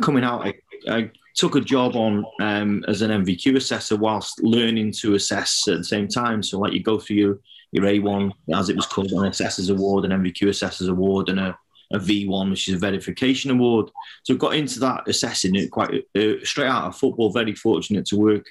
[0.00, 0.54] coming out, I,
[0.88, 5.78] I took a job on um, as an NVQ assessor whilst learning to assess at
[5.78, 6.42] the same time.
[6.42, 7.40] So, like, you go through your,
[7.72, 11.58] your A1, as it was called, an assessor's award, an NVQ assessor's award, and a,
[11.92, 13.90] a V1, which is a verification award.
[14.24, 17.32] So, got into that assessing it quite uh, straight out of football.
[17.32, 18.46] Very fortunate to work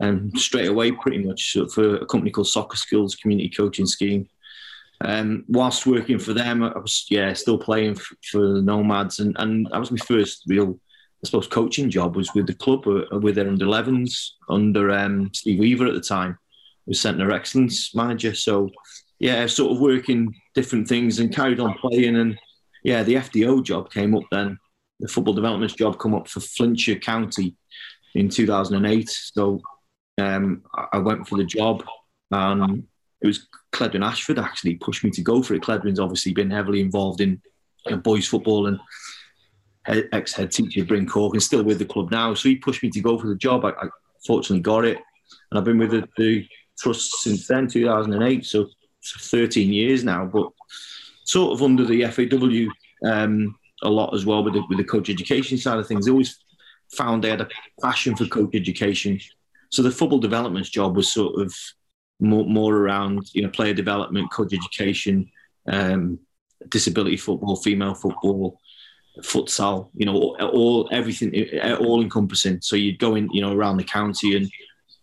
[0.00, 4.28] um, straight away, pretty much, for a company called Soccer Skills Community Coaching Scheme.
[5.00, 9.36] Um, whilst working for them, I was yeah still playing f- for the Nomads, and,
[9.38, 10.78] and that was my first real,
[11.22, 15.30] I suppose, coaching job was with the club uh, with their under 11s under um,
[15.32, 16.36] Steve Weaver at the time,
[16.86, 18.34] was Centre Excellence manager.
[18.34, 18.70] So
[19.20, 22.38] yeah, sort of working different things and carried on playing, and
[22.82, 24.58] yeah, the FDO job came up then.
[25.00, 27.56] The football development job come up for Flintshire County
[28.14, 29.08] in 2008.
[29.08, 29.60] So
[30.20, 31.84] um, I- went for the job.
[32.32, 32.84] Um,
[33.22, 35.62] it was Cledwyn Ashford actually pushed me to go for it.
[35.62, 37.40] Cledwyn's obviously been heavily involved in
[37.86, 38.78] you know, boys football and
[40.12, 42.34] ex head teacher Bryn Cork and still with the club now.
[42.34, 43.64] So he pushed me to go for the job.
[43.64, 43.88] I, I
[44.26, 44.98] fortunately got it,
[45.50, 46.46] and I've been with the, the
[46.78, 48.44] trust since then, 2008.
[48.44, 48.68] So,
[49.00, 50.48] so 13 years now, but
[51.28, 55.10] sort of under the FAW um, a lot as well with the, with the coach
[55.10, 56.08] education side of things.
[56.08, 56.38] I always
[56.96, 57.48] found they had a
[57.82, 59.20] passion for coach education.
[59.70, 61.54] So the football development job was sort of
[62.18, 65.30] more, more around you know player development, coach education,
[65.68, 66.18] um,
[66.70, 68.58] disability football, female football,
[69.20, 69.90] futsal.
[69.94, 71.34] You know, all, everything,
[71.78, 72.62] all encompassing.
[72.62, 74.50] So you'd go in, you know, around the county and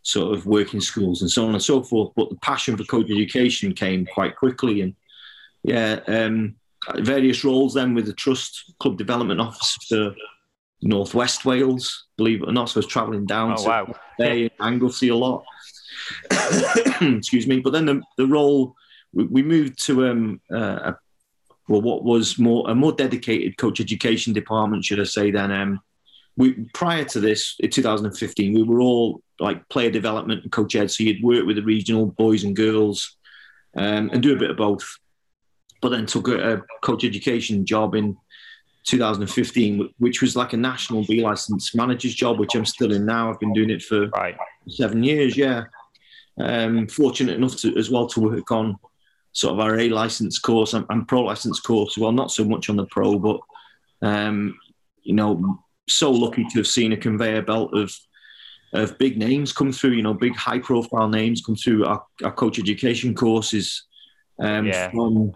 [0.01, 2.13] sort of work in schools and so on and so forth.
[2.15, 4.95] But the passion for coach education came quite quickly, and
[5.65, 6.55] yeah, um,
[6.97, 10.15] various roles then with the trust club development officer for
[10.81, 12.05] Northwest Wales.
[12.17, 13.95] Believe it or not, so I was travelling down Oh to wow!
[14.19, 15.43] Bay and Anglesey a lot.
[17.01, 17.61] Excuse me.
[17.61, 18.75] But then the, the role
[19.11, 20.97] we, we moved to um uh, a,
[21.67, 25.31] well what was more a more dedicated coach education department, should I say?
[25.31, 25.79] Then um
[26.37, 30.91] we prior to this in 2015 we were all like player development and coach ed.
[30.91, 33.17] So you'd work with the regional boys and girls
[33.75, 34.85] um, and do a bit of both.
[35.81, 38.17] But then took a, a coach education job in
[38.85, 43.29] 2015, which was like a national B license manager's job, which I'm still in now.
[43.31, 44.37] I've been doing it for Right.
[44.69, 45.35] seven years.
[45.35, 45.63] Yeah,
[46.39, 48.77] um, fortunate enough to as well to work on
[49.33, 51.97] sort of our A license course and, and pro license course.
[51.97, 53.39] Well, not so much on the pro, but
[54.01, 54.57] um,
[55.03, 57.93] you know, so lucky to have seen a conveyor belt of
[58.73, 59.91] of big names come through.
[59.91, 63.83] You know, big high profile names come through our, our coach education courses.
[64.39, 64.91] Um, Yeah.
[64.91, 65.33] From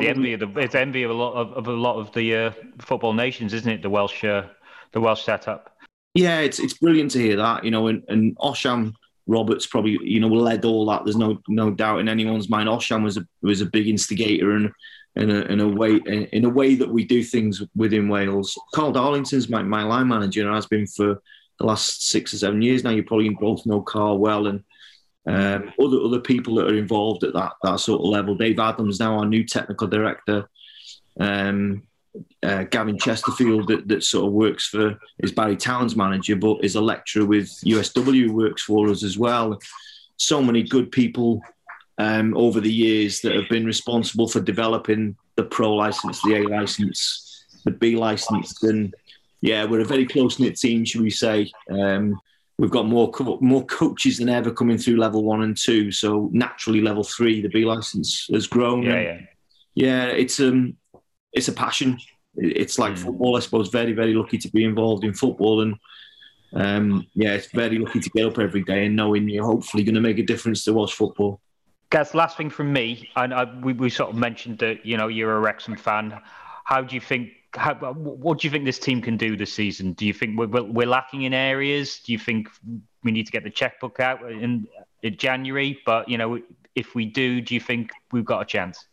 [0.00, 2.12] It's the envy of the, it's envy of a lot of, of a lot of
[2.12, 3.82] the uh, football nations, isn't it?
[3.82, 4.46] The Welsh, uh,
[4.92, 5.76] the Welsh setup.
[6.14, 8.94] Yeah, it's it's brilliant to hear that, you know, and, and Osian
[9.26, 11.04] Roberts probably, you know, led all that.
[11.04, 12.68] There's no no doubt in anyone's mind.
[12.68, 14.72] Osham was a was a big instigator and
[15.16, 18.58] in a, in a way in, in a way that we do things within Wales.
[18.74, 21.20] Carl Darlington's my, my line manager and has been for
[21.58, 22.90] the last six or seven years now.
[22.90, 24.62] You probably both know Carl well and
[25.26, 28.34] um, other other people that are involved at that that sort of level.
[28.34, 30.48] Dave Adams now our new technical director.
[31.18, 31.82] Um,
[32.42, 36.74] uh, Gavin Chesterfield that, that sort of works for is Barry Town's manager, but is
[36.74, 39.60] a lecturer with USW works for us as well.
[40.16, 41.42] So many good people
[41.98, 46.48] um, over the years that have been responsible for developing the pro license, the A
[46.48, 48.94] license, the B license, and
[49.40, 51.50] yeah, we're a very close knit team, should we say?
[51.70, 52.18] Um,
[52.58, 56.30] we've got more co- more coaches than ever coming through level one and two, so
[56.32, 58.82] naturally level three, the B license has grown.
[58.82, 59.20] Yeah, yeah.
[59.74, 60.76] yeah, it's um,
[61.32, 61.98] it's a passion.
[62.36, 62.98] It's like Mm.
[62.98, 63.70] football, I suppose.
[63.70, 65.74] Very, very lucky to be involved in football, and
[66.54, 69.94] um, yeah, it's very lucky to get up every day and knowing you're hopefully going
[69.94, 71.40] to make a difference to Welsh football.
[71.90, 75.08] Gaz, last thing from me, and I, we, we sort of mentioned that you know
[75.08, 76.18] you're a Wrexham fan.
[76.64, 77.30] How do you think?
[77.56, 79.92] How, what do you think this team can do this season?
[79.92, 82.00] Do you think we're, we're lacking in areas?
[82.04, 82.48] Do you think
[83.02, 84.66] we need to get the checkbook out in,
[85.02, 85.78] in January?
[85.86, 86.40] But you know,
[86.74, 88.86] if we do, do you think we've got a chance?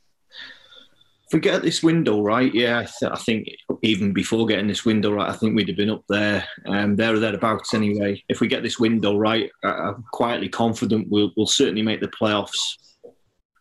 [1.27, 3.49] If we get this window right, yeah, I, th- I think
[3.81, 7.13] even before getting this window right, I think we'd have been up there, um, there
[7.13, 8.23] or thereabouts anyway.
[8.29, 12.77] If we get this window right, I'm quietly confident we'll, we'll certainly make the playoffs.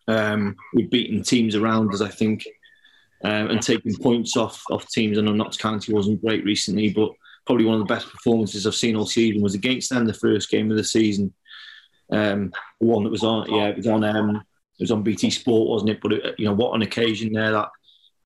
[0.07, 2.45] Um, we've beaten teams around us, I think,
[3.23, 5.17] um, and taking points off off teams.
[5.17, 7.11] I know Notts County wasn't great recently, but
[7.45, 10.49] probably one of the best performances I've seen all season was against them the first
[10.49, 11.33] game of the season.
[12.11, 14.03] Um, the one that was on, yeah, it was on.
[14.03, 14.43] Um,
[14.79, 15.99] it was on BT Sport, wasn't it?
[16.01, 17.69] But it, you know what an occasion there that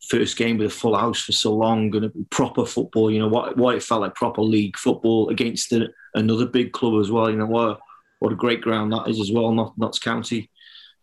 [0.09, 3.11] first game with a full house for so long and proper football.
[3.11, 7.01] You know what what it felt like proper league football against a, another big club
[7.01, 7.29] as well.
[7.29, 7.79] You know what
[8.19, 10.49] what a great ground that is as well, not Notts County.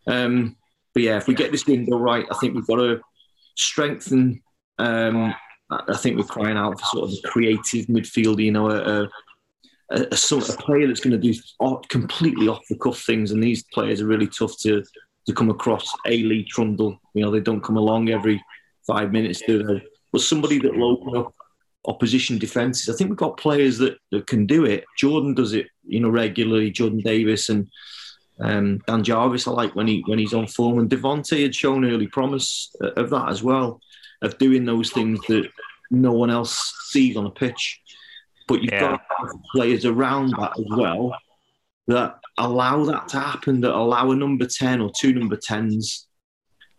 [0.06, 0.56] Um,
[0.92, 3.00] but yeah, if we get this window right, I think we've got to
[3.54, 4.42] strengthen.
[4.78, 5.34] Um,
[5.70, 8.44] I think we're crying out for sort of a creative midfielder.
[8.44, 9.08] You know, a, a,
[9.90, 11.38] a, a sort of player that's going to do
[11.88, 13.30] completely off the cuff things.
[13.30, 14.82] And these players are really tough to
[15.26, 15.90] to come across.
[16.06, 18.42] A Lee Trundle, you know, they don't come along every
[18.86, 19.82] five minutes, do they?
[20.12, 21.34] But somebody that will open up
[21.86, 22.88] opposition defences.
[22.88, 24.84] I think we've got players that, that can do it.
[24.98, 26.70] Jordan does it, you know, regularly.
[26.70, 27.68] Jordan Davis and
[28.40, 30.78] um, Dan Jarvis, I like when he when he's on form.
[30.78, 33.80] And Devontae had shown early promise uh, of that as well,
[34.22, 35.48] of doing those things that
[35.90, 37.80] no one else sees on a pitch.
[38.48, 38.98] But you've Yeah.
[39.20, 41.16] got players around that as well
[41.86, 46.06] that allow that to happen, that allow a number 10 or two number 10s.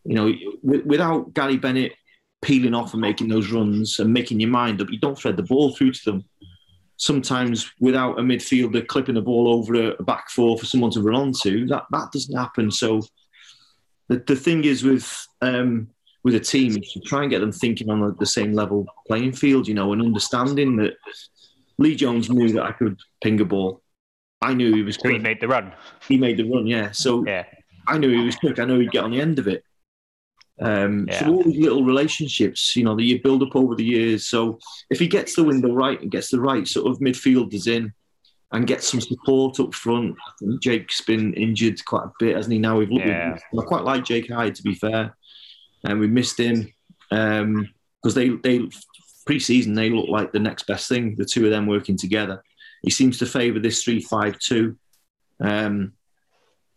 [0.04, 0.34] You know,
[0.64, 1.94] wi- without Gary Bennett
[2.42, 5.44] peeling off and making those runs and making your mind up, you don't thread the
[5.44, 6.26] ball through to them.
[6.98, 11.16] Sometimes without a midfielder clipping the ball over a, back four for someone to run
[11.16, 12.72] onto, that, that doesn't happen.
[12.72, 13.02] So
[14.08, 15.90] the, the thing is with um,
[16.24, 19.32] with a team is to try and get them thinking on the, same level playing
[19.32, 20.96] field, you know, and understanding that
[21.78, 23.84] Lee Jones knew that I could ping a ball.
[24.42, 25.72] I knew he was So he made the run.
[26.08, 26.90] He made the run, yeah.
[26.92, 27.46] So Yeah.
[27.88, 28.58] I knew he was quick.
[28.58, 29.64] I know he'd get on the end of it.
[30.62, 31.20] Um, Yeah.
[31.20, 34.28] So all these little relationships, you know, that you build up over the years.
[34.28, 34.60] So
[34.90, 37.94] if he gets the window right and gets the right sort of midfielders in
[38.52, 42.54] and gets some support up front, I think Jake's been injured quite a bit, hasn't
[42.54, 42.60] he?
[42.60, 43.06] Now we've looked.
[43.06, 43.38] Yeah.
[43.58, 45.16] I quite like Jake Hyde, to be fair,
[45.84, 46.72] and we missed him
[47.10, 48.62] because they they
[49.26, 51.16] pre-season they look like the next best thing.
[51.16, 52.44] The two of them working together.
[52.82, 54.78] He seems to favour this three-five-two.
[55.42, 55.94] Um,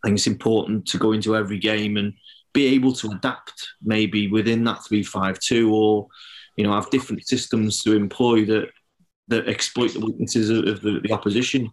[0.03, 2.13] I think it's important to go into every game and
[2.53, 6.07] be able to adapt maybe within that three-five-two, or
[6.55, 8.69] you know have different systems to employ that
[9.27, 11.69] that exploit the weaknesses of, of the, the opposition.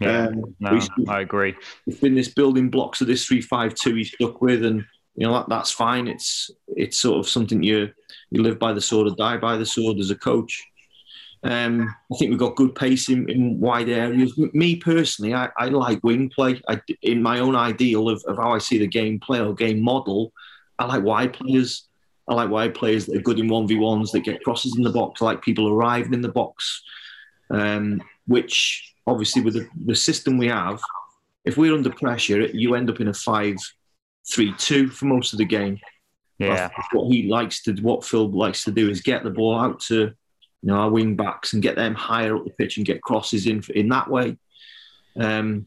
[0.00, 0.28] Yeah.
[0.28, 1.56] Um, No, I agree.
[1.86, 4.84] it's been this building blocks of this three five two he's stuck with, and
[5.16, 6.06] you know that, that's fine.
[6.06, 7.90] It's it's sort of something you
[8.30, 10.64] you live by the sword or die by the sword as a coach.
[11.44, 14.34] Um, I think we've got good pace in, in wide areas.
[14.36, 16.60] M- Me personally, I, I like wing play.
[16.68, 19.80] I, in my own ideal of, of how I see the game play or game
[19.80, 20.32] model,
[20.78, 21.86] I like wide players.
[22.26, 24.82] I like wide players that are good in one v ones that get crosses in
[24.82, 25.22] the box.
[25.22, 26.82] I like people arriving in the box,
[27.50, 30.80] um, which obviously with the, the system we have,
[31.44, 35.78] if we're under pressure, you end up in a five-three-two for most of the game.
[36.38, 36.68] Yeah.
[36.92, 40.12] What he likes to, what Phil likes to do is get the ball out to,
[40.62, 43.46] you know, our wing backs and get them higher up the pitch and get crosses
[43.46, 44.36] in in that way.
[45.18, 45.66] Um,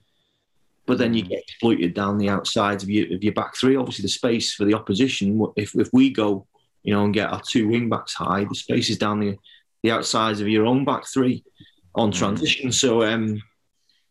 [0.86, 3.76] but then you get exploited down the outsides of your, of your back three.
[3.76, 6.46] Obviously, the space for the opposition, if, if we go,
[6.84, 9.38] you know, and get our two wing backs high, the space is down the,
[9.84, 11.44] the outsides of your own back three
[11.96, 12.72] on transition.
[12.72, 13.42] So, um,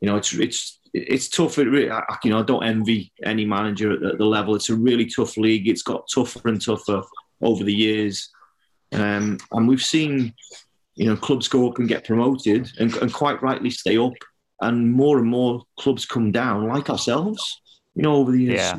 [0.00, 1.58] you know, it's it's it's tough.
[1.58, 4.54] It really, I, you know, I don't envy any manager at the, the level.
[4.54, 5.68] It's a really tough league.
[5.68, 7.02] It's got tougher and tougher
[7.42, 8.30] over the years,
[8.92, 10.34] um, and we've seen,
[10.94, 14.12] you know, clubs go up and get promoted, and, and quite rightly stay up
[14.60, 17.60] and more and more clubs come down, like ourselves.
[17.94, 18.78] You know, over the years, Yeah.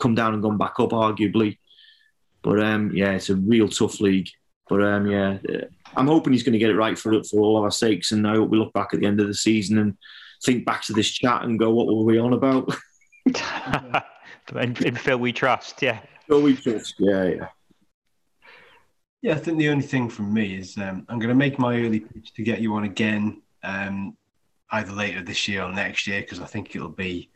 [0.00, 1.58] come down and gone back up, arguably.
[2.42, 4.28] But um, yeah, it's a real tough league.
[4.68, 5.64] But um, yeah, uh,
[5.96, 8.12] I'm hoping he's going to get it right for for all of our sakes.
[8.12, 9.96] And I hope we look back at the end of the season and
[10.44, 12.74] think back to this chat and go, "What were we on about?"
[14.54, 15.82] in, in Phil, we trust.
[15.82, 16.00] Yeah.
[16.28, 16.94] Go we trust.
[16.98, 17.48] Yeah, yeah.
[19.22, 21.76] Yeah, I think the only thing from me is um, I'm going to make my
[21.76, 24.16] early pitch to get you on again, um,
[24.72, 27.30] either later this year or next year, because I think it'll be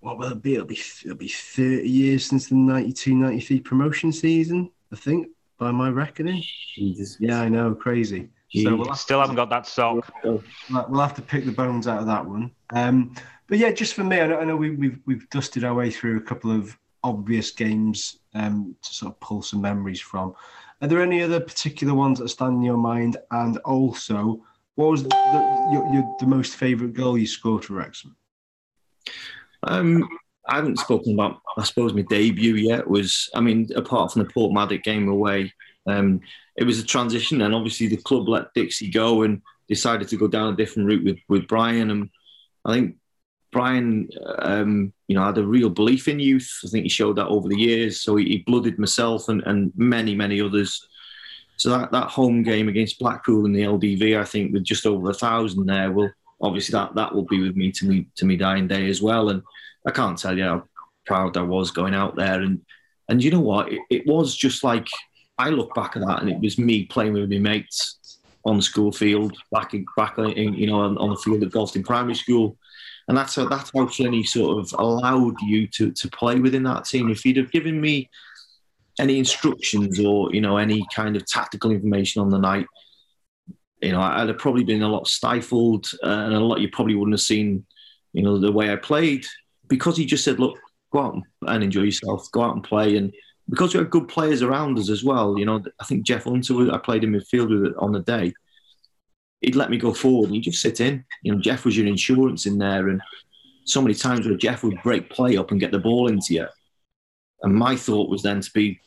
[0.00, 0.54] what will it be?
[0.54, 4.70] It'll be it'll be 30 years since the 92-93 promotion season.
[4.92, 5.28] I think
[5.58, 6.44] by my reckoning.
[6.74, 7.16] Jesus.
[7.18, 8.28] Yeah, I know, crazy.
[8.54, 10.12] So we'll have, Still haven't got that sock.
[10.22, 12.52] we'll have to pick the bones out of that one.
[12.70, 13.14] Um,
[13.48, 15.90] but yeah, just for me, I know, I know we, we've we've dusted our way
[15.90, 20.34] through a couple of obvious games um, to sort of pull some memories from.
[20.82, 23.16] Are there any other particular ones that stand in your mind?
[23.30, 24.44] And also,
[24.74, 28.14] what was the, your, your, the most favourite goal you scored for Wrexham?
[29.62, 30.06] Um,
[30.48, 32.86] I haven't spoken about, I suppose, my debut yet.
[32.88, 35.52] Was I mean, apart from the Porthmadog game away,
[35.86, 36.20] um,
[36.56, 40.28] it was a transition, and obviously the club let Dixie go and decided to go
[40.28, 41.90] down a different route with with Brian.
[41.90, 42.10] And
[42.64, 42.96] I think
[43.52, 44.08] Brian,
[44.40, 46.50] um, you know, had a real belief in youth.
[46.64, 48.00] I think he showed that over the years.
[48.00, 50.86] So he, he blooded myself and, and many many others.
[51.56, 55.10] So that, that home game against Blackpool in the LDV, I think, with just over
[55.10, 56.10] a thousand there, will
[56.42, 59.30] obviously that that will be with me to me to me dying day as well.
[59.30, 59.42] And
[59.86, 60.64] I can't tell you how
[61.06, 62.42] proud I was going out there.
[62.42, 62.60] And
[63.08, 63.72] and you know what?
[63.72, 64.88] It, it was just like
[65.38, 68.62] I look back at that, and it was me playing with my mates on the
[68.62, 72.14] school field, back in, back in, you know on, on the field at Galston Primary
[72.14, 72.56] School.
[73.08, 77.10] And that's how that's how sort of allowed you to to play within that team.
[77.10, 78.10] If he'd have given me
[78.98, 82.66] any instructions or you know any kind of tactical information on the night,
[83.80, 86.94] you know, I'd have probably been a lot stifled, uh, and a lot you probably
[86.94, 87.64] wouldn't have seen,
[88.12, 89.24] you know, the way I played
[89.68, 90.58] because he just said, "Look,
[90.90, 93.12] go out and enjoy yourself, go out and play." And
[93.48, 96.72] because we had good players around us as well, you know, I think Jeff Hunter,
[96.72, 98.32] I played in midfield with on the day.
[99.46, 101.04] He'd let me go forward and you just sit in.
[101.22, 103.00] You know, Jeff was your insurance in there, and
[103.64, 106.48] so many times where Jeff would break play up and get the ball into you.
[107.42, 108.80] And my thought was then to be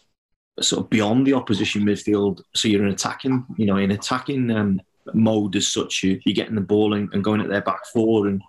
[0.60, 4.82] sort of beyond the opposition midfield, so you're in attacking, you know, in attacking um,
[5.14, 6.04] mode as such.
[6.04, 8.28] You, you're getting the ball and, and going at their back four.
[8.28, 8.42] And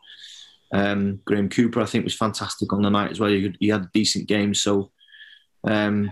[0.74, 3.30] um, Graham Cooper, I think, was fantastic on the night as well.
[3.30, 4.90] He, he had a decent game, so
[5.62, 6.10] um,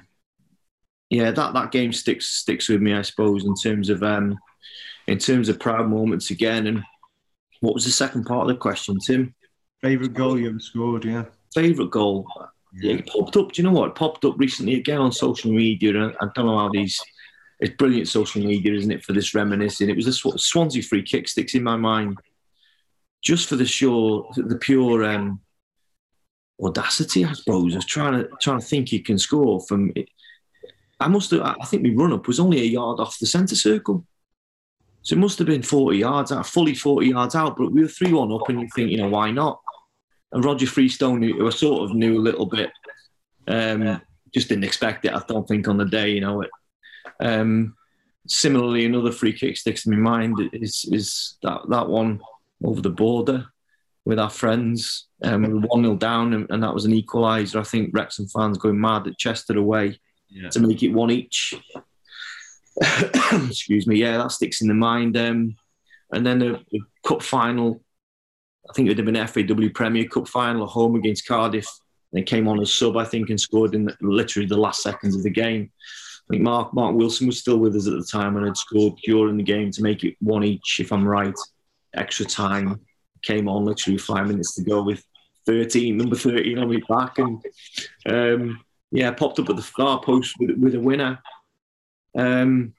[1.11, 4.39] yeah, that, that game sticks sticks with me, I suppose, in terms of um,
[5.09, 6.67] in terms of proud moments again.
[6.67, 6.85] And
[7.61, 9.35] what was the second part of the question, Tim?
[9.81, 11.05] Favourite goal you ever scored?
[11.05, 11.25] Yeah.
[11.55, 12.27] Favorite goal?
[12.75, 13.53] Yeah, it popped up.
[13.53, 13.91] Do you know what?
[13.91, 17.01] It popped up recently again on social media, and I don't know how these.
[17.61, 19.89] It's brilliant social media, isn't it, for this reminiscing?
[19.89, 22.17] It was a Sw- Swansea free kick sticks in my mind,
[23.23, 25.41] just for the sure, the pure um,
[26.63, 27.73] audacity, I suppose.
[27.73, 29.93] I was trying to trying to think he can score from.
[31.01, 31.41] I must have.
[31.41, 34.07] I think my run up was only a yard off the centre circle,
[35.09, 37.57] so it must have been forty yards out, fully forty yards out.
[37.57, 39.59] But we were three one up, and you think, you know, why not?
[40.33, 42.71] And Roger Freestone, who I sort of knew a little bit,
[43.47, 44.03] um,
[44.35, 45.15] just didn't expect it.
[45.15, 46.43] I don't think on the day, you know.
[46.43, 46.51] It,
[47.21, 47.75] um,
[48.27, 52.21] similarly, another free kick sticks in my mind is is that that one
[52.63, 53.47] over the border
[54.05, 55.07] with our friends.
[55.25, 57.59] Um, we were one 0 down, and, and that was an equaliser.
[57.59, 59.99] I think Wrexham fans going mad at Chester away
[60.29, 60.51] Yeah.
[60.51, 61.55] to make it one each.
[63.49, 63.97] Excuse me.
[63.97, 65.17] Yeah, that sticks in the mind.
[65.17, 65.57] Um,
[66.13, 67.83] and then the, the cup final.
[68.69, 71.67] I think it would have been FAW Premier Cup final at home against Cardiff.
[72.13, 75.23] And came on as sub, I think, and scored in literally the last seconds of
[75.23, 75.71] the game.
[76.29, 78.95] I think Mark Mark Wilson was still with us at the time and had scored
[79.05, 81.35] during the game to make it one each, if I'm right.
[81.95, 82.81] Extra time
[83.23, 85.03] came on literally five minutes to go with
[85.47, 87.43] 13, number 13 on my back, and
[88.07, 91.19] um, yeah, popped up at the far post with, with a winner.
[92.17, 92.75] Um,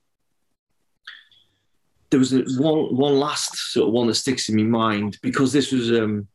[2.10, 5.54] there was a, one one last sort of one that sticks in my mind because
[5.54, 6.28] this was um,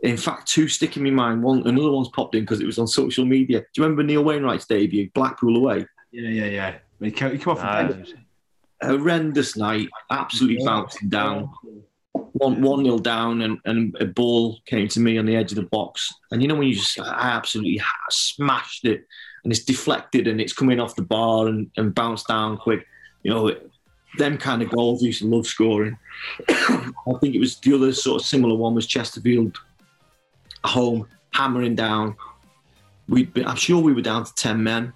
[0.00, 1.42] in fact two stick in my mind.
[1.42, 3.60] One another one's popped in because it was on social media.
[3.60, 5.86] Do you remember Neil Wainwright's debut, Blackpool away?
[6.10, 6.74] Yeah, yeah, yeah.
[7.00, 8.14] He came, he came off Uh, bench.
[8.82, 11.50] horrendous night, absolutely bouncing down.
[12.32, 15.56] One one nil down, and, and a ball came to me on the edge of
[15.56, 16.12] the box.
[16.30, 17.80] And you know when you just I absolutely
[18.10, 19.06] smashed it,
[19.46, 22.84] and it's deflected, and it's coming off the bar and, and bounced down quick.
[23.22, 23.56] You know,
[24.18, 25.96] them kind of goals used to love scoring.
[26.48, 29.56] I think it was the other sort of similar one was Chesterfield
[30.64, 32.16] home hammering down.
[33.08, 34.92] We'd been, I'm sure we were down to ten men,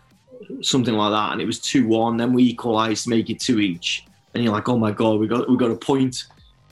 [0.63, 2.17] something like that, and it was two one.
[2.17, 4.05] Then we equalised make it two each,
[4.35, 6.25] and you're like, oh my god, we got we got a point.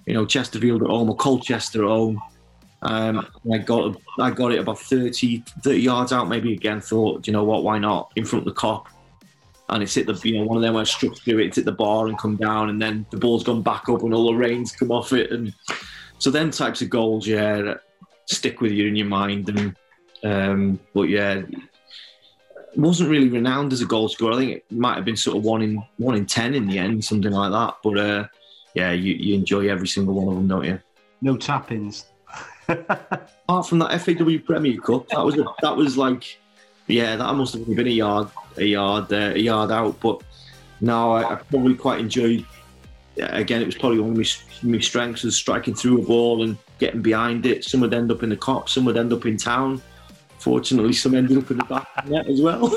[0.05, 2.21] You know, Chesterfield at home or Colchester at home.
[2.83, 6.81] Um, I got I got it about 30, 30 yards out, maybe again.
[6.81, 8.87] Thought, you know what, why not in front of the Kop?
[9.69, 11.57] And it's hit the you know one of them where I struck through it, it's
[11.57, 14.27] hit the bar and come down, and then the ball's gone back up and all
[14.27, 15.53] the rains come off it, and
[16.19, 17.75] so then types of goals, yeah,
[18.27, 19.49] stick with you in your mind.
[19.49, 19.77] And
[20.25, 21.43] um, but yeah,
[22.77, 24.35] wasn't really renowned as a goal scorer.
[24.35, 26.79] I think it might have been sort of one in one in ten in the
[26.79, 27.79] end, something like that.
[27.83, 28.27] But uh,
[28.75, 30.81] yeah, you, you enjoy every single one of them, don't you?
[31.21, 32.07] No tap-ins.
[33.49, 36.39] Apart from that FAW Premier Cup, that was a, that was like,
[36.87, 39.99] yeah, that must have been a yard, a yard, uh, a yard out.
[40.01, 40.23] But
[40.81, 42.45] now I, I probably quite enjoyed.
[43.17, 46.57] Again, it was probably one of my, my strengths was striking through a ball and
[46.79, 47.65] getting behind it.
[47.65, 49.83] Some would end up in the Kop, some would end up in town.
[50.39, 52.69] Fortunately, some ended up in the back net as well.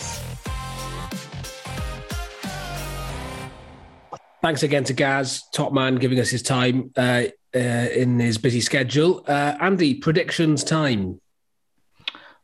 [4.41, 8.59] Thanks again to Gaz, top man, giving us his time uh, uh, in his busy
[8.59, 9.23] schedule.
[9.27, 11.21] Uh, Andy, predictions time.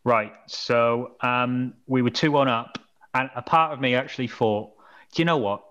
[0.03, 0.31] Right.
[0.45, 2.77] So um, we were 2 1 up.
[3.15, 4.73] And a part of me actually thought,
[5.13, 5.63] do you know what?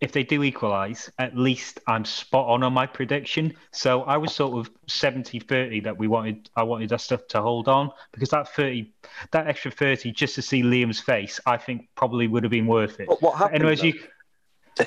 [0.00, 3.54] If they do equalise, at least I'm spot on on my prediction.
[3.72, 7.42] So I was sort of 70 30 that we wanted, I wanted us to, to
[7.42, 8.94] hold on because that 30,
[9.32, 12.98] that extra 30 just to see Liam's face, I think probably would have been worth
[12.98, 13.08] it.
[13.08, 13.56] But what happened?
[13.56, 13.86] Anyways, though?
[13.86, 14.86] you.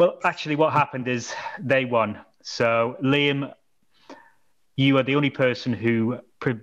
[0.00, 2.18] Well, actually, what happened is they won.
[2.42, 3.52] So, Liam,
[4.74, 6.60] you are the only person who pre-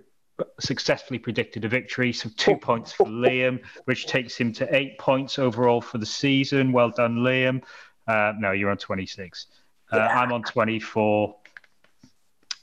[0.59, 2.11] successfully predicted a victory.
[2.13, 6.71] So, two points for Liam, which takes him to eight points overall for the season.
[6.71, 7.61] Well done, Liam.
[8.07, 9.45] Uh, no, you're on 26.
[9.91, 11.35] Uh, I'm on 24.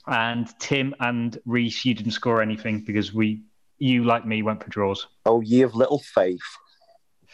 [0.08, 3.44] And Tim and Reese, you didn't score anything because we,
[3.78, 5.06] you like me, went for draws.
[5.24, 6.42] Oh, ye of little faith.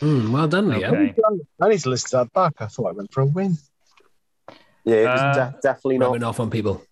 [0.00, 0.84] Hmm, well done, Liam.
[1.10, 1.14] Okay.
[1.60, 2.54] I need to listen to that back.
[2.58, 3.56] I thought I went for a win.
[4.84, 6.06] Yeah, it was Uh, de- definitely not.
[6.06, 6.82] Rubbing off on people.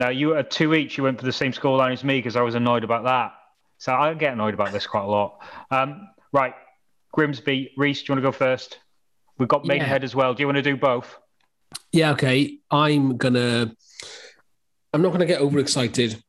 [0.00, 0.98] Now you were at two each.
[0.98, 3.32] You went for the same scoreline as me because I was annoyed about that.
[3.78, 5.38] So I get annoyed about this quite a lot.
[5.70, 6.54] Um, right,
[7.12, 8.78] Grimsby, Reese, do you want to go first?
[9.38, 9.68] We've got Yeah.
[9.74, 10.34] Maidenhead as well.
[10.34, 11.16] Do you want to do both?
[11.92, 12.58] Yeah, okay.
[12.70, 13.72] I'm gonna.
[14.92, 16.20] I'm not gonna get overexcited.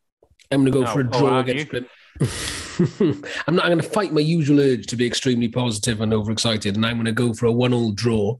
[0.51, 0.87] I'm gonna go No.
[0.93, 1.71] for a Oh, draw have against.
[2.87, 3.65] Grim- I'm not.
[3.65, 7.11] I'm gonna fight my usual urge to be extremely positive and overexcited, and I'm gonna
[7.11, 8.37] go for a one-all draw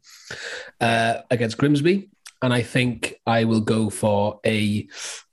[0.81, 2.09] uh, against Grimsby.
[2.41, 4.87] And I think I will go for a.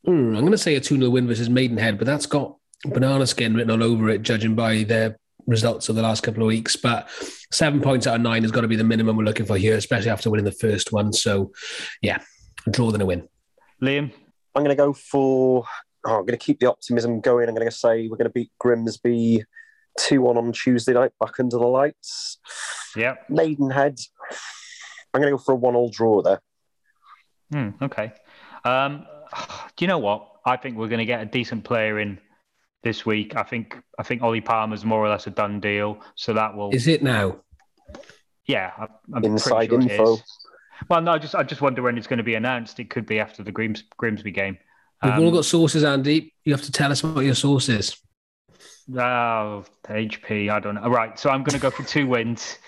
[0.04, 3.54] hmm, I'm gonna say a two 0 win versus Maidenhead, but that's got banana skin
[3.54, 6.76] written all over it, judging by their results of the last couple of weeks.
[6.76, 7.08] But
[7.52, 9.76] seven points out of nine has got to be the minimum we're looking for here,
[9.76, 11.12] especially after winning the first one.
[11.12, 11.52] So,
[12.02, 12.18] yeah,
[12.66, 13.28] a draw than a win.
[13.82, 14.12] Liam,
[14.54, 15.64] I'm going to go for.
[16.06, 17.48] Oh, I'm going to keep the optimism going.
[17.48, 19.44] I'm going to say we're going to beat Grimsby
[19.98, 22.38] 2 1 on Tuesday night, back under the lights.
[22.96, 23.14] yeah.
[23.28, 23.98] Maidenhead.
[25.12, 26.40] I'm going to go for a 1 all draw there.
[27.52, 28.12] Hmm, okay.
[28.64, 29.06] Um,
[29.76, 30.28] do you know what?
[30.44, 32.18] I think we're going to get a decent player in
[32.82, 33.34] this week.
[33.36, 36.00] I think I think Ollie Palmer's more or less a done deal.
[36.14, 37.40] So that will, Is it now?
[38.46, 38.72] yeah.
[38.78, 40.14] I- I'm pretty Inside sure it info.
[40.14, 40.22] is.
[40.90, 42.78] Well, no, I just I just wonder when it's going to be announced.
[42.78, 44.58] It could be after the Grims, Grimsby game.
[45.02, 46.32] We've Um, all got sources, Andy.
[46.44, 47.96] You have to tell us what your source is.
[48.90, 50.48] Oh, HP.
[50.50, 50.88] I don't know.
[50.88, 51.18] Right.
[51.18, 52.58] So I'm going to go for two wins.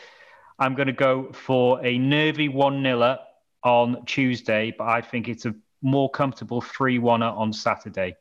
[0.59, 3.19] I'm going to go for a nervy 1 0
[3.65, 8.17] on Tuesday, but I think it's a more comfortable 3 1 on Saturday.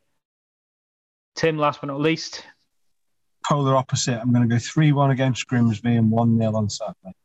[1.35, 2.43] Tim, last but not least.
[3.45, 4.19] Polar opposite.
[4.19, 7.15] I'm going to go 3 1 against Grimsby and 1 0 on Saturday.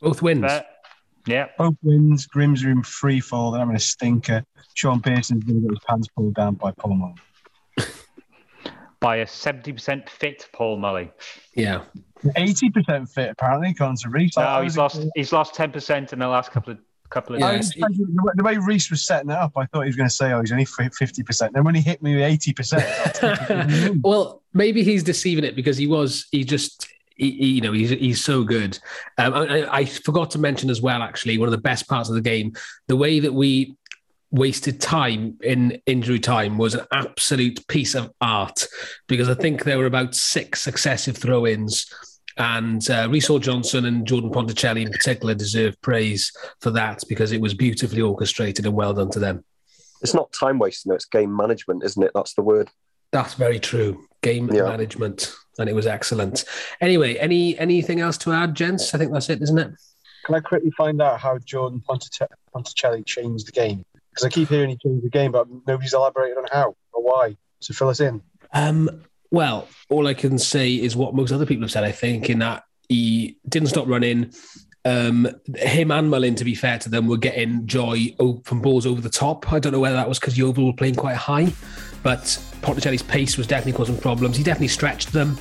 [0.00, 0.42] Both wins.
[0.46, 0.64] Fair.
[1.28, 1.46] Yeah.
[1.58, 2.26] Both wins.
[2.26, 3.50] Grimsby in free fall.
[3.50, 4.42] They're having a stinker.
[4.74, 7.14] Shaun Pearson's going to get his pants pulled down by Paul Mullin.
[9.00, 11.12] By a 70% fit Paul Mully.
[11.54, 11.82] Yeah.
[12.24, 14.36] 80% fit, apparently, according to Reese.
[14.36, 15.04] No, he's lost.
[15.14, 16.78] He's lost 10% in the last couple of
[17.10, 17.52] couple of Yeah.
[17.52, 17.72] Days.
[17.76, 20.08] was the way- the way Reese was setting it up, I thought he was going
[20.08, 22.84] to say, "Oh, he's only fifty percent." Then when he hit me with eighty percent,
[24.02, 26.26] well, maybe he's deceiving it because he was.
[26.32, 26.86] He just
[27.18, 28.78] he, he, you know, he's he's so good.
[29.18, 32.14] Um, I, I forgot to mention as well, actually, one of the best parts of
[32.14, 32.54] the game,
[32.86, 33.76] the way that we
[34.30, 38.66] wasted time in injury time was an absolute piece of art
[39.06, 41.92] because I think there were about six successive throw-ins.
[42.36, 46.30] And uh, Reece Johnson and Jordan Ponticelli in particular deserve praise
[46.60, 49.44] for that because it was beautifully orchestrated and well done to them.
[50.02, 52.12] It's not time wasting, though, it's game management, isn't it?
[52.14, 52.68] That's the word.
[53.10, 54.06] That's very true.
[54.22, 54.62] Game yeah.
[54.62, 56.44] management, and it was excellent.
[56.80, 58.94] Anyway, any anything else to add, gents?
[58.94, 59.72] I think that's it, isn't it?
[60.24, 63.84] Can I quickly find out how Jordan Ponticelli changed the game?
[64.10, 67.36] Because I keep hearing he changed the game, but nobody's elaborated on how or why.
[67.60, 68.20] So fill us in.
[68.52, 71.84] Um, well, all I can say is what most other people have said.
[71.84, 74.32] I think in that he didn't stop running.
[74.84, 78.14] Um, him and Mullin, to be fair to them, were getting joy
[78.44, 79.52] from balls over the top.
[79.52, 81.52] I don't know whether that was because Yeovil were playing quite high,
[82.02, 84.36] but Ponticelli's pace was definitely causing problems.
[84.36, 85.38] He definitely stretched them.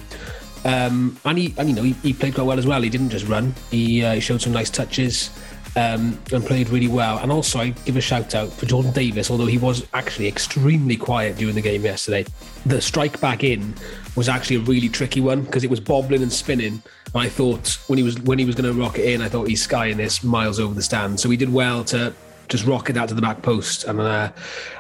[0.66, 2.82] Um, and he, and, you know, he, he, played quite well as well.
[2.82, 3.54] He didn't just run.
[3.72, 5.30] He, uh, he showed some nice touches
[5.78, 7.20] um, and played really well.
[7.20, 10.98] And also, I give a shout out for Jordan Davies, although he was actually extremely
[10.98, 12.26] quiet during the game yesterday.
[12.66, 13.76] The strike back in
[14.16, 16.82] was actually a really tricky one because it was bobbling and spinning.
[17.14, 19.30] And I thought when he was when he was going to rock it in, I
[19.30, 21.20] thought he's skying this miles over the stand.
[21.20, 22.14] So he did well to
[22.48, 24.32] just rock it out to the back post and uh,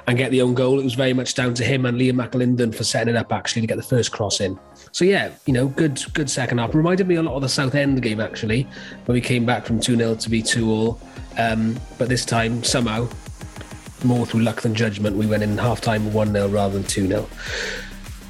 [0.07, 0.79] and get the own goal.
[0.79, 3.61] It was very much down to him and Liam McAlinden for setting it up actually
[3.61, 4.57] to get the first cross in.
[4.91, 6.73] So yeah, you know, good good second half.
[6.73, 8.63] Reminded me a lot of the Southend game actually,
[9.05, 10.99] when we came back from 2 0 to be 2 all.
[11.37, 13.07] Um, but this time, somehow,
[14.03, 17.07] more through luck than judgment, we went in half time 1 0 rather than 2
[17.07, 17.29] 0.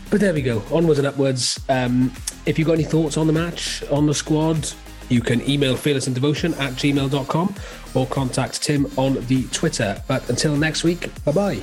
[0.09, 1.59] But there we go, onwards and upwards.
[1.69, 2.11] Um,
[2.45, 4.71] if you've got any thoughts on the match, on the squad,
[5.09, 7.55] you can email fearlessanddevotion at gmail.com
[7.97, 10.01] or contact Tim on the Twitter.
[10.07, 11.61] But until next week, bye bye.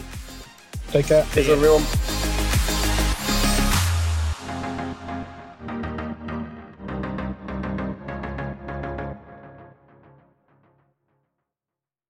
[0.89, 1.25] Take care.
[1.37, 2.44] Everyone.